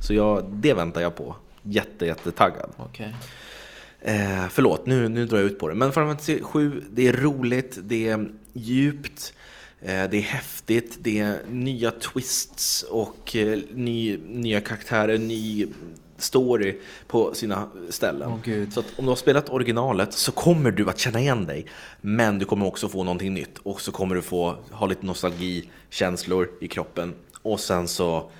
Så 0.02 0.14
jag, 0.14 0.46
det 0.52 0.74
väntar 0.74 1.02
jag 1.02 1.16
på. 1.16 1.36
Jätte, 1.64 2.06
jättetaggad. 2.06 2.70
Okej. 2.78 3.16
Eh, 4.02 4.48
förlåt, 4.50 4.86
nu, 4.86 5.10
nu 5.10 5.26
drar 5.26 5.38
jag 5.38 5.46
ut 5.46 5.60
på 5.60 5.68
det. 5.68 5.76
Men 5.76 5.92
Final 5.94 6.08
Fantasy 6.08 6.42
7, 6.42 6.84
det 6.92 7.08
är 7.08 7.14
roligt, 7.14 7.80
det 7.84 8.08
är 8.08 8.30
djupt, 8.54 9.34
eh, 9.82 9.88
det 9.88 10.18
är 10.18 10.22
häftigt, 10.22 10.98
det 11.00 11.20
är 11.20 11.40
nya 11.50 11.92
twists 11.92 12.84
och 12.84 13.36
eh, 13.36 13.60
ny, 13.72 14.18
nya 14.18 14.62
karaktärer, 14.62 15.18
ny 15.18 15.68
story 16.18 16.80
på 17.08 17.34
sina 17.34 17.70
ställen. 17.90 18.42
Gud. 18.44 18.74
så 18.74 18.80
att 18.80 18.86
om 18.98 19.06
du 19.06 19.12
har 19.12 19.16
spelat 19.16 19.50
originalet 19.50 20.14
så 20.14 20.32
kommer 20.32 20.72
du 20.72 20.90
att 20.90 21.00
känna 21.00 21.20
igen 21.20 21.46
dig. 21.46 21.66
Men 22.02 22.40
du 22.40 22.46
kommer 22.46 22.66
också 22.66 22.90
få 22.90 23.04
någonting 23.04 23.34
nytt 23.34 23.58
och 23.58 23.82
så 23.82 23.92
kommer 23.92 24.16
du 24.16 24.22
få 24.22 24.58
ha 24.72 24.88
lite 24.88 25.06
nostalgikänslor 25.06 26.50
i 26.62 26.68
kroppen. 26.68 27.14
Och 27.42 27.60
sen 27.60 27.88
så 27.88 28.32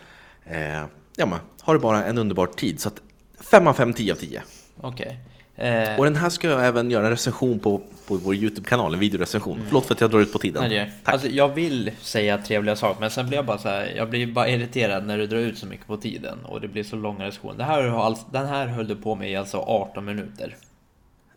eh, 0.46 0.84
ja, 1.16 1.26
men, 1.26 1.40
har 1.62 1.74
du 1.74 1.80
bara 1.80 2.06
en 2.06 2.18
underbar 2.18 2.48
tid. 2.48 2.80
Så 2.80 2.88
att 2.88 3.02
5 3.40 3.68
av 3.68 3.74
5, 3.74 3.94
10 3.94 4.12
av 4.14 4.16
10. 4.18 4.44
Okej. 4.82 5.20
Eh, 5.56 5.96
Och 6.00 6.04
den 6.06 6.16
här 6.16 6.30
ska 6.30 6.48
jag 6.50 6.66
även 6.68 6.92
göra 6.92 7.04
en 7.06 7.12
recension 7.12 7.60
på, 7.60 7.78
på 8.08 8.16
vår 8.18 8.36
YouTube-kanal, 8.36 8.94
en 8.94 9.00
videorecension. 9.00 9.62
Förlåt 9.68 9.86
för 9.86 9.94
att 9.94 10.02
jag 10.02 10.12
drar 10.12 10.20
ut 10.20 10.34
på 10.34 10.40
tiden. 10.40 10.70
nej, 10.70 10.92
Tack. 11.04 11.14
Alltså, 11.14 11.28
jag 11.30 11.50
vill 11.50 11.92
säga 12.02 12.38
trevliga 12.38 12.76
saker, 12.76 13.00
men 13.00 13.12
sen 13.12 13.28
blir 13.28 13.38
jag 13.38 13.46
bara 13.46 13.58
så 13.58 13.70
här, 13.70 13.94
jag 13.96 14.10
blir 14.10 14.28
bara 14.34 14.50
irriterad 14.50 15.08
när 15.08 15.18
du 15.18 15.28
drar 15.28 15.38
ut 15.38 15.58
så 15.58 15.66
mycket 15.66 15.88
på 15.88 15.98
tiden 15.98 16.46
och 16.46 16.62
det 16.62 16.68
blir 16.68 16.84
så 16.84 16.96
långa 16.96 17.26
diskussioner. 17.26 17.58
Det 17.58 17.64
här 17.64 17.84
har 17.84 18.04
alltså, 18.06 18.26
den 18.32 18.48
här 18.48 18.68
höll 18.68 18.88
du 18.88 18.96
på 18.96 19.16
med 19.16 19.32
i 19.32 19.36
alltså 19.36 19.58
18 19.58 20.06
minuter. 20.06 20.56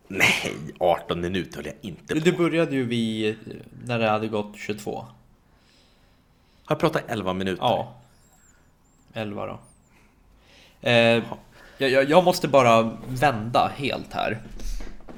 Nej, 0.09 0.55
18 0.81 1.21
minuter 1.21 1.57
höll 1.57 1.67
jag 1.67 1.75
inte 1.81 2.15
på. 2.15 2.21
Du 2.21 2.33
började 2.33 2.77
ju 2.77 2.85
vid 2.85 3.37
när 3.85 3.99
det 3.99 4.09
hade 4.09 4.29
gått 4.29 4.53
22. 4.57 4.97
Har 4.97 5.07
jag 6.75 6.79
pratat 6.79 7.03
11 7.09 7.33
minuter? 7.33 7.63
Ja. 7.63 7.95
11 9.13 9.47
då. 9.47 9.59
Eh, 10.85 11.23
jag, 11.79 12.11
jag, 12.11 12.25
måste 12.25 12.49
bara 12.49 12.91
vända 13.09 13.71
helt 13.77 14.13
här. 14.13 14.39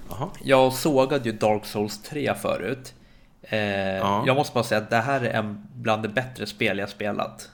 Jaha. 0.08 0.28
Jag 0.42 0.72
sågade 0.72 1.28
ju 1.28 1.36
Dark 1.36 1.66
Souls 1.66 2.02
3 2.02 2.34
förut. 2.34 2.94
Eh, 3.42 3.58
Ja. 3.58 4.24
Jag 4.26 4.36
måste 4.36 4.54
bara 4.54 4.64
säga 4.64 4.80
att 4.80 4.90
det 4.90 4.96
här 4.96 5.20
är 5.20 5.30
en 5.30 5.66
bland 5.74 6.02
de 6.02 6.08
bättre 6.08 6.46
spel 6.46 6.78
jag 6.78 6.88
spelat. 6.88 7.50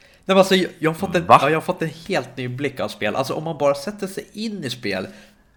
Nej, 0.00 0.34
men 0.34 0.38
alltså, 0.38 0.54
jag, 0.54 0.70
jag, 0.78 0.90
har 0.90 0.94
fått 0.94 1.16
en, 1.16 1.24
ja, 1.28 1.50
jag 1.50 1.56
har 1.56 1.60
fått 1.60 1.82
en 1.82 1.90
helt 2.08 2.36
ny 2.36 2.48
blick 2.48 2.80
av 2.80 2.88
spel. 2.88 3.16
Alltså 3.16 3.34
om 3.34 3.44
man 3.44 3.58
bara 3.58 3.74
sätter 3.74 4.06
sig 4.06 4.26
in 4.32 4.64
i 4.64 4.70
spel, 4.70 5.06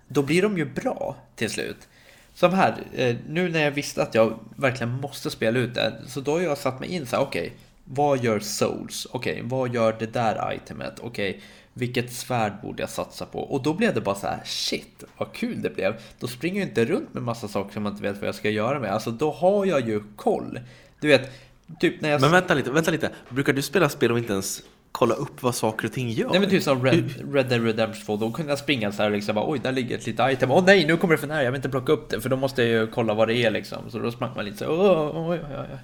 då 0.07 0.21
blir 0.21 0.41
de 0.41 0.57
ju 0.57 0.65
bra 0.65 1.15
till 1.35 1.49
slut. 1.49 1.87
Som 2.33 2.53
här, 2.53 2.75
eh, 2.95 3.15
nu 3.27 3.49
när 3.49 3.63
jag 3.63 3.71
visste 3.71 4.03
att 4.03 4.15
jag 4.15 4.39
verkligen 4.55 4.91
måste 4.91 5.29
spela 5.29 5.59
ut 5.59 5.73
det, 5.73 5.93
så 6.07 6.19
då 6.19 6.31
har 6.31 6.41
jag 6.41 6.57
satt 6.57 6.79
mig 6.79 6.89
in 6.89 7.05
så 7.05 7.15
här, 7.15 7.23
okej, 7.23 7.53
vad 7.85 8.23
gör 8.23 8.39
Souls? 8.39 9.07
Okej, 9.11 9.41
vad 9.43 9.73
gör 9.73 9.95
det 9.99 10.13
där 10.13 10.53
itemet? 10.53 10.99
Okej, 11.01 11.41
vilket 11.73 12.13
svärd 12.13 12.53
borde 12.62 12.83
jag 12.83 12.89
satsa 12.89 13.25
på? 13.25 13.39
Och 13.39 13.63
då 13.63 13.73
blev 13.73 13.93
det 13.93 14.01
bara 14.01 14.15
så 14.15 14.27
här, 14.27 14.41
shit, 14.45 15.03
vad 15.17 15.33
kul 15.33 15.62
det 15.62 15.69
blev. 15.69 15.95
Då 16.19 16.27
springer 16.27 16.59
jag 16.59 16.69
inte 16.69 16.86
runt 16.86 17.13
med 17.13 17.23
massa 17.23 17.47
saker 17.47 17.73
som 17.73 17.86
jag 17.86 17.93
inte 17.93 18.03
vet 18.03 18.17
vad 18.17 18.27
jag 18.27 18.36
ska 18.36 18.49
göra 18.49 18.79
med. 18.79 18.91
Alltså 18.91 19.12
då 19.12 19.31
har 19.31 19.65
jag 19.65 19.88
ju 19.88 20.03
koll. 20.15 20.59
Du 20.99 21.07
vet, 21.07 21.31
typ 21.79 22.01
när 22.01 22.09
jag... 22.09 22.21
Men 22.21 22.31
vänta 22.31 22.53
lite, 22.53 22.71
vänta 22.71 22.91
lite. 22.91 23.09
Brukar 23.29 23.53
du 23.53 23.62
spela 23.62 23.89
spel 23.89 24.12
och 24.12 24.17
inte 24.17 24.33
ens 24.33 24.63
kolla 24.91 25.15
upp 25.15 25.43
vad 25.43 25.55
saker 25.55 25.88
och 25.88 25.93
ting 25.93 26.09
gör? 26.09 26.29
Nej 26.29 26.39
men 26.39 26.49
typ 26.49 26.63
som 26.63 26.86
Red, 26.86 27.33
Red 27.33 27.49
Dead 27.49 27.63
Redemption 27.63 28.05
2, 28.05 28.17
då 28.17 28.31
kunde 28.31 28.51
jag 28.51 28.59
springa 28.59 28.91
så 28.91 29.01
här 29.01 29.09
och 29.09 29.15
liksom 29.15 29.36
bara, 29.36 29.49
oj 29.49 29.59
där 29.63 29.71
ligger 29.71 29.97
ett 29.97 30.05
litet 30.05 30.31
item, 30.31 30.51
åh 30.51 30.63
nej 30.65 30.86
nu 30.86 30.97
kommer 30.97 31.13
det 31.13 31.17
för 31.17 31.27
nära, 31.27 31.43
jag 31.43 31.51
vill 31.51 31.59
inte 31.59 31.69
plocka 31.69 31.91
upp 31.91 32.09
det 32.09 32.21
för 32.21 32.29
då 32.29 32.36
måste 32.36 32.63
jag 32.63 32.81
ju 32.81 32.88
kolla 32.88 33.13
vad 33.13 33.27
det 33.27 33.36
är 33.36 33.51
liksom. 33.51 33.91
Så 33.91 33.99
då 33.99 34.12
sprang 34.12 34.31
man 34.36 34.45
lite 34.45 34.57
så 34.57 34.67
åh, 34.67 35.29
oj, 35.29 35.39
oj, 35.49 35.57
oj. 35.59 35.79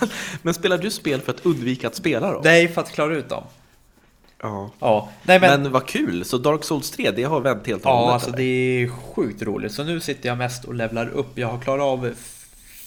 Men 0.42 0.54
spelar 0.54 0.78
du 0.78 0.90
spel 0.90 1.20
för 1.20 1.32
att 1.32 1.46
undvika 1.46 1.86
att 1.86 1.94
spela 1.94 2.32
då? 2.32 2.40
Nej, 2.44 2.68
för 2.68 2.80
att 2.80 2.90
klara 2.90 3.16
ut 3.16 3.28
dem. 3.28 3.44
Ja. 4.42 4.70
Ja, 4.78 5.08
nej 5.22 5.40
men, 5.40 5.62
Men, 5.62 5.72
vad 5.72 5.86
kul, 5.86 6.24
så 6.24 6.38
Dark 6.38 6.64
Souls 6.64 6.90
3, 6.90 7.10
det 7.10 7.22
har 7.24 7.40
vänt 7.40 7.66
helt 7.66 7.84
och 7.84 7.90
ja 7.90 7.96
hållet, 7.96 8.12
alltså 8.14 8.28
eller? 8.28 8.38
det 8.38 8.44
är 8.82 8.88
sjukt 8.88 9.42
roligt. 9.42 9.72
Så 9.72 9.84
nu 9.84 10.00
sitter 10.00 10.28
jag 10.28 10.38
mest 10.38 10.64
och 10.64 10.74
levlar 10.74 11.08
upp, 11.08 11.38
jag 11.38 11.48
har 11.48 11.58
klarat 11.58 11.84
av 11.84 12.14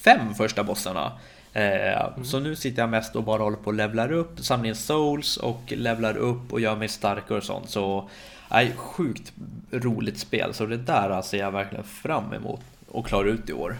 fem 0.04 0.34
första 0.36 0.64
bossarna. 0.64 1.12
Eh, 1.54 2.24
Så 2.24 2.40
nu 2.40 2.56
sitter 2.56 2.82
jag 2.82 2.90
mest 2.90 3.16
och 3.16 3.24
bara 3.24 3.44
håller 3.44 3.58
på 3.58 3.66
och 3.66 3.74
levlar 3.74 4.12
upp, 4.12 4.40
samlar 4.40 4.70
in 4.70 4.76
souls 4.76 5.38
och 5.38 5.62
levlar 5.68 6.18
upp 6.18 6.54
och 6.54 6.60
gör 6.60 6.76
mig 6.76 6.88
starkare 6.88 7.38
och 7.38 7.44
sånt. 7.44 7.70
Så 7.70 8.10
nej, 8.52 8.72
sjukt 8.76 9.34
roligt 9.72 10.20
spel. 10.20 10.54
Så 10.54 10.66
det 10.66 10.78
där 10.78 11.22
ser 11.22 11.38
jag 11.40 11.52
verkligen 11.52 11.84
fram 11.84 12.34
emot 12.34 12.62
och 12.88 13.08
klara 13.08 13.28
ut 13.30 13.50
i 13.50 13.54
år. 13.54 13.78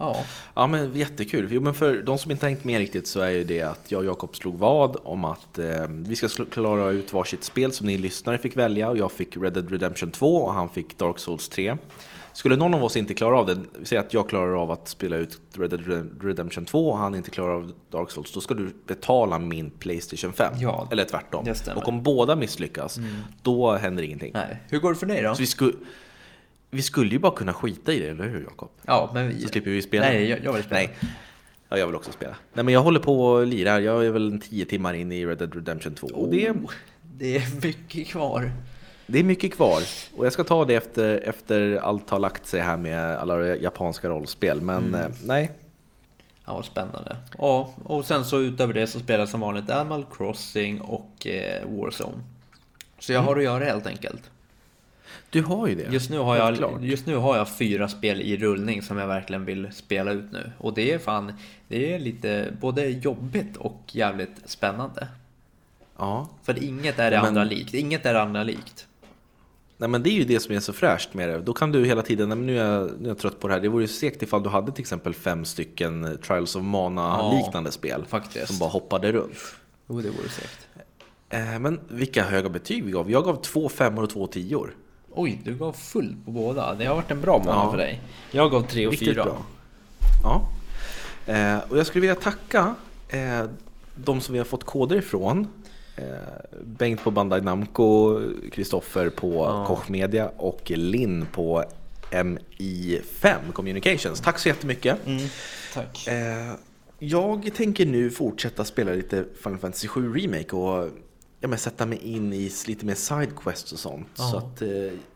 Ja. 0.00 0.24
Ja 0.54 0.66
men 0.66 0.94
jättekul. 0.94 1.48
Jo, 1.50 1.60
men 1.60 1.74
för 1.74 2.02
de 2.02 2.18
som 2.18 2.30
inte 2.30 2.46
hängt 2.46 2.64
med 2.64 2.78
riktigt 2.78 3.06
så 3.06 3.20
är 3.20 3.30
ju 3.30 3.44
det 3.44 3.62
att 3.62 3.84
jag 3.88 3.98
och 3.98 4.04
Jakob 4.04 4.36
slog 4.36 4.58
vad 4.58 4.96
om 5.02 5.24
att 5.24 5.58
eh, 5.58 5.86
vi 5.88 6.16
ska 6.16 6.44
klara 6.44 6.90
ut 6.90 7.12
varsitt 7.12 7.44
spel 7.44 7.72
som 7.72 7.86
ni 7.86 7.98
lyssnare 7.98 8.38
fick 8.38 8.56
välja 8.56 8.88
och 8.88 8.98
jag 8.98 9.12
fick 9.12 9.36
Red 9.36 9.52
Dead 9.52 9.70
Redemption 9.70 10.10
2 10.10 10.36
och 10.36 10.54
han 10.54 10.68
fick 10.68 10.98
Dark 10.98 11.18
Souls 11.18 11.48
3. 11.48 11.76
Skulle 12.32 12.56
någon 12.56 12.74
av 12.74 12.84
oss 12.84 12.96
inte 12.96 13.14
klara 13.14 13.38
av 13.38 13.46
det, 13.46 13.58
säg 13.82 13.98
att 13.98 14.14
jag 14.14 14.28
klarar 14.28 14.62
av 14.62 14.70
att 14.70 14.88
spela 14.88 15.16
ut 15.16 15.40
Red 15.52 15.70
Dead 15.70 16.10
Redemption 16.22 16.64
2 16.64 16.90
och 16.90 16.98
han 16.98 17.14
inte 17.14 17.30
klarar 17.30 17.54
av 17.54 17.72
Dark 17.90 18.10
Souls, 18.10 18.32
då 18.32 18.40
ska 18.40 18.54
du 18.54 18.74
betala 18.86 19.38
min 19.38 19.70
Playstation 19.70 20.32
5. 20.32 20.52
Ja, 20.58 20.88
Eller 20.90 21.04
tvärtom. 21.04 21.46
Mm. 21.46 21.78
Och 21.78 21.88
om 21.88 22.02
båda 22.02 22.36
misslyckas, 22.36 22.98
då 23.42 23.72
händer 23.72 24.02
ingenting. 24.02 24.30
Nej. 24.34 24.62
Hur 24.68 24.78
går 24.78 24.90
det 24.92 24.96
för 24.98 25.06
dig 25.06 25.22
då? 25.22 25.34
Vi, 26.70 26.82
skulle, 26.82 27.10
ju 27.10 27.18
bara 27.18 27.32
kunna 27.36 27.52
skita 27.54 27.92
i 27.92 28.00
det, 28.00 28.08
eller 28.08 28.28
hur 28.28 28.42
Jakob? 28.42 28.70
Ja, 28.86 29.10
men 29.14 29.28
vi... 29.28 29.42
Så 29.42 29.48
slipper 29.48 29.70
vi 29.70 29.82
spela. 29.82 30.06
Nej, 30.06 30.28
jag, 30.28 30.44
jag 30.44 30.52
vill 30.52 30.62
spela. 30.62 30.80
Nej. 30.80 30.96
Ja, 31.68 31.78
jag 31.78 31.86
vill 31.86 31.96
också 31.96 32.12
spela. 32.12 32.36
Nej, 32.52 32.64
men 32.64 32.74
jag 32.74 32.80
håller 32.82 33.00
på 33.00 33.24
och 33.24 33.46
lirar. 33.46 33.80
Jag 33.80 34.06
är 34.06 34.10
väl 34.10 34.32
en 34.32 34.40
10 34.40 34.64
timmar 34.64 34.94
in 34.94 35.12
i 35.12 35.26
Red 35.26 35.38
Dead 35.38 35.54
Redemption 35.54 35.94
2. 35.94 36.06
Och 36.06 36.28
det, 36.30 36.50
Oh, 36.50 36.70
det 37.02 37.36
är 37.36 37.62
mycket 37.66 38.08
kvar. 38.08 38.52
det 39.06 39.18
är 39.18 39.24
mycket 39.24 39.54
kvar. 39.54 39.82
Och 40.16 40.26
jag 40.26 40.32
ska 40.32 40.44
ta 40.44 40.64
det 40.64 40.74
efter, 40.74 41.18
efter 41.18 41.76
allt 41.82 42.10
har 42.10 42.18
lagt 42.18 42.46
sig 42.46 42.60
här 42.60 42.76
med 42.76 43.16
alla 43.16 43.56
japanska 43.56 44.08
rollspel. 44.08 44.60
Men 44.60 44.84
Mm. 44.84 45.00
eh, 45.00 45.08
nej, 45.24 45.50
Ja, 46.46 46.54
vad 46.54 46.64
spännande. 46.64 47.16
Ja, 47.38 47.74
och 47.84 48.04
sen 48.04 48.24
så 48.24 48.40
utöver 48.40 48.74
det 48.74 48.86
så 48.86 48.98
spelar 49.00 49.18
jag 49.20 49.28
som 49.28 49.40
vanligt 49.40 49.70
Animal 49.70 50.04
Crossing 50.16 50.80
och 50.80 51.26
eh, 51.26 51.68
Warzone. 51.68 52.14
Så 52.98 53.12
jag 53.12 53.20
har 53.20 53.36
att 53.36 53.42
göra 53.44 53.64
helt 53.64 53.86
enkelt. 53.86 54.30
Du 55.30 55.42
har 55.42 55.66
ju 55.66 55.74
det. 55.74 55.92
Just 55.92 56.10
nu, 56.10 56.18
har 56.18 56.36
jag, 56.36 56.56
klart. 56.56 56.82
just 56.82 57.06
nu 57.06 57.16
har 57.16 57.36
jag 57.36 57.48
fyra 57.56 57.88
spel 57.88 58.20
i 58.20 58.36
rullning 58.36 58.82
som 58.82 58.98
jag 58.98 59.06
verkligen 59.06 59.44
vill 59.44 59.68
spela 59.72 60.12
ut 60.12 60.32
nu. 60.32 60.52
Och 60.58 60.74
det 60.74 60.92
är 60.92 60.98
fan, 60.98 61.32
det 61.68 61.94
är 61.94 61.98
lite 61.98 62.52
både 62.60 62.86
jobbigt 62.86 63.56
och 63.56 63.80
jävligt 63.86 64.36
spännande. 64.44 65.08
Ja. 65.96 66.28
För 66.42 66.64
inget 66.64 66.98
är 66.98 67.10
det 67.10 67.16
Men- 67.16 67.26
andra 67.26 67.44
likt. 67.44 67.74
Inget 67.74 68.06
är 68.06 68.14
det 68.14 68.22
andra 68.22 68.42
likt. 68.42 68.86
Nej, 69.76 69.88
men 69.88 70.02
det 70.02 70.10
är 70.10 70.14
ju 70.14 70.24
det 70.24 70.40
som 70.40 70.54
är 70.54 70.60
så 70.60 70.72
fräscht 70.72 71.14
med 71.14 71.28
det. 71.28 71.38
Då 71.40 71.52
kan 71.52 71.72
du 71.72 71.84
hela 71.86 72.02
tiden, 72.02 72.28
nej, 72.28 72.38
men 72.38 72.46
nu 72.46 72.58
är, 72.60 72.64
jag, 72.72 72.90
nu 73.00 73.04
är 73.04 73.08
jag 73.08 73.18
trött 73.18 73.40
på 73.40 73.48
det 73.48 73.54
här. 73.54 73.60
Det 73.60 73.68
vore 73.68 73.82
ju 73.84 73.88
segt 73.88 74.22
ifall 74.22 74.42
du 74.42 74.48
hade 74.48 74.72
till 74.72 74.82
exempel 74.82 75.14
fem 75.14 75.44
stycken 75.44 76.04
eh, 76.04 76.10
Trials 76.12 76.56
of 76.56 76.62
Mana-liknande 76.62 77.72
spel. 77.72 78.04
faktiskt. 78.08 78.46
Som 78.46 78.58
bara 78.58 78.70
hoppade 78.70 79.12
runt. 79.12 79.38
Jo, 79.88 80.00
det 80.00 80.10
vore 80.10 80.28
säkert. 80.28 80.66
Eh, 81.28 81.58
men 81.58 81.80
vilka 81.88 82.24
höga 82.24 82.48
betyg 82.48 82.84
vi 82.84 82.90
gav. 82.92 83.10
Jag 83.10 83.24
gav 83.24 83.42
två 83.42 83.68
femmor 83.68 84.02
och 84.02 84.10
två 84.10 84.26
tior. 84.26 84.74
Oj, 85.14 85.40
du 85.44 85.54
gav 85.54 85.72
full 85.72 86.16
på 86.24 86.30
båda. 86.30 86.74
Det 86.74 86.84
har 86.84 86.94
varit 86.94 87.10
en 87.10 87.20
bra 87.20 87.38
månad 87.38 87.54
Ja. 87.66 87.70
för 87.70 87.78
dig. 87.78 88.00
Jag 88.30 88.50
gav 88.50 88.62
tre 88.62 88.86
och 88.86 88.90
Riktigt 88.92 89.08
fyra. 89.08 89.24
bra. 89.24 89.38
Ja. 90.22 90.48
Eh, 91.32 91.58
och 91.70 91.78
jag 91.78 91.86
skulle 91.86 92.00
vilja 92.00 92.14
tacka 92.14 92.74
eh, 93.08 93.44
de 93.94 94.20
som 94.20 94.32
vi 94.32 94.38
har 94.38 94.44
fått 94.44 94.64
koder 94.64 94.96
ifrån. 94.96 95.48
Eh, 95.96 96.04
Bengt 96.64 97.04
på 97.04 97.10
Bandai 97.10 97.40
Namco, 97.40 98.20
Kristoffer 98.52 99.08
på 99.10 99.32
Ja. 99.34 99.64
Koch 99.66 99.90
Media 99.90 100.30
och 100.36 100.70
Linn 100.74 101.26
på 101.32 101.64
MI5 102.10 103.34
Communications. 103.52 104.20
Tack 104.20 104.38
så 104.38 104.48
jättemycket. 104.48 105.06
Mm, 105.06 105.22
tack. 105.74 106.06
Eh, 106.08 106.52
jag 106.98 107.50
tänker 107.54 107.86
nu 107.86 108.10
fortsätta 108.10 108.64
spela 108.64 108.92
lite 108.92 109.24
Final 109.42 109.58
Fantasy 109.58 109.88
7 109.88 110.14
Remake 110.14 110.56
och 110.56 110.88
ja, 111.40 111.48
men 111.48 111.58
sätta 111.58 111.86
mig 111.86 111.98
in 111.98 112.32
i 112.32 112.50
lite 112.66 112.86
mer 112.86 112.94
sidequests 112.94 113.72
och 113.72 113.78
sånt. 113.78 114.08
Ja. 114.16 114.24
Så 114.30 114.36
att, 114.36 114.62
eh, 114.62 114.68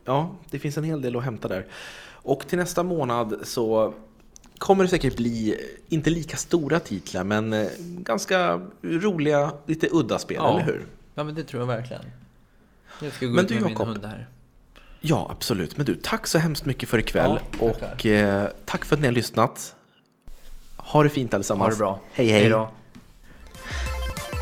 ja, 0.05 0.37
det 0.51 0.59
finns 0.59 0.79
en 0.79 0.85
hel 0.85 1.03
del 1.03 1.17
att 1.17 1.25
hämta 1.25 1.49
där. 1.49 1.67
Och 2.13 2.47
till 2.49 2.59
nästa 2.59 2.83
månad 2.83 3.41
så 3.43 3.95
kommer 4.59 4.85
det 4.85 4.91
säkert 4.91 5.17
bli, 5.17 5.61
inte 5.89 6.11
lika 6.11 6.37
stora 6.37 6.81
titlar, 6.81 7.25
men 7.25 7.53
eh, 7.53 7.69
ganska 7.81 8.61
roliga, 8.83 9.53
lite 9.67 9.89
udda 9.93 10.19
spel, 10.19 10.37
Ja. 10.41 10.55
eller 10.55 10.73
hur? 10.73 10.87
Ja, 11.15 11.25
men 11.25 11.35
det 11.35 11.45
tror 11.45 11.63
jag 11.63 11.67
verkligen. 11.67 12.03
Jag 13.03 13.13
ska 13.13 13.27
gå 13.27 13.33
Men 13.33 13.45
ut 13.45 13.49
du, 13.49 13.55
med 13.55 13.65
min 13.65 13.77
hund 13.77 14.05
här. 14.05 14.29
Ja, 15.01 15.29
absolut. 15.31 15.77
Men 15.77 15.87
du, 15.87 15.95
tack 15.95 16.27
så 16.27 16.39
hemskt 16.39 16.65
mycket 16.67 16.89
för 16.89 16.99
ikväll. 16.99 17.39
Ja, 17.61 17.67
och 17.71 18.07
eh, 18.07 18.49
tack 18.65 18.85
för 18.85 18.97
att 18.97 19.01
ni 19.01 19.07
har 19.07 19.15
lyssnat. 19.15 19.75
Ha 20.77 21.03
det 21.03 21.09
fint 21.09 21.35
allesammans. 21.35 21.65
Ha 21.67 21.71
det 21.71 21.77
bra. 21.79 22.01
Hej, 22.13 22.27
hej. 22.29 22.49
då. 22.49 22.71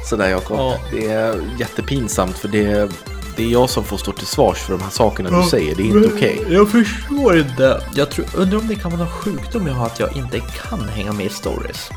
Sådär 0.05 0.29
Jakob, 0.29 0.57
Ja. 0.59 0.79
det 0.91 1.07
är 1.11 1.41
jättepinsamt 1.59 2.39
för 2.39 2.49
det, 2.49 2.91
det 3.37 3.43
är 3.45 3.49
jag 3.49 3.71
som 3.71 3.85
får 3.85 3.97
stå 3.97 4.13
till 4.13 4.27
svars 4.27 4.59
för 4.59 4.73
de 4.73 4.83
här 4.83 4.91
sakerna 4.91 5.43
du 5.43 5.49
säger. 5.49 5.75
Det 5.77 5.83
är 5.83 5.87
inte 5.87 6.15
okej. 6.15 6.47
Jag 6.49 6.71
förstår 6.71 7.39
inte. 7.39 7.83
Jag 7.95 8.11
tror, 8.11 8.27
undrar 8.37 8.59
om 8.59 8.69
det 8.69 8.75
kan 8.75 8.91
vara 8.91 9.01
någon 9.03 9.11
sjukdom 9.13 9.67
jag 9.67 9.75
har 9.75 9.87
att 9.87 10.01
jag 10.01 10.17
inte 10.17 10.41
kan 10.41 10.89
hänga 10.89 11.13
med 11.13 11.27
i 11.27 11.29
stories. 11.29 11.91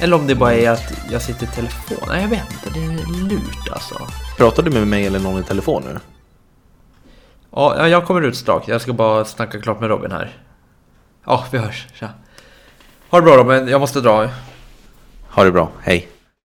Eller 0.00 0.16
om 0.16 0.26
det 0.26 0.34
bara 0.34 0.54
är 0.54 0.70
att 0.70 0.92
jag 1.10 1.22
sitter 1.22 1.44
i 1.44 1.48
telefon. 1.48 1.98
Nej, 2.08 2.22
jag 2.22 2.28
vet 2.28 2.42
inte. 2.52 2.78
Det 2.78 2.84
är 2.84 3.22
lurt 3.28 3.68
alltså. 3.72 3.94
Pratar 4.36 4.62
du 4.62 4.70
med 4.70 4.86
mig 4.86 5.06
eller 5.06 5.18
någon 5.18 5.40
i 5.40 5.44
telefon 5.44 5.82
nu? 5.86 5.98
Ja, 7.54 7.74
ja, 7.78 7.88
jag 7.88 8.06
kommer 8.06 8.22
ut 8.22 8.36
strax. 8.36 8.68
Jag 8.68 8.80
ska 8.80 8.92
bara 8.92 9.24
snacka 9.24 9.60
klart 9.60 9.80
med 9.80 9.88
Robin 9.88 10.12
här. 10.12 10.36
Ja, 11.26 11.44
vi 11.52 11.58
hörs. 11.58 11.86
Tja. 11.94 12.08
Ha 13.10 13.18
det 13.20 13.24
bra 13.24 13.36
Robin. 13.36 13.68
Jag 13.68 13.80
måste 13.80 14.00
dra. 14.00 14.28
Ha 15.30 15.44
det 15.44 15.52
bra, 15.52 15.70
hej. 15.82 16.08